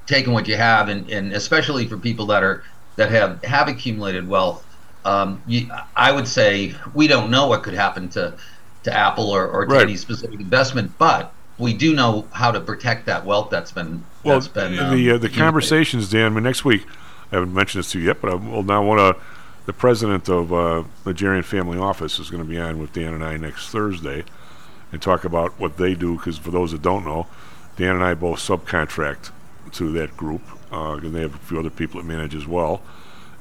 [0.08, 2.64] taking what you have and, and especially for people that are
[2.98, 4.66] that have have accumulated wealth
[5.06, 8.36] um, you, i would say we don't know what could happen to
[8.84, 9.82] to apple or, or to Right.
[9.82, 14.40] any specific investment but we do know how to protect that wealth that's been Well,
[14.40, 16.32] that's been the um, uh, the conversations, Dan.
[16.32, 16.86] I mean, next week,
[17.32, 19.22] I haven't mentioned this to you yet, but I will now want to.
[19.66, 23.14] The president of uh, the Nigerian Family Office is going to be on with Dan
[23.14, 24.24] and I next Thursday,
[24.92, 26.16] and talk about what they do.
[26.18, 27.28] Because for those that don't know,
[27.76, 29.32] Dan and I both subcontract
[29.74, 30.42] to that group,
[30.72, 32.82] uh, and they have a few other people that manage as well.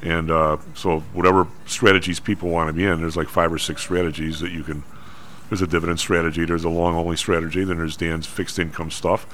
[0.03, 3.82] And uh, so, whatever strategies people want to be in, there's like five or six
[3.82, 4.82] strategies that you can.
[5.48, 6.44] There's a dividend strategy.
[6.44, 7.64] There's a long only strategy.
[7.64, 9.26] Then there's Dan's fixed income stuff,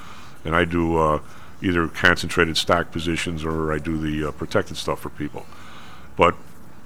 [0.45, 1.21] and I do uh,
[1.61, 5.47] either concentrated stock positions or I do the uh, protected stuff for people.
[6.17, 6.35] But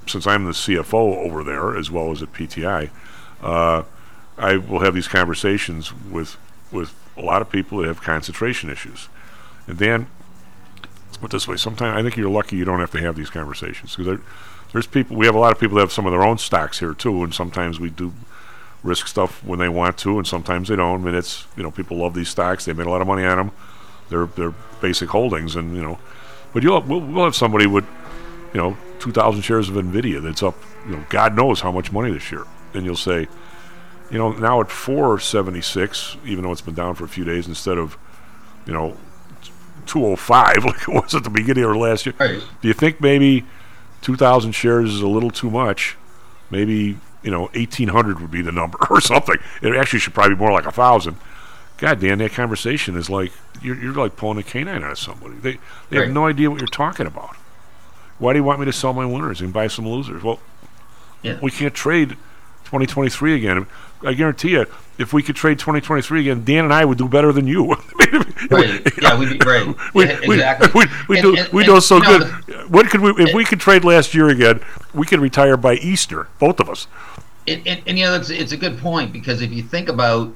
[0.07, 2.91] since I'm the CFO over there as well as at PTI,
[3.43, 3.83] uh,
[4.39, 6.37] I will have these conversations with
[6.71, 9.09] with a lot of people that have concentration issues.
[9.67, 10.07] And Dan,
[11.07, 13.31] let's put this way: sometimes I think you're lucky you don't have to have these
[13.31, 14.21] conversations because there,
[14.73, 15.17] there's people.
[15.17, 17.23] We have a lot of people that have some of their own stocks here too,
[17.23, 18.13] and sometimes we do
[18.83, 21.03] risk stuff when they want to, and sometimes they don't.
[21.03, 23.25] I mean, it's you know people love these stocks; they made a lot of money
[23.25, 23.51] on them.
[24.09, 25.99] They're they're basic holdings, and you know,
[26.53, 27.85] but you'll we'll, we'll have somebody with
[28.55, 30.57] you know 2,000 shares of Nvidia that's up,
[30.87, 32.45] you know, God knows how much money this year,
[32.75, 33.29] and you'll say,
[34.11, 37.79] you know, now at 476, even though it's been down for a few days, instead
[37.79, 37.97] of
[38.67, 38.97] you know
[39.87, 42.15] 205 like it was at the beginning of last year.
[42.19, 43.45] Do you think maybe
[44.03, 45.97] 2,000 shares is a little too much?
[46.51, 49.37] Maybe you know 1,800 would be the number or something.
[49.63, 51.17] It actually should probably be more like a thousand.
[51.79, 53.33] God damn, that conversation is like
[53.63, 55.35] you're, you're like pulling a canine out of somebody.
[55.37, 55.59] They
[55.91, 56.07] they Right.
[56.07, 57.37] have no idea what you're talking about.
[58.19, 60.23] Why do you want me to sell my winners and buy some losers?
[60.25, 60.41] Well,
[61.23, 61.39] Yeah.
[61.41, 62.11] we can't trade
[62.65, 63.67] 2023 again.
[64.05, 64.67] I guarantee you,
[64.99, 67.77] if we could trade 2023 again, Dan and I would do better than you.
[68.51, 68.81] Right.
[69.03, 69.67] Yeah, we'd be great.
[69.95, 70.71] we, Yeah, exactly.
[70.75, 72.23] we, we do we do so good.
[72.71, 74.61] What could we if we could trade last year again?
[74.95, 76.87] We could retire by Easter, both of us.
[77.47, 80.33] And, and, and you know, it's, it's a good point because if you think about,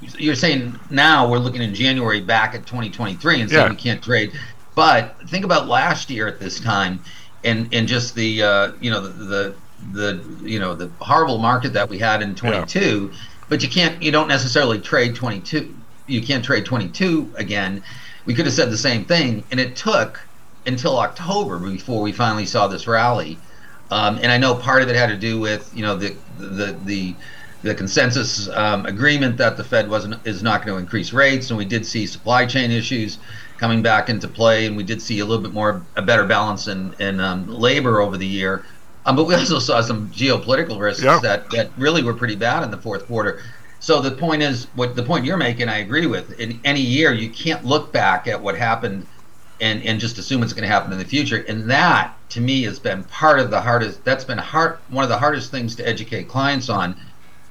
[0.00, 3.70] you're saying now we're looking in January back at 2023 and saying Yeah.
[3.70, 4.32] we can't trade,
[4.74, 6.98] but think about last year at this time,
[7.44, 9.54] and and just the uh, you know the, the
[9.92, 13.12] the you know the horrible market that we had in 22.
[13.54, 15.76] But you can't, you don't necessarily trade 22.
[16.08, 17.84] You can't trade 22 again.
[18.24, 20.20] We could have said the same thing, and it took
[20.66, 23.38] until October before we finally saw this rally.
[23.92, 26.76] Um, and I know part of it had to do with you know the the
[26.84, 27.14] the
[27.62, 31.56] the consensus um, agreement that the Fed wasn't is not going to increase rates, and
[31.56, 33.18] we did see supply chain issues
[33.58, 36.66] coming back into play, and we did see a little bit more a better balance
[36.66, 38.64] in in um, labor over the year.
[39.06, 41.18] Um, but we also saw some geopolitical risks Yeah.
[41.22, 43.42] that that really were pretty bad in the fourth quarter.
[43.80, 46.40] So the point is, what the point you're making, I agree with.
[46.40, 49.06] In any year, you can't look back at what happened
[49.60, 51.44] and and just assume it's going to happen in the future.
[51.48, 54.02] And that, to me, has been part of the hardest.
[54.04, 54.78] That's been hard.
[54.88, 56.96] One of the hardest things to educate clients on,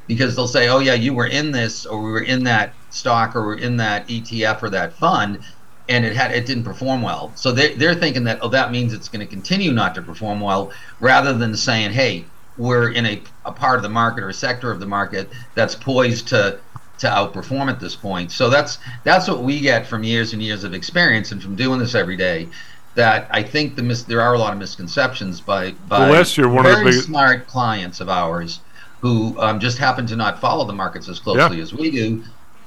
[0.07, 3.35] because they'll say, "Oh yeah, you were in this, or we were in that stock,
[3.35, 5.39] or we we're in that ETF or that fund."
[5.89, 8.93] And it had it didn't perform well, so they they're thinking that oh that means
[8.93, 12.25] it's going to continue not to perform well, rather than saying hey
[12.57, 15.75] we're in a, a part of the market or a sector of the market that's
[15.75, 16.57] poised to
[16.99, 18.31] to outperform at this point.
[18.31, 21.79] So that's that's what we get from years and years of experience and from doing
[21.79, 22.47] this every day.
[22.95, 26.47] That I think the mis- there are a lot of misconceptions by by last year,
[26.47, 28.59] one of the very biggest- smart clients of ours
[29.01, 31.63] who um, just happen to not follow the markets as closely Yeah.
[31.63, 32.23] as we do,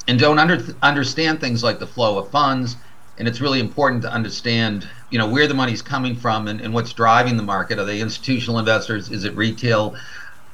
[0.06, 2.76] and don't under, understand things like the flow of funds.
[3.18, 6.74] And it's really important to understand, you know, where the money's coming from and, and
[6.74, 7.78] what's driving the market.
[7.78, 9.10] Are they institutional investors?
[9.10, 9.97] Is it retail?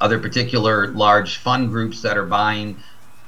[0.00, 2.76] Are there particular large fund groups that are buying?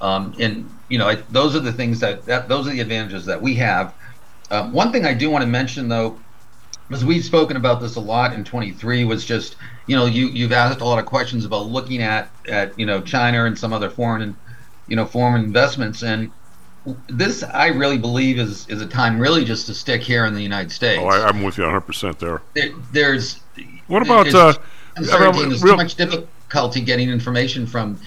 [0.00, 3.26] Um, and you know, I, those are the things that, that those are the advantages
[3.26, 3.94] that we have.
[4.50, 6.18] Um, one thing I do want to mention, though,
[6.88, 9.56] because we've spoken about this a lot in 23, was just
[9.86, 13.00] you know you you've asked a lot of questions about looking at at you know
[13.00, 14.36] China and some other foreign
[14.86, 16.30] you know foreign investments and
[17.08, 20.42] this I really believe is is a time really just to stick here in the
[20.42, 21.02] United States.
[21.02, 22.42] Oh, I, I'm with you 100 percent there.
[22.54, 23.40] There, there's
[23.86, 24.54] What about, there's uh,
[24.96, 27.98] uncertainty, uh, there's real- too much difficulty getting information from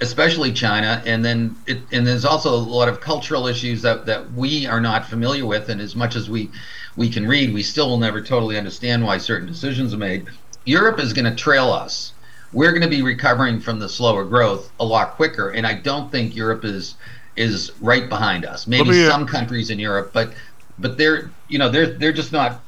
[0.00, 4.32] especially China and then it and there's also a lot of cultural issues that that
[4.32, 6.50] we are not familiar with and as much as we
[6.96, 10.26] we can read we still will never totally understand why certain decisions are made
[10.64, 12.12] Europe is going to trail us
[12.52, 16.12] we're going to be recovering from the slower growth a lot quicker and I don't
[16.12, 16.94] think Europe is
[17.38, 20.32] is right behind us maybe me, uh, some countries in Europe but
[20.78, 22.60] but they're you know they're they're just not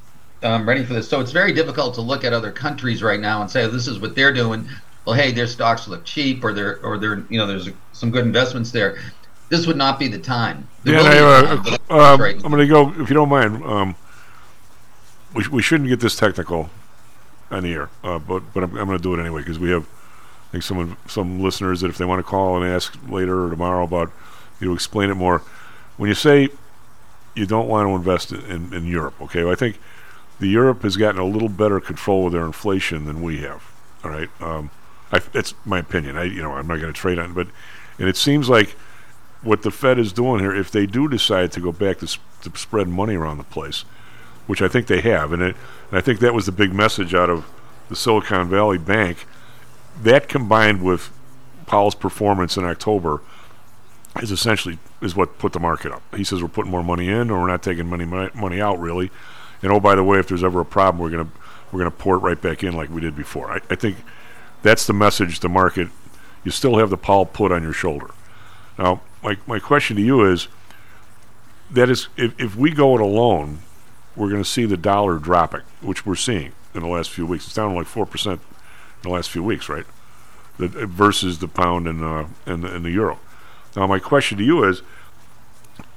[0.42, 1.08] um, ready for this.
[1.08, 3.98] So it's very difficult to look at other countries right now and say this is
[3.98, 4.68] what they're doing.
[5.04, 8.24] Well, hey, their stocks look cheap, or they're or they're you know there's some good
[8.24, 8.98] investments there.
[9.48, 10.68] This would not be the time.
[10.84, 12.66] There Dan, I be a have time, a- but it's uh, right I'm going to
[12.66, 13.64] go, if you don't mind.
[13.64, 13.96] Um,
[15.34, 16.70] we, we shouldn't get this technical
[17.50, 19.70] on the air, uh, but but I'm, I'm going to do it anyway because we
[19.70, 19.86] have,
[20.48, 23.50] I think, some some listeners that if they want to call and ask later or
[23.50, 24.12] tomorrow about,
[24.60, 25.42] you know, explain it more.
[25.96, 26.48] When you say
[27.34, 29.78] you don't want to invest in, in, Europe, okay, I think
[30.38, 33.62] the Europe has gotten a little better control of their inflation than we have.
[34.04, 34.70] All right, um,
[35.12, 36.16] I, that's my opinion.
[36.16, 37.48] I you know I'm not going to trade on, but
[37.98, 38.76] and it seems like
[39.42, 42.24] what the Fed is doing here, if they do decide to go back to, sp-
[42.42, 43.82] to spread money around the place,
[44.46, 45.56] which I think they have, and, it,
[45.90, 47.46] and I think that was the big message out of
[47.88, 49.26] the Silicon Valley Bank,
[50.02, 51.10] that combined with
[51.66, 53.22] Powell's performance in October
[54.16, 56.02] is essentially is what put the market up.
[56.14, 59.10] He says we're putting more money in, or we're not taking money money, out really.
[59.62, 61.30] And oh, by the way, if there's ever a problem, we're gonna
[61.70, 63.50] we're gonna pour it right back in like we did before.
[63.50, 63.98] I, I think
[64.62, 65.88] that's the message the market.
[66.44, 68.10] You still have the Powell put on your shoulder.
[68.78, 70.48] Now, my my question to you is
[71.70, 73.60] that is if, if we go it alone,
[74.16, 77.46] we're to see the dollar dropping, which we're seeing in the last few weeks.
[77.46, 78.40] It's down like four percent
[79.02, 79.86] in the last few weeks, right?
[80.58, 83.18] The, versus the pound and uh, and, and the euro.
[83.76, 84.82] Now, my question to you is,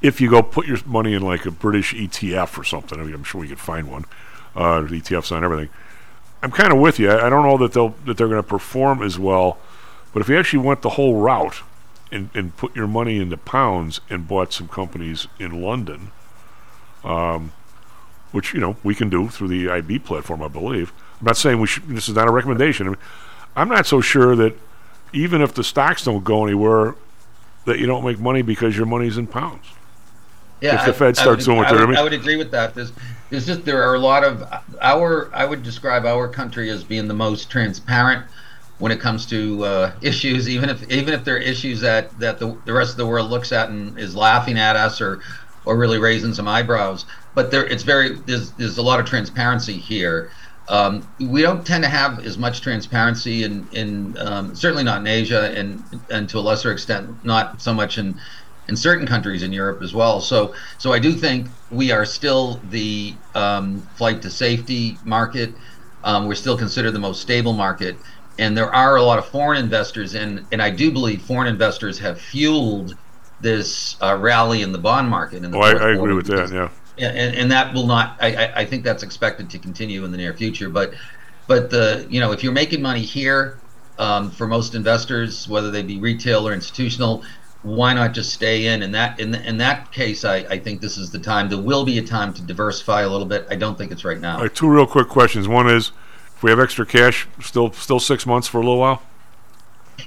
[0.02, 3.14] if you go put your money in like a British ETF or something, I mean,
[3.14, 4.06] I'm sure we could find one.
[4.56, 5.70] Uh, ETFs on everything.
[6.44, 7.10] I'm kind of with you.
[7.10, 9.58] I, I don't know that they'll that they're going to perform as well,
[10.14, 11.64] but if you actually went the whole route
[12.12, 16.12] and, and put your money into pounds and bought some companies in London,
[17.04, 17.54] um,
[18.32, 20.94] which you know we can do through the IB platform, I believe.
[21.20, 21.88] I'm not saying we should.
[21.88, 22.88] This is not a recommendation.
[22.88, 23.00] I mean,
[23.56, 24.56] I'm not so sure that
[25.14, 26.95] even if the stocks don't go anywhere,
[27.65, 29.65] that you don't make money because your money's in pounds.
[30.61, 31.98] Yeah, if the I- Fed starts doing what I they're would, doing.
[31.98, 32.73] I would agree with that.
[32.73, 32.94] There's,
[33.30, 34.44] there's just there are a lot of
[34.81, 35.30] our.
[35.34, 38.26] I would describe our country as being the most transparent
[38.80, 42.57] when it comes to uh, issues, even if even if they're issues that that the,
[42.65, 45.22] the rest of the world looks at and is laughing at us or
[45.65, 47.06] or really raising some eyebrows.
[47.35, 50.31] But there, it's very there's there's a lot of transparency here.
[50.68, 55.07] Um, we don't tend to have as much transparency in in um, certainly not in
[55.07, 58.19] Asia and and to a lesser extent not so much in
[58.69, 60.22] in certain countries in Europe as well.
[60.22, 65.53] So so I do think we are still the um, flight to safety market.
[66.03, 67.98] Um, we're still considered the most stable market,
[68.38, 71.99] and there are a lot of foreign investors in, and I do believe foreign investors
[71.99, 72.95] have fueled
[73.40, 75.44] this uh, rally in the bond market.
[75.44, 76.52] In the Oh, I, I agree with that.
[76.52, 76.69] Yeah.
[76.98, 78.18] And, and that will not.
[78.22, 80.70] I, I, think that's expected to continue in the near future.
[80.70, 80.94] But,
[81.48, 83.60] but the you know if you're making money here,
[83.99, 87.24] um, for most investors, whether they be retail or institutional,
[87.64, 88.84] why not just stay in?
[88.84, 91.49] And that in in that case, I, I think this is the time.
[91.49, 93.48] There will be a time to diversify a little bit.
[93.49, 94.38] I don't think it's right now.
[94.38, 95.48] All right, two real quick questions.
[95.48, 95.91] One is,
[96.36, 99.02] if we have extra cash, still still six months for a little while.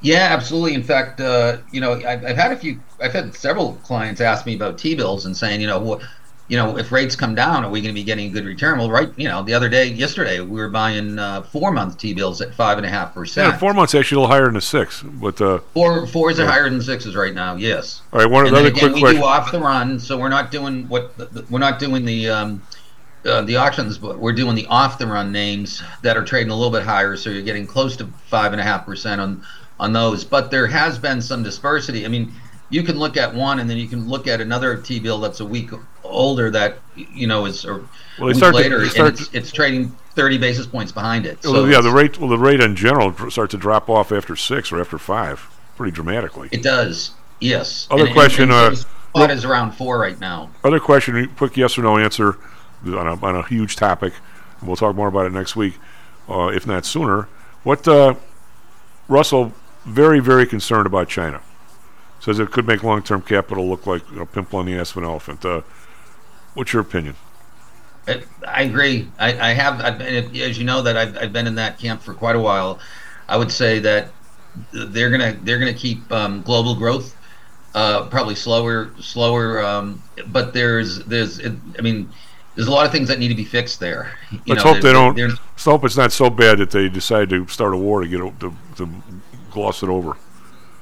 [0.02, 0.74] Yeah, absolutely.
[0.74, 4.44] In fact, uh, you know, I've, I've had a few, I've had several clients ask
[4.44, 6.02] me about T-bills and saying, you know, what,
[6.48, 8.78] you know, if rates come down, are we going to be getting a good return?
[8.78, 12.54] Well, right, you know, the other day, yesterday, we were buying uh, four-month T-bills at
[12.54, 13.58] five and a half Yeah, percent.
[13.60, 15.02] four months actually a little higher than a six.
[15.02, 16.50] But uh, Four fours are Yeah.
[16.52, 17.56] higher than sixes right now.
[17.56, 18.02] Yes.
[18.12, 19.20] All right, one and another again, quick we question.
[19.20, 22.62] do off the run, so we're not doing what the- we're not doing the um,
[23.24, 26.54] uh, the auctions, but we're doing the off the run names that are trading a
[26.54, 27.16] little bit higher.
[27.16, 29.42] So you're getting close to five and a half percent on
[29.80, 30.22] on those.
[30.24, 32.04] But there has been some dispersity.
[32.04, 32.32] I mean,
[32.70, 35.40] you can look at one, and then you can look at another T bill that's
[35.40, 35.70] a week
[36.04, 37.78] older that you know is or
[38.18, 41.42] Well, a week start to- later, and it's, it's trading 30 basis points behind it.
[41.42, 44.72] So yeah, the rate well the rate in general starts to drop off after six
[44.72, 46.48] or after five, pretty dramatically.
[46.52, 47.12] it does.
[47.40, 47.86] Yes.
[47.90, 48.86] Other And- and- question, and uh, so
[49.24, 50.50] is around four right now.
[50.64, 52.36] Other question, quick yes or no answer
[52.86, 54.12] on a, on a huge topic.
[54.62, 55.74] We'll talk more about it next week,
[56.28, 57.28] uh, if not sooner.
[57.62, 58.14] What uh,
[59.08, 59.52] Russell
[59.84, 61.40] very very concerned about China.
[62.20, 65.04] Says it could make long-term capital look like a pimple on the ass of an
[65.04, 65.44] elephant.
[65.44, 65.62] Uh,
[66.54, 67.14] what's your opinion?
[68.08, 69.08] I, I agree.
[69.18, 72.02] I, I have, I've been, as you know, that I've, I've been in that camp
[72.02, 72.80] for quite a while.
[73.28, 74.10] I would say that
[74.72, 77.16] they're gonna they're gonna keep um, global growth
[77.76, 82.08] uh, probably slower slower, um, but there's there's it, I mean
[82.54, 84.18] there's a lot of things that need to be fixed there.
[84.30, 85.16] You Let's know, hope they don't.
[85.18, 88.18] Let's hope it's not so bad that they decide to start a war to get
[88.40, 88.88] to, to
[89.50, 90.16] gloss it over.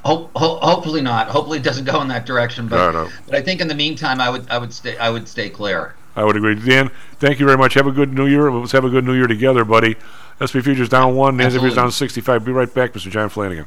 [0.05, 1.29] Ho- ho- hopefully not.
[1.29, 2.69] Hopefully it doesn't go in that direction.
[2.69, 3.11] But, No, no.
[3.27, 5.95] but I think in the meantime, I would I would stay I would stay clear.
[6.17, 6.55] I would agree.
[6.55, 7.75] Dan, thank you very much.
[7.75, 8.53] Have a good New Year.
[8.53, 9.97] Let's have a good New Year together, buddy.
[10.39, 12.45] SP Futures down one, NASDAQ Futures down 65.
[12.45, 13.11] Be right back, Mr.
[13.11, 13.67] John Flanagan.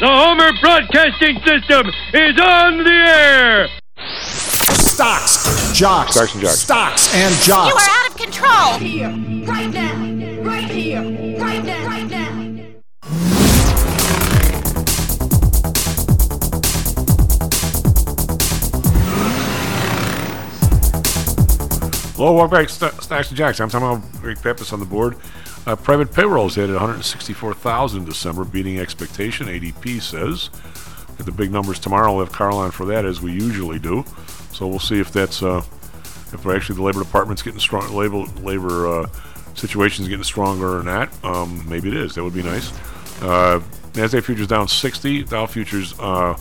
[0.00, 3.68] The Homer Broadcasting System is on the air!
[4.26, 6.58] Stocks, jocks, Stocks and jocks.
[6.58, 7.70] stocks and jocks.
[7.70, 8.78] You are out of control.
[8.78, 9.08] Here,
[9.46, 13.44] right now, right here, right now, right now.
[22.16, 22.68] Hello, welcome back.
[22.68, 23.58] St- Stocks and Jocks.
[23.60, 25.16] I'm talking about Rick Pappas on the board.
[25.66, 29.46] Uh, private payrolls added 164,000 in December, beating expectation.
[29.46, 30.50] ADP says.
[31.16, 32.12] Get the big numbers tomorrow.
[32.12, 34.04] We'll have Carl on for that, as we usually do.
[34.52, 35.62] So we'll see if that's uh,
[36.32, 39.06] if actually the labor department's getting strong, labor labor uh,
[39.54, 41.10] situation's getting stronger or not.
[41.24, 42.14] Um, maybe it is.
[42.16, 42.72] That would be nice.
[43.22, 43.60] Uh,
[43.92, 45.24] Nasdaq futures down 60.
[45.24, 46.36] Dow futures uh,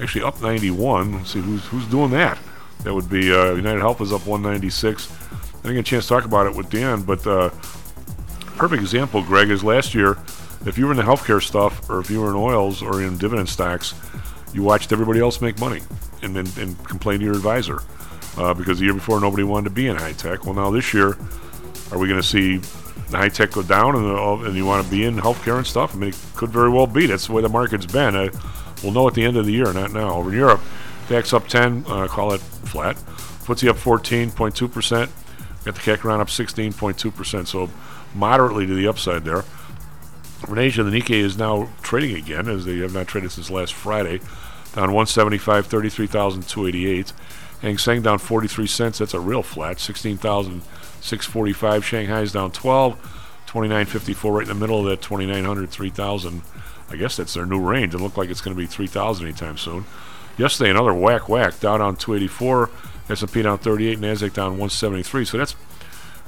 [0.00, 1.12] actually up 91.
[1.12, 2.38] Let's see who's who's doing that.
[2.82, 5.10] That would be uh, United Health is up 196.
[5.10, 7.50] I didn't get a chance to talk about it with Dan, but uh,
[8.56, 10.16] perfect example, Greg, is last year.
[10.66, 13.18] If you were in the healthcare stuff, or if you were in oils or in
[13.18, 13.94] dividend stocks,
[14.52, 15.82] you watched everybody else make money
[16.22, 17.80] and then and complain to your advisor
[18.38, 20.44] uh, because the year before nobody wanted to be in high tech.
[20.46, 21.16] Well, now this year,
[21.92, 22.56] Are we going to see
[23.10, 25.66] the high tech go down and, the, and you want to be in healthcare and
[25.66, 25.94] stuff?
[25.94, 27.06] I mean, it could very well be.
[27.06, 28.16] That's the way the market's been.
[28.16, 28.30] Uh,
[28.82, 30.14] we'll know at the end of the year, not now.
[30.14, 30.60] Over in Europe,
[31.08, 32.96] DAX up 10, uh, call it flat.
[33.44, 35.08] FTSE up 14.2%.
[35.64, 37.70] Got the CAC around up 16.2%, so
[38.14, 39.44] moderately to the upside there.
[40.48, 43.74] In Asia, the Nikkei is now trading again, as they have not traded since last
[43.74, 44.20] Friday.
[44.74, 47.12] Down 175, 33,288.
[47.62, 48.98] Hang Seng down 43 cents.
[48.98, 49.80] That's a real flat.
[49.80, 51.82] 16,645.
[51.82, 53.20] Shanghai's down 12.
[53.46, 56.42] 29.54 right in the middle of that 2,900, 3,000.
[56.90, 57.94] I guess that's their new range.
[57.94, 59.84] It looked like it's going to be 3,000 anytime soon.
[60.36, 61.60] Yesterday, another whack whack.
[61.60, 62.70] Dow down 284.
[63.08, 63.98] S&P down 38.
[63.98, 65.24] NASDAQ down 173.
[65.24, 65.56] So that's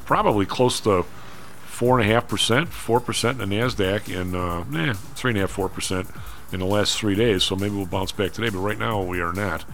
[0.05, 1.05] probably close to
[1.77, 5.39] four and a half percent, four percent in the Nasdaq, and uh, eh, three and
[5.39, 6.09] a half, four percent
[6.51, 7.45] in the last three days.
[7.45, 9.67] So maybe we'll bounce back today, but right now we are not.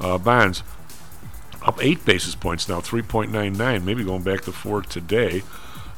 [0.00, 0.64] Uh, bonds
[1.62, 3.84] up eight basis points now, 3.99.
[3.84, 5.44] Maybe going back to four today.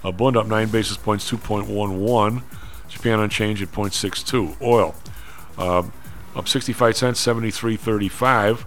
[0.05, 2.43] Uh, Bund up nine basis points, 2.11.
[2.89, 4.61] Japan unchanged at 0.62.
[4.61, 4.95] Oil
[5.57, 5.83] uh,
[6.37, 8.65] up 65 cents, 73.35.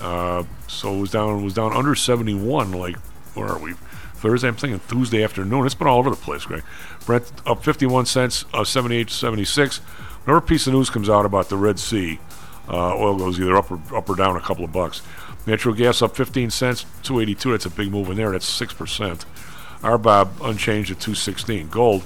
[0.00, 1.40] Uh, so it was down.
[1.40, 2.70] It was down under 71.
[2.70, 2.96] Like
[3.34, 3.74] where are we?
[4.18, 4.48] Thursday.
[4.48, 5.64] I'm thinking Tuesday afternoon.
[5.64, 6.62] It's been all over the place, Greg.
[7.06, 9.78] Brent up 51 cents, uh, 78 76.
[10.24, 12.18] Whenever piece of news comes out about the Red Sea,
[12.68, 15.02] uh, oil goes either up or, up or down a couple of bucks.
[15.46, 17.52] Natural gas up 15 cents, 282.
[17.52, 18.32] That's a big move in there.
[18.32, 19.24] That's 6%.
[19.80, 21.68] RBOB unchanged at 216.
[21.68, 22.04] Gold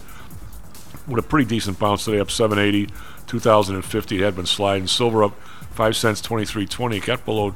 [1.06, 2.92] with a pretty decent bounce today, up 780,
[3.26, 4.16] 2050.
[4.16, 4.86] It had been sliding.
[4.86, 5.40] Silver up
[5.72, 6.96] 5 cents, 23.20.
[6.96, 7.54] It got below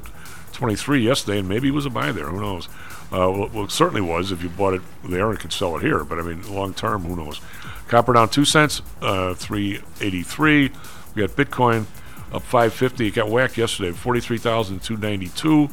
[0.53, 2.25] 23 yesterday, and maybe it was a buy there.
[2.25, 2.67] Who knows?
[3.11, 5.81] Uh, well, well, it certainly was if you bought it there and could sell it
[5.81, 6.03] here.
[6.03, 7.39] But I mean, long term, who knows?
[7.87, 10.71] Copper down two cents, uh, 383.
[11.15, 11.85] We got Bitcoin
[12.33, 13.07] up 550.
[13.07, 15.69] It got whacked yesterday, 43,292.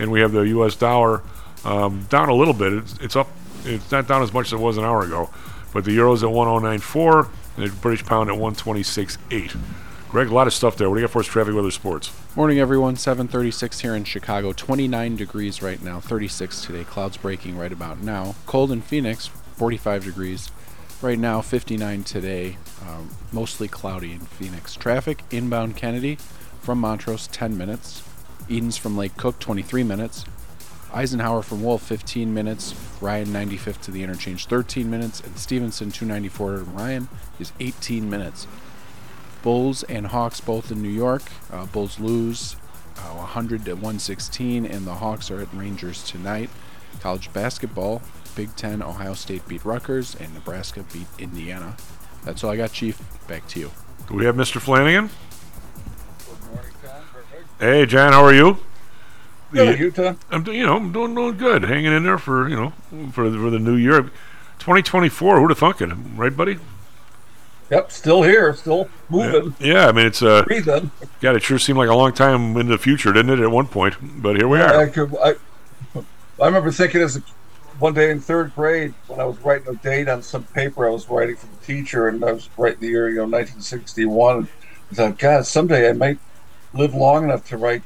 [0.00, 0.74] And we have the U.S.
[0.74, 1.22] dollar
[1.64, 2.72] um, down a little bit.
[2.72, 3.28] It's, it's up.
[3.64, 5.30] It's not down as much as it was an hour ago.
[5.72, 9.56] But the euro's at 1094 and the British pound at 126.8.
[10.14, 10.88] Greg, a lot of stuff there.
[10.88, 12.12] What do you got for us, traffic, weather, sports?
[12.36, 12.94] Morning, everyone.
[12.94, 14.52] 7:36 here in Chicago.
[14.52, 15.98] 29 degrees right now.
[15.98, 16.84] 36 today.
[16.84, 18.36] Clouds breaking right about now.
[18.46, 19.26] Cold in Phoenix.
[19.56, 20.52] 45 degrees
[21.02, 21.40] right now.
[21.40, 22.58] 59 today.
[22.80, 24.76] Um, mostly cloudy in Phoenix.
[24.76, 26.18] Traffic inbound Kennedy
[26.60, 28.04] from Montrose 10 minutes.
[28.48, 30.24] Edens from Lake Cook 23 minutes.
[30.92, 32.72] Eisenhower from Wolf 15 minutes.
[33.00, 35.18] Ryan 95th to the interchange 13 minutes.
[35.18, 37.08] And Stevenson 294 to Ryan
[37.40, 38.46] is 18 minutes.
[39.44, 41.22] Bulls and Hawks both in New York.
[41.52, 42.56] Uh, Bulls lose
[42.96, 46.48] uh, 100 to 116, and the Hawks are at Rangers tonight.
[47.00, 48.00] College basketball,
[48.34, 51.76] Big Ten, Ohio State beat Rutgers, and Nebraska beat Indiana.
[52.24, 52.98] That's all I got, Chief.
[53.28, 53.70] Back to you.
[54.08, 54.62] Do we have Mr.
[54.62, 55.10] Flanagan?
[57.60, 58.56] Hey, John, how are you?
[59.52, 60.18] Good, you, Tom?
[60.30, 62.72] I'm, you know, I'm doing, doing good, hanging in there for you know
[63.12, 64.02] for the, for the new year,
[64.58, 65.38] 2024.
[65.38, 66.58] Who'd have thunk it, right, buddy?
[67.70, 69.54] Yep, still here, still moving.
[69.58, 70.90] Yeah, I mean it's uh, Breathing.
[71.20, 73.42] God, it sure seemed like a long time in the future, didn't it?
[73.42, 74.76] At one point, but here we are.
[74.76, 75.34] I, could, I,
[76.40, 77.20] I remember thinking as a,
[77.78, 80.90] one day in third grade when I was writing a date on some paper I
[80.90, 84.48] was writing for the teacher, and I was writing the year, you know, 1961.
[84.90, 86.18] I thought, God, someday I might
[86.74, 87.82] live long enough to write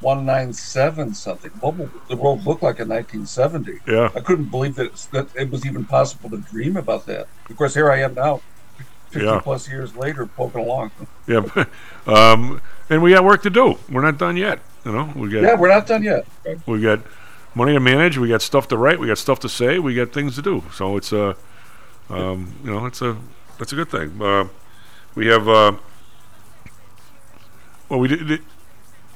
[0.00, 1.50] 197 something.
[1.60, 3.80] What will the world look like in 1970?
[3.88, 4.10] Yeah.
[4.14, 7.28] I couldn't believe that, that it was even possible to dream about that.
[7.48, 8.42] Of course, here I am now,
[9.20, 9.40] 50 Yeah.
[9.40, 10.90] plus years later, poking along.
[11.26, 11.42] Yeah,
[12.06, 12.60] um,
[12.90, 13.78] and we got work to do.
[13.90, 14.60] We're not done yet.
[14.84, 16.26] You know, we got Yeah, we're not done yet.
[16.66, 17.00] we got
[17.54, 18.18] money to manage.
[18.18, 19.00] We got stuff to write.
[19.00, 19.78] We got stuff to say.
[19.78, 20.62] We got things to do.
[20.72, 21.36] So it's a,
[22.10, 23.16] um, you know, it's a
[23.58, 24.20] that's a good thing.
[24.22, 24.48] Uh,
[25.14, 25.48] we have.
[25.48, 25.72] Uh,
[27.88, 28.26] well, we did.
[28.26, 28.40] did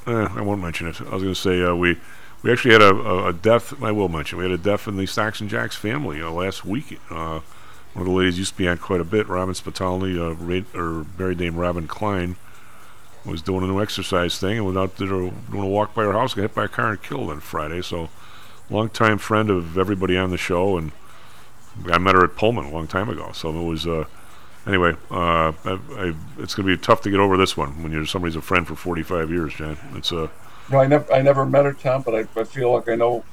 [0.07, 1.01] uh, I won't mention it.
[1.01, 1.99] I was going to say uh, we
[2.43, 3.81] we actually had a, a, a death.
[3.83, 6.65] I will mention we had a death in the Stocks and Jocks family uh, last
[6.65, 6.99] week.
[7.95, 9.29] One of the ladies used to be on quite a bit.
[9.29, 12.37] Robin Spitalny, uh, ra- or married name Robin Klein,
[13.25, 16.13] was doing a new exercise thing and was out there doing a walk by her
[16.13, 17.83] house, got hit by a car and killed on Friday.
[17.83, 18.09] So,
[18.71, 20.93] longtime friend of everybody on the show, and
[21.87, 23.33] I met her at Pullman a long time ago.
[23.33, 23.87] So it was.
[23.87, 24.05] Uh,
[24.67, 27.93] anyway, uh, I, I, it's going to be tough to get over this one when
[27.93, 29.79] you're somebody's a friend for 45 years, John.
[29.95, 30.29] It's uh,
[30.71, 33.25] No, I never, I never met her, Tom, but I, I feel like I know,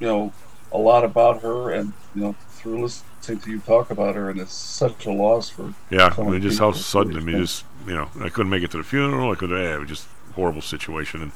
[0.00, 0.32] you know,
[0.72, 4.40] a lot about her, and you know, through listening to you talk about her, and
[4.40, 5.74] it's such a loss for.
[5.90, 7.16] Yeah, so I mean, just how sudden.
[7.16, 9.32] I mean, just you know, I couldn't make it to the funeral.
[9.32, 11.22] I could, eh, it was just horrible situation.
[11.22, 11.32] And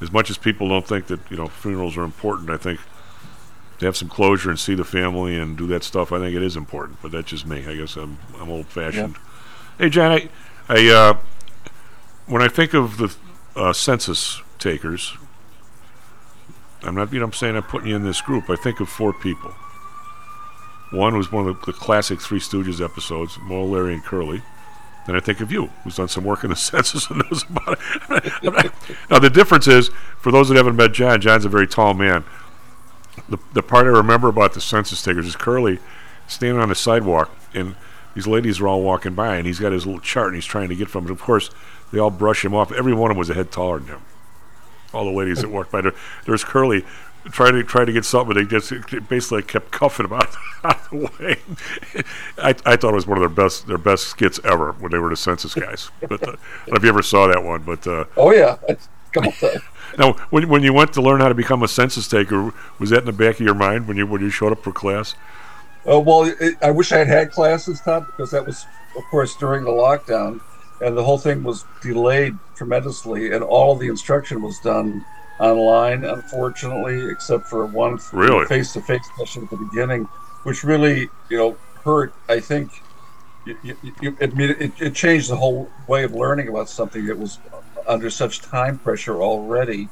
[0.00, 2.80] as much as people don't think that you know funerals are important, I think
[3.78, 6.42] to have some closure and see the family and do that stuff, I think it
[6.42, 6.98] is important.
[7.02, 7.66] But that's just me.
[7.66, 9.16] I guess I'm I'm old fashioned.
[9.78, 10.28] Hey, John, I,
[10.68, 11.18] I uh,
[12.26, 13.14] when I think of the
[13.56, 15.16] uh, census takers,
[16.82, 17.12] I'm not.
[17.12, 18.48] You know, I'm saying I'm putting you in this group.
[18.48, 19.54] I think of four people.
[20.94, 24.42] One was one of the, classic Three Stooges episodes, Moe, Larry, and Curly.
[25.06, 27.78] Then I think of you, who's done some work in the census and knows about
[28.10, 28.72] it.
[29.10, 32.24] now the difference is, for those that haven't met John, John's a very tall man.
[33.28, 35.78] The the part I remember about the census takers is Curly
[36.26, 37.76] standing on the sidewalk, and
[38.14, 40.68] these ladies are all walking by, and he's got his little chart, and he's trying
[40.68, 41.10] to get from it.
[41.10, 41.50] Of course,
[41.92, 42.72] they all brush him off.
[42.72, 44.02] Every one of them was a head taller than him.
[44.92, 45.94] All the ladies that walked by there.
[46.24, 46.84] There's Curly
[47.30, 48.34] trying to try to get something.
[48.34, 48.72] They just
[49.08, 50.34] basically kept cuffing him out,
[50.64, 51.36] out of the way.
[52.38, 54.98] I, I thought it was one of their best their best skits ever when they
[54.98, 55.90] were the census guys.
[56.00, 58.56] But uh, I don't know if you ever saw that one, but uh, Oh yeah,
[59.12, 59.32] come on.
[59.98, 63.00] now when when you went to learn how to become a census taker, was that
[63.00, 65.14] in the back of your mind when you when you showed up for class?
[65.86, 69.36] Oh well, it, I wish I had had classes, Tom, because that was, of course,
[69.36, 70.40] during the lockdown,
[70.80, 75.04] and the whole thing was delayed tremendously, and all the instruction was done
[75.38, 78.46] online, unfortunately, except for one Really?
[78.46, 80.06] face-to-face session at the beginning,
[80.44, 82.14] which really, you know, hurt.
[82.28, 82.70] I think
[83.44, 87.18] you, you, you, it, it, it changed the whole way of learning about something that
[87.18, 87.38] was
[87.86, 89.88] under such time pressure already.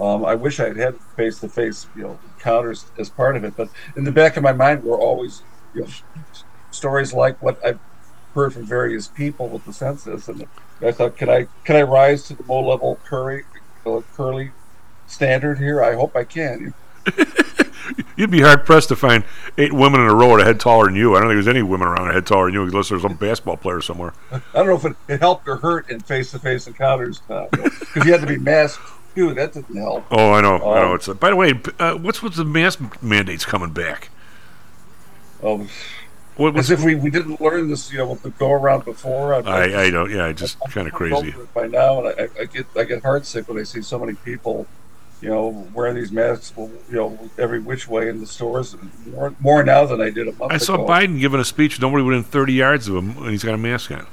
[0.00, 3.54] Um, I wish I had had face-to-face, you know, encounters as part of it.
[3.56, 5.42] But in the back of my mind were always,
[5.74, 5.88] you know,
[6.70, 7.80] stories like what I've
[8.34, 10.46] heard from various people with the census, and
[10.82, 13.42] I thought, can I can I rise to the low level curly
[13.86, 14.52] uh, curly
[15.08, 15.82] standard here?
[15.82, 16.74] I hope I can.
[18.16, 19.24] You'd be hard pressed to find
[19.56, 21.14] eight women in a row at a head taller than you.
[21.16, 23.14] I don't think there's any women around a head taller than you unless there's some
[23.14, 24.12] basketball player somewhere.
[24.32, 28.20] I don't know if it, it helped or hurt in face-to-face encounters because you had
[28.20, 28.82] to be masked
[29.14, 29.32] too.
[29.34, 30.04] That didn't help.
[30.10, 30.56] Oh, I know.
[30.56, 30.88] I know.
[30.90, 31.08] Um, It's.
[31.08, 34.10] by the way, uh, what's with the mask mandates coming back?
[35.42, 35.66] Oh,
[36.36, 39.32] What as if we, we didn't learn this, you know, with the go around before.
[39.34, 40.10] I'm- I, I don't.
[40.10, 41.34] Yeah, I just kind of crazy.
[41.54, 44.66] by now, and I, I get I get heartsick when I see so many people,
[45.20, 48.76] you know, wearing these masks, you know, every which way in the stores.
[49.06, 50.78] More, more now than I did a month I saw.
[50.78, 51.80] Biden giving a speech.
[51.80, 54.06] Nobody within 30 yards of him, and he's got a mask on.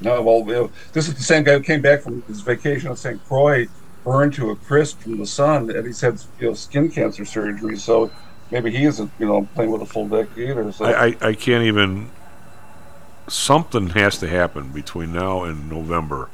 [0.00, 3.24] No, well, this is the same guy who came back from his vacation in St.
[3.26, 3.66] Croix,
[4.04, 7.76] burned to a crisp from the sun, and he's had you know skin cancer surgery.
[7.78, 8.10] So
[8.50, 10.70] maybe he isn't you know playing with a full deck either.
[10.70, 12.10] So I, I, I can't even.
[13.28, 16.30] Something has to happen between now and November.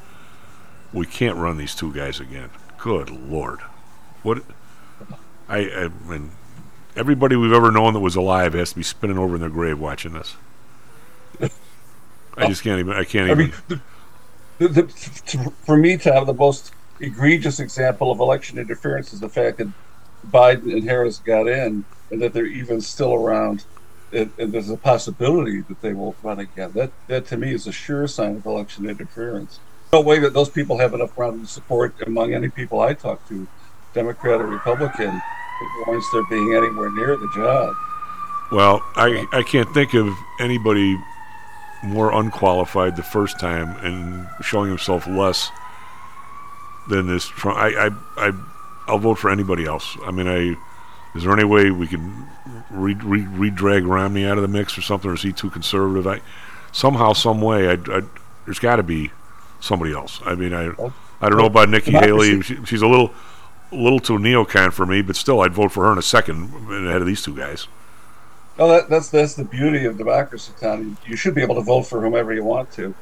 [0.92, 2.50] We can't run these two guys again.
[2.82, 3.60] Good lord,
[4.24, 4.42] what?
[5.48, 6.32] I, I mean,
[6.96, 9.78] everybody we've ever known that was alive has to be spinning over in their grave
[9.78, 10.34] watching this.
[12.36, 12.92] I just can't even.
[12.92, 13.38] I can't I even.
[13.38, 13.80] mean, the,
[14.58, 14.82] the, the,
[15.26, 19.68] to, for me, Tom, the most egregious example of election interference is the fact that
[20.28, 23.64] Biden and Harris got in, and that they're even still around,
[24.12, 26.72] and, and there's a possibility that they will run again.
[26.74, 29.60] That that to me is a sure sign of election interference.
[29.92, 33.46] No way that those people have enough ground support among any people I talk to,
[33.92, 37.74] Democrat or Republican, that warrants their being anywhere near the job.
[38.50, 40.08] Well, I, I can't think of
[40.40, 40.96] anybody
[41.84, 45.50] more unqualified the first time and showing himself less
[46.88, 47.58] than this Trump.
[47.58, 48.32] I, I, I,
[48.88, 49.98] I'll vote for anybody else.
[50.04, 50.56] I mean, I.
[51.14, 52.26] Is there any way we can
[52.70, 56.06] re, re, re-drag Romney out of the mix or something, or is he too conservative?
[56.06, 56.22] I
[56.72, 58.00] somehow, some way, I, I
[58.46, 59.10] there's got to be
[59.62, 60.20] somebody else.
[60.24, 60.70] I mean, I,
[61.20, 62.42] I don't know about Nikki Haley.
[62.42, 63.12] She, she's a little,
[63.70, 66.52] a little too neocon for me, but still, I'd vote for her in a second
[66.70, 67.68] ahead of these two guys.
[68.58, 70.98] No, that, that's that's the beauty of democracy, Tom.
[71.06, 72.94] You, should be able to vote for whomever you want to,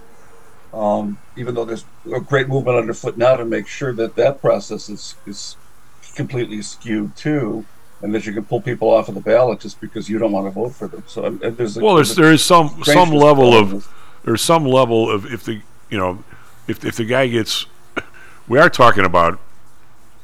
[0.72, 1.84] um, even though there's
[2.14, 5.56] a great movement underfoot now to make sure that that process is is
[6.14, 7.64] completely skewed too,
[8.00, 10.46] and that you can pull people off of the ballot just because you don't want
[10.46, 11.02] to vote for them.
[11.08, 13.92] So and there's a, well, there's there is some some level of
[14.24, 16.22] there's some level of if the you know
[16.70, 17.66] if if the guy gets
[18.48, 19.38] we are talking about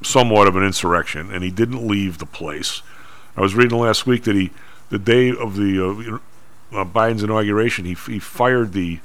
[0.02, 2.82] somewhat of an insurrection and he didn't leave the place.
[3.36, 4.50] I was reading last week that he
[4.88, 6.20] the day of the
[6.72, 9.00] uh, uh, Biden's inauguration he he fired the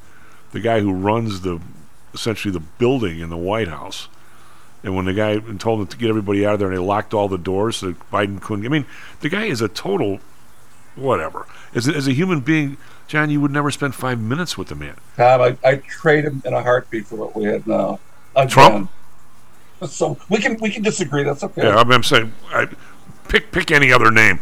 [0.51, 1.59] the guy who runs the
[2.13, 4.07] essentially the building in the White House.
[4.83, 6.81] And when the guy and told him to get everybody out of there, and they
[6.81, 8.65] locked all the doors so Biden couldn't.
[8.65, 8.85] I mean,
[9.19, 10.19] the guy is a total
[10.95, 11.45] whatever.
[11.73, 12.77] As a, as a human being,
[13.11, 14.95] John, you would never spend five minutes with the man.
[15.17, 17.99] Tom, I I trade him in a heartbeat for what we have now.
[18.37, 18.47] Again.
[18.47, 18.91] Trump?
[19.87, 21.23] So we can we can disagree.
[21.23, 21.63] That's okay.
[21.63, 22.67] Yeah, I'm, I'm saying, I,
[23.27, 24.39] pick pick any other name.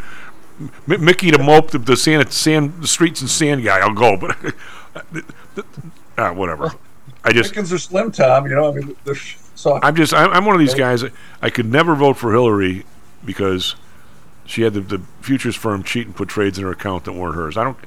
[0.59, 3.79] M- Mickey the mope, the, the sand, sand, the streets and sand guy.
[3.79, 4.35] I'll go, but
[6.17, 6.73] ah, whatever.
[7.23, 8.47] I just Chickens are slim, Tom.
[8.47, 8.95] You know, I mean,
[9.55, 9.85] soft.
[9.85, 11.05] I'm just I'm, I'm one of these guys.
[11.41, 12.85] I could never vote for Hillary
[13.23, 13.77] because
[14.45, 17.35] she had the, the futures firm cheat and put trades in her account that weren't
[17.35, 17.55] hers.
[17.55, 17.77] I don't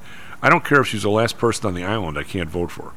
[0.43, 2.17] I don't care if she's the last person on the island.
[2.17, 2.83] I can't vote for.
[2.83, 2.91] her.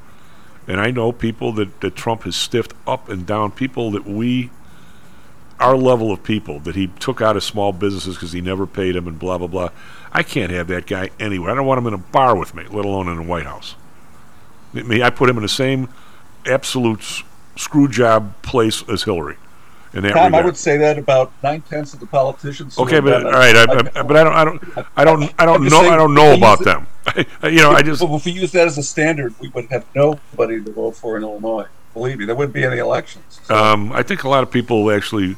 [0.69, 3.53] And I know people that, that Trump has stiffed up and down.
[3.53, 4.51] People that we
[5.59, 8.95] our level of people that he took out of small businesses because he never paid
[8.95, 9.71] them and blah blah blah.
[10.13, 11.51] I can't have that guy anywhere.
[11.51, 13.75] I don't want him in a bar with me, let alone in the White House.
[14.75, 15.89] I mean, I put him in the same
[16.45, 17.23] absolute
[17.57, 19.37] screw job place as Hillary.
[19.97, 22.79] In that Tom, I would say that about nine tenths of the politicians.
[22.79, 24.63] Okay, but all right, I, I, but I don't, I don't,
[24.95, 26.87] I don't, I don't know, saying, I don't know about them.
[27.45, 29.87] you know, I just, Well, if we use that as a standard, we would have
[29.95, 31.67] nobody to vote for in Illinois.
[31.95, 33.41] Believe me, there wouldn't be any elections.
[33.49, 35.37] Um, I think a lot of people actually.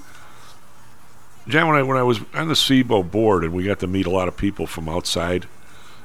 [1.47, 4.06] John, when I when I was on the CBOE board and we got to meet
[4.06, 5.47] a lot of people from outside,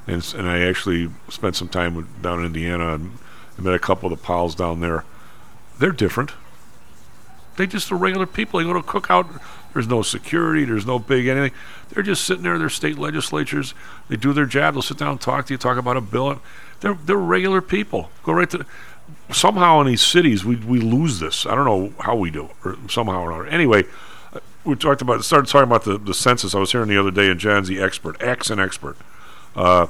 [0.05, 3.17] and and I actually spent some time down in Indiana and,
[3.57, 5.05] and met a couple of the pals down there.
[5.80, 6.34] They're different.
[7.55, 8.59] They just are regular people.
[8.59, 9.41] They go to a cookout.
[9.73, 10.65] There's no security.
[10.65, 11.57] There's no big anything.
[11.89, 12.57] They're just sitting there.
[12.57, 13.73] Their state legislatures.
[14.07, 14.75] They do their job.
[14.75, 15.57] They'll sit down and talk to you.
[15.57, 16.41] Talk about a bill.
[16.81, 18.09] They're they're regular people.
[18.23, 18.65] Go right to.
[19.31, 21.45] Somehow in these cities we we lose this.
[21.45, 23.47] I don't know how we do, or somehow or another.
[23.47, 23.84] Anyway,
[24.34, 26.53] uh, we talked about started talking about the, the census.
[26.53, 28.97] I was hearing the other day, and John's the expert, accent expert.
[29.55, 29.88] Uh,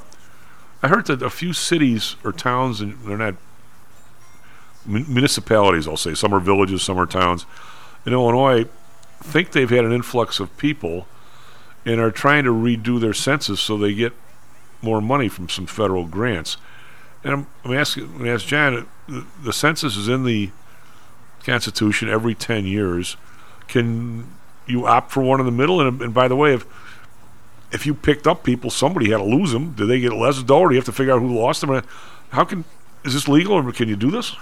[0.81, 3.35] I heard that a few cities or towns, and they're not
[4.85, 7.45] municipalities, I'll say, some are villages, some are towns,
[8.05, 8.65] in Illinois,
[9.21, 11.07] think they've had an influx of people
[11.85, 14.13] and are trying to redo their census so they get
[14.81, 16.57] more money from some federal grants.
[17.23, 20.51] And I'm, I'm asking, I'm ask John, the, the census is in the
[21.45, 23.15] Constitution every 10 years.
[23.67, 24.33] Can
[24.67, 25.79] you opt for one in the middle?
[25.79, 26.65] And, and by the way, if
[27.71, 29.71] if you picked up people, somebody had to lose them.
[29.71, 31.83] Do they get less or do you have to figure out who lost them?
[32.29, 32.65] How can
[33.03, 34.35] is this legal, or can you do this?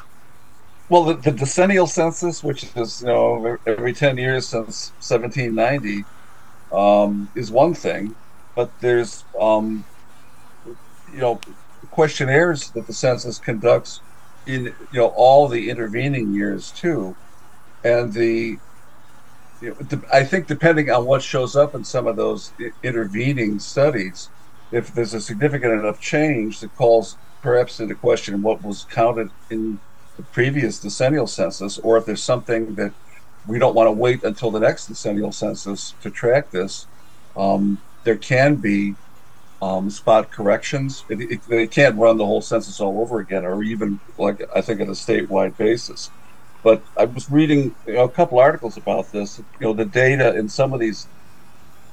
[0.91, 6.07] Well, the, the decennial census, which is you know every ten years since 1790,
[6.71, 8.17] um, is one thing,
[8.55, 9.87] but there's um,
[11.07, 11.43] you know
[11.91, 14.03] questionnaires that the census conducts
[14.45, 17.17] in you know all the intervening years too,
[17.83, 18.61] and the
[19.61, 22.53] you know, I think depending on what shows up in some of those
[22.83, 24.31] intervening studies,
[24.71, 29.81] if there's a significant enough change that calls perhaps into question what was counted in
[30.21, 32.93] the previous decennial census, or if there's something that
[33.47, 36.85] we don't want to wait until the next decennial census to track this,
[37.35, 38.95] um, there can be
[39.61, 41.03] um, spot corrections.
[41.09, 44.61] It, it, they can't run the whole census all over again, or even like I
[44.61, 46.11] think at a statewide basis.
[46.63, 49.39] But I was reading you know, a couple articles about this.
[49.59, 51.07] You know, the data in some of these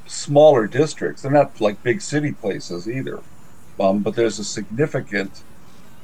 [0.07, 3.21] smaller districts, they're not like big city places either,
[3.81, 5.45] um, but there's a significant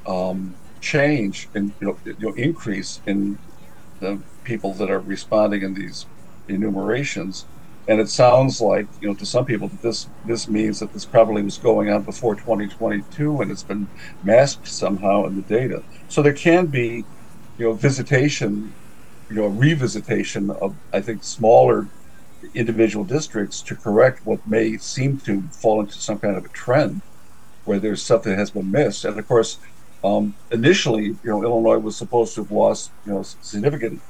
[0.06, 0.54] um,
[0.84, 3.40] change in you know, you know increase in
[4.00, 6.08] the people that are responding in these
[6.48, 7.48] enumerations.
[7.88, 11.06] And it sounds like, you know, to some people that this this means that this
[11.06, 13.90] probably was going on before 2022 and it's been
[14.22, 15.84] masked somehow in the data.
[16.08, 17.06] So there can be,
[17.58, 18.76] you know, visitation,
[19.30, 21.90] you know, revisitation of I think smaller
[22.54, 27.02] individual districts to correct what may seem to fall into some kind of a trend
[27.64, 29.04] where there's something that has been missed.
[29.04, 29.58] And of course,
[30.04, 34.02] um, initially, you know, Illinois was supposed to have lost, you know, significant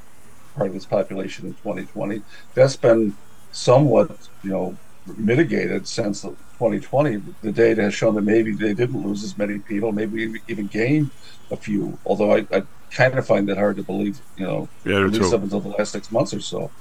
[0.57, 2.23] part of its population in 2020.
[2.55, 3.17] That's been
[3.53, 4.77] somewhat, you know,
[5.17, 7.23] mitigated since 2020.
[7.43, 11.11] The data has shown that maybe they didn't lose as many people, maybe even gained
[11.53, 11.97] a few.
[12.05, 15.33] Although I, I kind of find that hard to believe, you know, Yeah, at least
[15.33, 16.73] up until the last six months or so.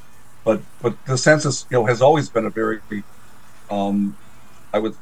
[0.43, 2.79] But but the census, you know, has always been a very
[3.69, 4.17] um,
[4.73, 4.95] I would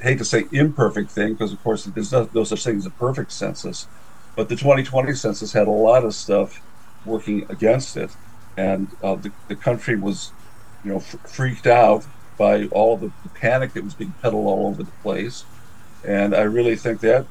[0.00, 2.90] hate to say imperfect thing because, of course, there's no, no such thing as a
[2.90, 3.88] perfect census.
[4.36, 6.60] But the 2020 census had a lot of stuff
[7.06, 8.10] working against it,
[8.58, 10.32] and uh, the, the country was,
[10.84, 12.04] you know, f- freaked out
[12.36, 15.44] by all the, the panic that was being peddled all over the place,
[16.04, 17.26] and I really think that,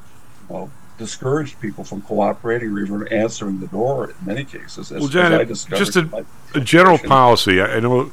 [0.48, 4.90] you know, discouraged people from cooperating or even answering the door in many cases.
[4.90, 7.60] As, Well, John, as I discovered just a, a general policy.
[7.60, 8.10] I, I know,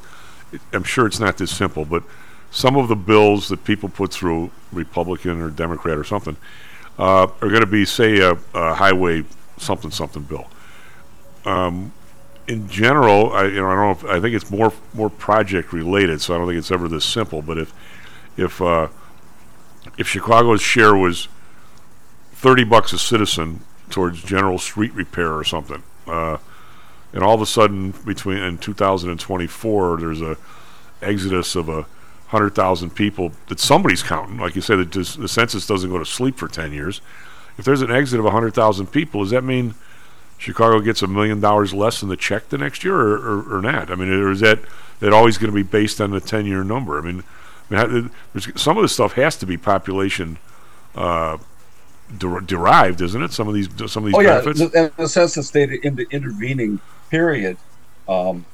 [0.72, 2.04] I'm sure it's not this simple, but
[2.54, 6.36] some of the bills that people put through, Republican or Democrat or something,
[7.00, 9.24] uh, are going to be, say, a, a highway
[9.58, 10.46] something something bill.
[11.44, 11.92] Um,
[12.46, 13.90] in general, I you know I don't know.
[13.90, 17.04] If, I think it's more more project related, so I don't think it's ever this
[17.04, 17.42] simple.
[17.42, 17.74] But if
[18.36, 18.88] if uh,
[19.98, 21.26] if Chicago's share was
[22.32, 23.60] thirty bucks a citizen
[23.90, 26.38] towards general street repair or something, uh,
[27.12, 30.36] and all of a sudden between in 2024 there's a
[31.02, 31.86] exodus of a
[32.34, 34.38] hundred thousand people that somebody's counting.
[34.38, 37.00] Like you said, the census doesn't go to sleep for ten years.
[37.56, 39.74] If there's an exit of a hundred thousand people, does that mean
[40.36, 43.62] Chicago gets a million dollars less in the check the next year, or, or, or
[43.62, 43.90] not?
[43.90, 44.58] I mean, or is that
[44.98, 46.98] that always going to be based on the ten year number?
[46.98, 47.22] I mean,
[47.70, 50.38] I mean there's, some of this stuff has to be population
[50.96, 51.38] uh,
[52.18, 53.32] der- derived, isn't it?
[53.32, 54.70] Some of these some of these oh yeah, benefits.
[54.70, 56.80] the, and the census data in the intervening
[57.10, 57.56] period
[58.08, 58.44] um,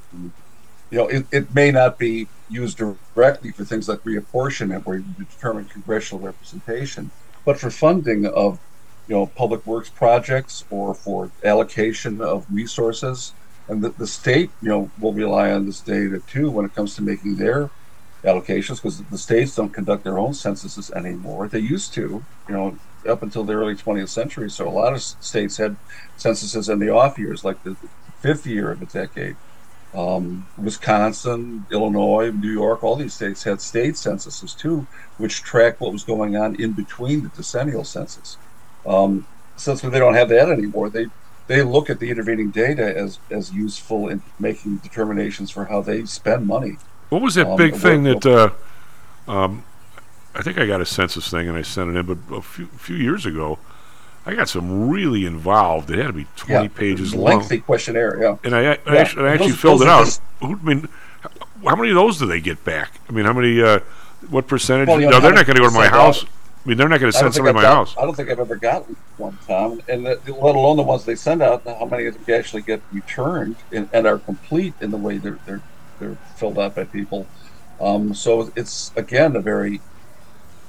[0.90, 2.78] you know, it, it may not be used
[3.14, 7.12] directly for things like reapportionment, where you determine congressional representation,
[7.44, 8.60] but for funding of,
[9.06, 13.34] you know, public works projects or for allocation of resources.
[13.68, 16.94] And the, the state, you know, will rely on this data too when it comes
[16.96, 17.70] to making their
[18.24, 21.48] allocations because the states don't conduct their own censuses anymore.
[21.48, 24.50] They used to, you know, up until the early 20th century.
[24.50, 25.78] So a lot of states had
[26.16, 27.76] censuses in the off years, like the
[28.20, 29.38] fifth year of a decade.
[29.94, 34.86] Um, Wisconsin, Illinois, New York, all these states had state censuses too,
[35.18, 38.36] which tracked what was going on in between the decennial census.
[38.86, 39.26] Um,
[39.56, 41.06] since they don't have that anymore, they
[41.48, 46.04] they look at the intervening data as as useful in making determinations for how they
[46.04, 46.78] spend money.
[47.08, 48.24] What was that Um, big thing that?
[48.24, 48.50] Uh,
[49.30, 49.64] um,
[50.34, 52.66] I think I got a census thing and I sent it in, but a few
[52.66, 53.58] few years ago,
[54.26, 55.90] I got some really involved.
[55.90, 58.18] It had to be twenty Yeah, pages lengthy long, Lengthy questionnaire.
[58.20, 60.04] Yeah, and I, I Yeah, actually, I actually those- filled those it out.
[60.04, 60.88] just- Who, I mean,
[61.64, 62.92] how many of those do they get back?
[63.08, 63.60] I mean, how many?
[63.62, 63.80] Uh,
[64.28, 64.88] what percentage?
[64.88, 66.24] Well, you know, no, they're not going to go to my house.
[66.24, 67.96] I mean, they're not going to send somebody to my got- house.
[67.98, 71.14] I don't think I've ever gotten one, Tom, and that, let alone the ones they
[71.14, 71.64] send out.
[71.64, 75.38] How many of them actually get returned and, and are complete in the way they're
[75.46, 75.62] they're
[75.98, 77.26] they're filled out by people.
[77.80, 79.80] Um, so it's again a very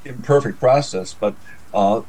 [0.06, 1.36] imperfect process, but
[1.74, 2.02] uh,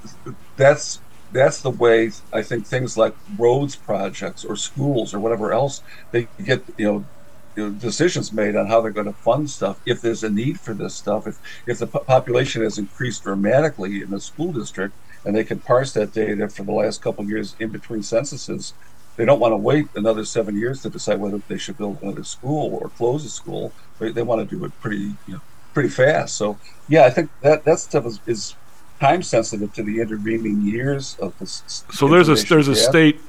[0.56, 1.00] that's
[1.32, 5.82] that's the way I think things like roads projects or schools or whatever else
[6.12, 7.08] they get you
[7.56, 10.74] know, decisions made on how they're going to fund stuff if there's a need for
[10.74, 11.36] this stuff if
[11.66, 16.12] if the population has increased dramatically in a school district and they can parse that
[16.12, 18.74] data for the last couple of years in between censuses
[19.16, 22.24] they don't want to wait another seven years to decide whether they should build another
[22.24, 25.40] school or close a school they, they want to do it pretty you know
[25.74, 26.36] pretty fast.
[26.36, 28.56] So yeah i think that that stuff is, is
[29.02, 33.20] time sensitive to the intervening years of this So there's a there's a state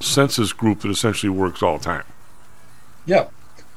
[0.00, 2.02] census group that essentially works all the time.
[3.06, 3.28] Yeah,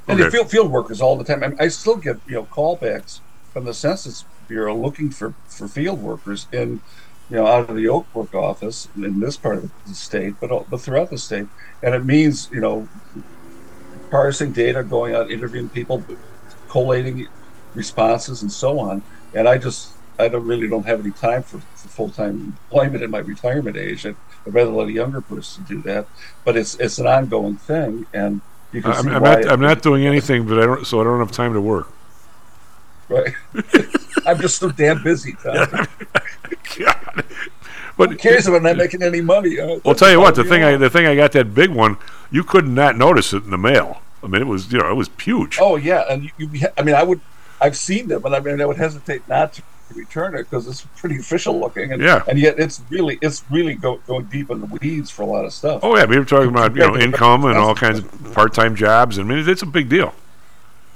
[0.07, 0.23] and Okay.
[0.23, 1.43] the field field workers all the time.
[1.43, 3.19] I, mean, I still get you know callbacks
[3.53, 6.81] from the Census Bureau looking for for field workers in
[7.29, 10.49] you know out of the Oak Brook office in this part of the state, but
[10.49, 11.47] all- but throughout the state,
[11.83, 12.87] and it means you know
[14.09, 16.03] parsing data, going out interviewing people,
[16.69, 17.27] collating
[17.75, 19.03] responses, and so on.
[19.35, 23.03] And I just I don't really don't have any time for, for full time employment
[23.03, 24.05] in my retirement age.
[24.05, 24.15] I'd,
[24.45, 26.07] I'd rather let a younger person do that.
[26.43, 28.41] But it's it's an ongoing thing, and
[28.71, 31.03] you can I'm, see I'm not I'm not doing anything, but I don't so I
[31.03, 31.89] don't have time to work.
[33.09, 33.33] Right.
[34.25, 35.35] I'm just so damn busy.
[35.43, 35.87] Tom.
[37.95, 39.59] But Who cares if I'm not making any money?
[39.59, 41.97] Uh, I'll tell you what the thing I the thing I got that big one
[42.31, 44.01] you could not not notice it in the mail.
[44.23, 45.59] I mean it was you know it was huge.
[45.61, 47.21] Oh yeah, and you, you, I mean, I would,
[47.61, 50.81] I've seen them, and I mean, I would hesitate not to return it because it's
[50.95, 52.23] pretty official looking, and Yeah.
[52.27, 55.45] and yet it's really, it's really go, going deep in the weeds for a lot
[55.45, 55.81] of stuff.
[55.83, 58.53] Oh yeah, we were talking about you know the income and all kinds of part
[58.53, 59.19] time jobs.
[59.19, 60.13] I mean it's a big deal.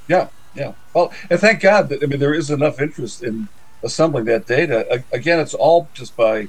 [0.08, 0.74] Yeah, yeah.
[0.94, 3.48] Well, and thank God that I mean there is enough interest in
[3.84, 5.04] assembling that data.
[5.12, 6.48] Again, it's all just by,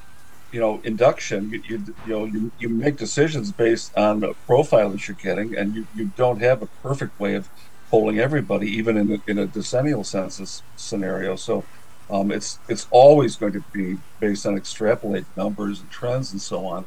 [0.51, 1.51] you know, induction.
[1.51, 5.55] You, you, you know you, you make decisions based on a profile that you're getting,
[5.57, 7.49] and you, you don't have a perfect way of
[7.91, 11.37] polling everybody, even in a, in a decennial census scenario.
[11.37, 11.65] So.
[12.11, 16.67] Um, it's it's always going to be based on extrapolate numbers and trends and so
[16.67, 16.87] on.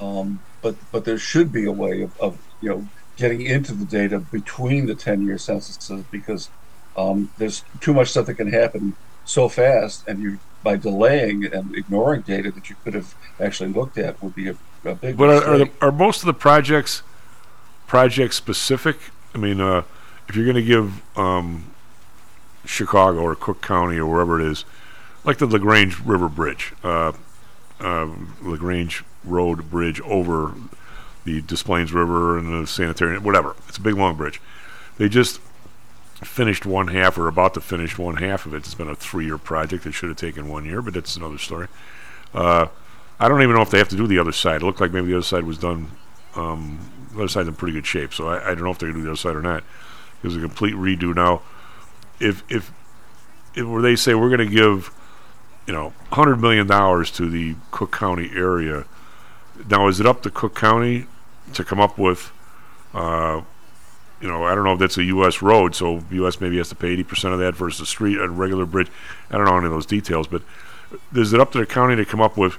[0.00, 3.84] Um, but but there should be a way of, of you know getting into the
[3.84, 6.48] data between the 10 year censuses because
[6.96, 8.94] um, there's too much stuff that can happen
[9.24, 13.98] so fast and you by delaying and ignoring data that you could have actually looked
[13.98, 17.02] at would be a, a big But are, are, the, are most of the projects
[17.86, 18.96] project specific?
[19.34, 19.82] I mean, uh,
[20.28, 21.72] if you're going to give um,
[22.68, 24.64] Chicago or Cook County or wherever it is,
[25.24, 27.12] like the Lagrange River Bridge, uh,
[27.80, 28.08] uh,
[28.42, 30.54] Lagrange Road Bridge over
[31.24, 33.56] the Des Plaines River and the sanitary, whatever.
[33.68, 34.40] It's a big long bridge.
[34.98, 35.40] They just
[36.22, 38.58] finished one half or about to finish one half of it.
[38.58, 39.86] It's been a three-year project.
[39.86, 41.68] It should have taken one year, but that's another story.
[42.34, 42.66] Uh,
[43.18, 44.62] I don't even know if they have to do the other side.
[44.62, 45.90] It looked like maybe the other side was done.
[46.36, 46.78] Um,
[47.12, 48.96] the other side's in pretty good shape, so I, I don't know if they're going
[48.96, 49.64] to do the other side or not.
[50.22, 51.42] Was a complete redo now.
[52.20, 52.72] If if
[53.54, 54.90] if where they say we're going to give,
[55.66, 58.84] you know, hundred million dollars to the Cook County area,
[59.68, 61.06] now is it up to Cook County
[61.54, 62.30] to come up with,
[62.94, 63.40] uh,
[64.20, 65.42] you know, I don't know if that's a U.S.
[65.42, 66.40] road, so U.S.
[66.40, 68.90] maybe has to pay eighty percent of that versus a street, a regular bridge.
[69.30, 70.42] I don't know any of those details, but
[71.14, 72.58] is it up to the county to come up with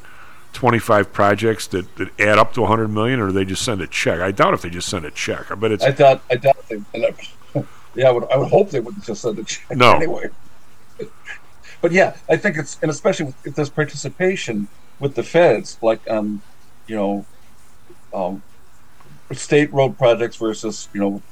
[0.53, 3.87] 25 projects that, that add up to 100 million, or do they just send a
[3.87, 4.19] check?
[4.19, 5.51] I doubt if they just send a check.
[5.51, 8.69] I bet it's I doubt I doubt they and yeah I would I would hope
[8.69, 9.93] they wouldn't just send a check No.
[9.93, 10.29] anyway.
[11.81, 14.67] But yeah, I think it's and especially if there's participation
[14.99, 16.41] with the feds, like um,
[16.87, 17.25] you know,
[18.13, 18.43] um,
[19.31, 21.23] state road projects versus you know,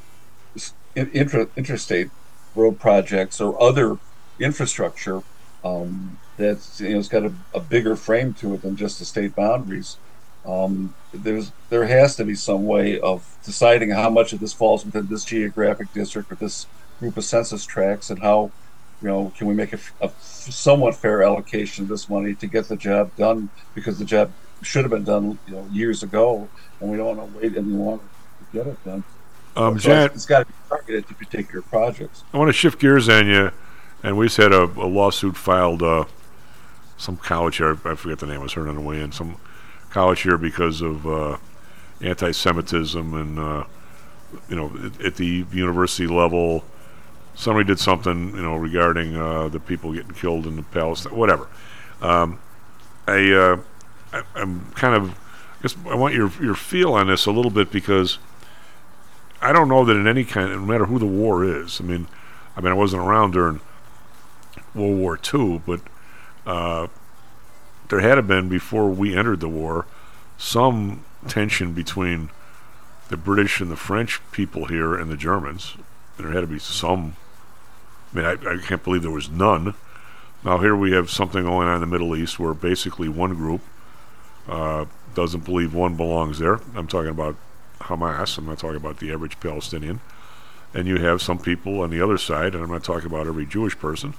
[0.96, 2.12] interstate
[2.56, 3.98] road projects or other
[4.40, 5.22] infrastructure
[5.64, 9.06] um, that's you know it's got a, a, bigger frame to it than just the
[9.06, 9.98] state boundaries.
[10.48, 14.86] Um, there's there has to be some way of deciding how much of this falls
[14.86, 16.68] within this geographic district or this
[17.00, 18.52] group of census tracts, and how
[19.02, 22.68] you know can we make a, a somewhat fair allocation of this money to get
[22.70, 26.48] the job done because the job should have been done you know years ago,
[26.80, 28.04] and we don't want to wait any longer
[28.40, 29.04] to get it done.
[29.58, 32.24] Um, so John, it's got to be targeted to particular projects.
[32.32, 33.52] I want to shift gears on you,
[34.02, 35.84] and we just had a, a lawsuit filed.
[35.84, 36.06] Uh,
[37.00, 38.40] some college here, I forget the name.
[38.40, 39.12] I was heard on the way in.
[39.12, 39.38] Some
[39.90, 41.38] college here because of uh,
[42.02, 43.64] anti-Semitism and uh,
[44.50, 46.64] you know at, at, the university level,
[47.36, 51.48] somebody did something you know regarding uh, the people getting killed in the Palestine, whatever.
[52.02, 52.40] Um,
[53.08, 53.58] I, uh,
[54.14, 57.52] I I'm kind of I guess I want your your feel on this a little
[57.52, 58.20] bit because
[59.42, 61.80] I don't know that in any kind, no matter who the war is.
[61.80, 62.08] I mean,
[62.56, 63.62] I mean I wasn't around during
[64.74, 65.82] World War II, but
[66.46, 66.88] uh,
[67.90, 69.86] there had been before we entered the war
[70.38, 72.30] some tension between
[73.10, 75.78] the British and the French people here and the Germans.
[76.18, 77.16] There had to be some.
[78.14, 79.74] I mean, I, I can't believe there was none.
[80.44, 83.62] Now here we have something going on in the Middle East where basically one group
[84.48, 86.60] uh, doesn't believe one belongs there.
[86.76, 87.36] I'm talking about
[87.80, 88.38] Hamas.
[88.38, 90.00] I'm not talking about the average Palestinian.
[90.74, 93.46] And you have some people on the other side, and I'm not talking about every
[93.46, 94.14] Jewish person.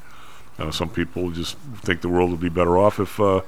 [0.58, 3.40] Uh, some people just think the world would be better off if, uh,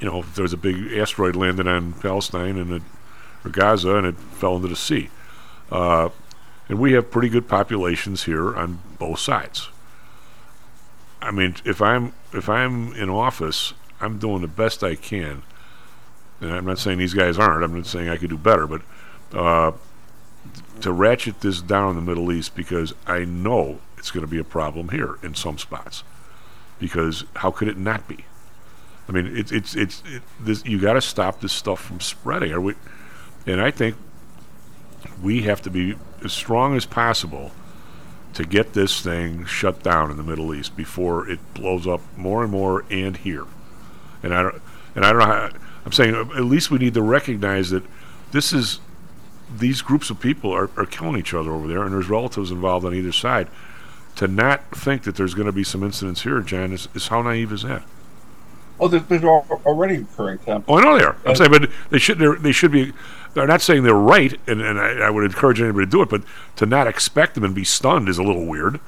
[0.00, 2.82] you know, if there was a big asteroid landed on Palestine and it,
[3.44, 5.08] or Gaza and it fell into the sea.
[5.70, 6.08] Uh,
[6.68, 9.70] and we have pretty good populations here on both sides.
[11.22, 15.42] I mean, if I'm if I'm in office, I'm doing the best I can.
[16.40, 17.62] And I'm not saying these guys aren't.
[17.62, 18.82] I'm not saying I could do better, but
[19.32, 19.72] uh,
[20.80, 24.38] to ratchet this down in the Middle East because I know it's going to be
[24.38, 26.02] a problem here in some spots.
[26.78, 28.24] Because how could it not be?
[29.08, 32.50] I mean, it's it's it's it, this, you got to stop this stuff from spreading.
[32.52, 32.74] Are we?
[33.46, 33.96] And I think
[35.22, 37.52] we have to be as strong as possible
[38.32, 42.42] to get this thing shut down in the Middle East before it blows up more
[42.42, 43.44] and more and here.
[44.22, 44.62] And I don't
[44.94, 45.50] and I don't know how
[45.84, 47.82] I'm saying at least we need to recognize that
[48.32, 48.80] this is
[49.54, 52.86] these groups of people are, are killing each other over there and there's relatives involved
[52.86, 53.48] on either side
[54.20, 57.22] to not think that there's going to be some incidents here, John, is, is how
[57.22, 57.82] naive is that?
[58.78, 60.62] Oh, they're, they're already occurring, Tom.
[60.68, 61.16] Oh, I know they are.
[61.24, 62.92] I'm saying, but they should they should be.
[63.32, 66.10] They're not saying they're right, and, and I, I, would encourage anybody to do it.
[66.10, 66.24] But
[66.56, 68.78] to not expect them and be stunned is a little weird.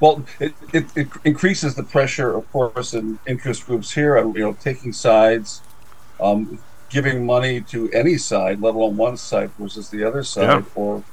[0.00, 4.54] Well, it, it, it increases the pressure, of course, in interest groups here you know
[4.54, 5.62] taking sides,
[6.20, 6.58] um,
[6.90, 10.62] giving money to any side, let alone one side versus the other side, yeah.
[10.74, 11.04] or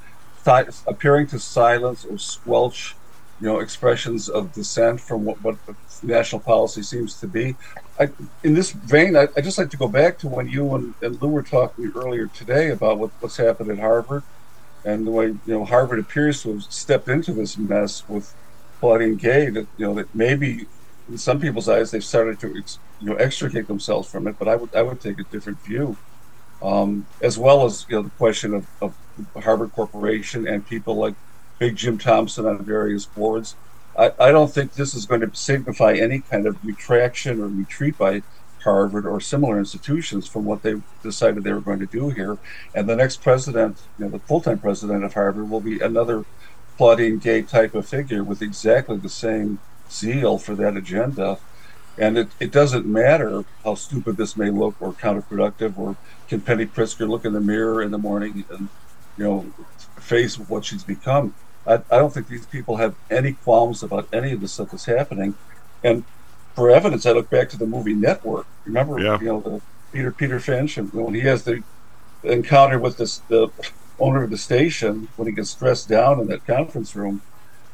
[0.87, 2.94] appearing to silence or squelch,
[3.39, 5.57] you know, expressions of dissent from what, what
[6.03, 7.55] national policy seems to be.
[7.99, 8.09] I,
[8.43, 11.21] in this vein, I, I just like to go back to when you and, and
[11.21, 14.23] Lou were talking earlier today about what, what's happened at Harvard
[14.85, 18.33] and the way you know Harvard appears to have stepped into this mess with
[18.79, 19.49] Claudine Gay.
[19.49, 20.67] That you know that maybe
[21.09, 22.63] in some people's eyes they've started to you
[23.09, 25.97] know extricate themselves from it, but I would I would take a different view
[26.61, 28.95] um, as well as you know the question of, of
[29.43, 31.15] Harvard Corporation and people like
[31.59, 33.55] Big Jim Thompson on various boards.
[33.97, 37.97] I, I don't think this is going to signify any kind of retraction or retreat
[37.97, 38.23] by
[38.63, 42.37] Harvard or similar institutions from what they decided they were going to do here.
[42.73, 46.25] And the next president, you know, the full-time president of Harvard, will be another
[46.75, 49.59] Claudine Gay type of figure with exactly the same
[49.89, 51.37] zeal for that agenda.
[51.97, 55.95] And it, it doesn't matter how stupid this may look or counterproductive or
[56.27, 58.67] can Penny Pritzker look in the mirror in the morning and,
[59.17, 59.45] you know,
[59.97, 61.33] face what she's become?
[61.67, 64.85] I, I don't think these people have any qualms about any of the stuff that's
[64.85, 65.35] happening.
[65.83, 66.03] And
[66.55, 68.47] for evidence, I look back to the movie Network.
[68.65, 69.19] Remember, yeah.
[69.19, 69.61] you know, the
[69.91, 71.63] Peter Peter Finch, and when he has the
[72.23, 73.49] encounter with this the
[73.99, 77.21] owner of the station when he gets stressed down in that conference room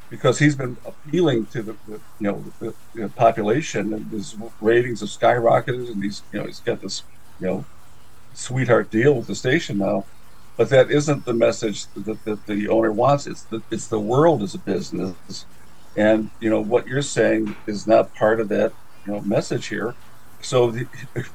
[0.08, 5.00] because he's been appealing to the, the you know the, the, population and his ratings
[5.00, 7.02] have skyrocketed and he's you know he's got this
[7.40, 7.64] you know
[8.34, 10.04] sweetheart deal with the station now,
[10.56, 13.26] but that isn't the message that, that the owner wants.
[13.26, 15.46] It's the it's the world as a business,
[15.96, 18.74] and you know what you're saying is not part of that
[19.06, 19.96] you know message here.
[20.40, 20.88] So the,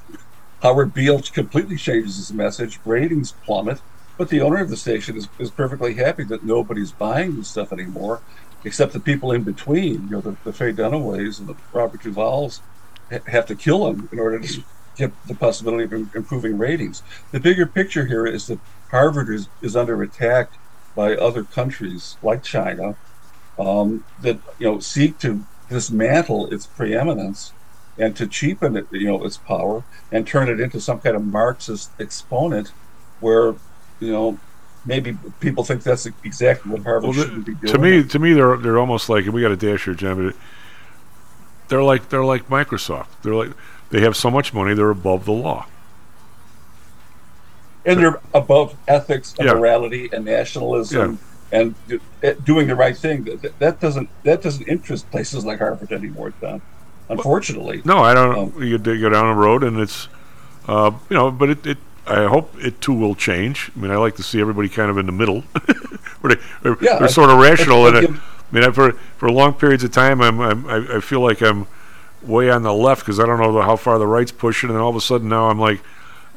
[0.61, 2.80] Howard Beale completely changes his message.
[2.84, 3.81] Ratings plummet,
[4.18, 7.72] but the owner of the station is, is perfectly happy that nobody's buying this stuff
[7.72, 8.23] anymore,
[8.64, 10.03] except the people in between.
[10.03, 12.61] You know, the, the Faye Dunaways and the Robert Duvals
[13.27, 14.64] have to kill him in order to
[14.98, 17.03] get the possibility of improving ratings.
[17.31, 18.61] The bigger picture here is that
[18.92, 20.52] Harvard is, is under attack
[20.96, 22.96] by other countries like China
[23.60, 27.52] um, that you know seek to dismantle its preeminence
[27.98, 31.26] and to cheapen it, you know, its power and turn it into some kind of
[31.26, 32.72] Marxist exponent,
[33.20, 33.56] where
[34.00, 34.40] you know
[34.86, 37.74] maybe people think that's exactly what Harvard Well, shouldn't be doing.
[37.74, 40.28] to me, to me, they're they're almost like and we got a dash here, Jim.
[40.28, 40.36] But
[41.68, 43.08] they're like they're like Microsoft.
[43.24, 43.52] They're like
[43.90, 45.66] they have so much money, they're above the law.
[47.88, 49.54] And they're above ethics and Yeah.
[49.56, 51.18] morality and nationalism
[51.52, 53.24] and do, eh, doing the right thing.
[53.24, 56.62] That, that doesn't that doesn't interest places like Harvard anymore, Tom.
[57.10, 58.38] Unfortunately, No, I don't.
[58.58, 60.10] Um, you go down the road, and it's,
[60.68, 61.78] uh, you know, but it, it.
[62.06, 63.70] I hope it too will change.
[63.76, 65.42] I mean, I like to see everybody kind of in the middle,
[66.22, 67.88] where they, Yeah, I- sort of rational.
[67.88, 71.00] And like I mean, I, for for long periods of time, I'm, I'm I, I
[71.00, 71.66] feel like I'm
[72.24, 74.84] way on the left because I don't know how far the right's pushing, and then
[74.84, 75.84] all of a sudden now I'm like, uh,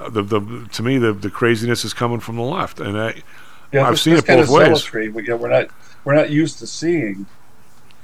[0.09, 3.23] the the to me the the craziness is coming from the left, and I
[3.73, 4.67] Yeah, I've this- seen this it kind both of ways.
[4.69, 5.67] zealotry, we- you know, we're not
[6.05, 7.27] we're not used to seeing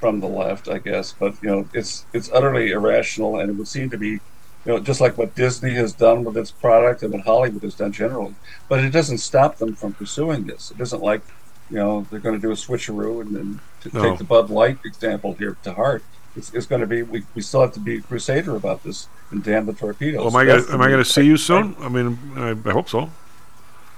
[0.00, 1.14] from the left, I guess.
[1.18, 4.20] But you know, it's it's utterly irrational, and it would seem to be, you
[4.66, 7.92] know, just like what Disney has done with its product and what Hollywood has done
[7.92, 8.34] generally.
[8.68, 10.70] But it doesn't stop them from pursuing this.
[10.70, 11.22] It isn't like,
[11.70, 14.02] you know, they're going to do a switcheroo and then to No.
[14.02, 16.04] take the Bud Light example here to heart.
[16.36, 19.08] It's, it's going to be we, we still have to be a crusader about this
[19.30, 20.18] and damn the torpedoes.
[20.18, 21.74] well, am I gonna am I gonna see you soon?
[21.80, 23.10] I mean, I, I hope so.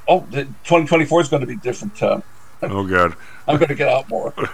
[0.06, 2.22] Oh, the 2024 is going to be different, Tom.
[2.62, 3.14] Oh God.
[3.48, 4.32] I'm going to get out more.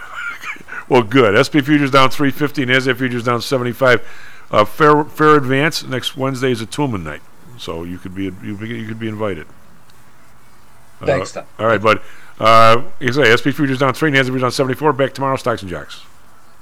[0.88, 1.34] Well, good.
[1.40, 4.06] SP futures down 350, NASDAQ futures down 75.
[4.50, 7.22] Uh, fair fair advance next Wednesday is a Toolman night,
[7.58, 9.46] so you could be you, you could be invited.
[11.00, 11.46] Uh, Thanks, Tom.
[11.58, 12.00] All right, bud.
[12.38, 14.92] Uh, you say SP futures down three, NASDAQ futures down 74.
[14.92, 16.02] Back tomorrow, stocks and jocks.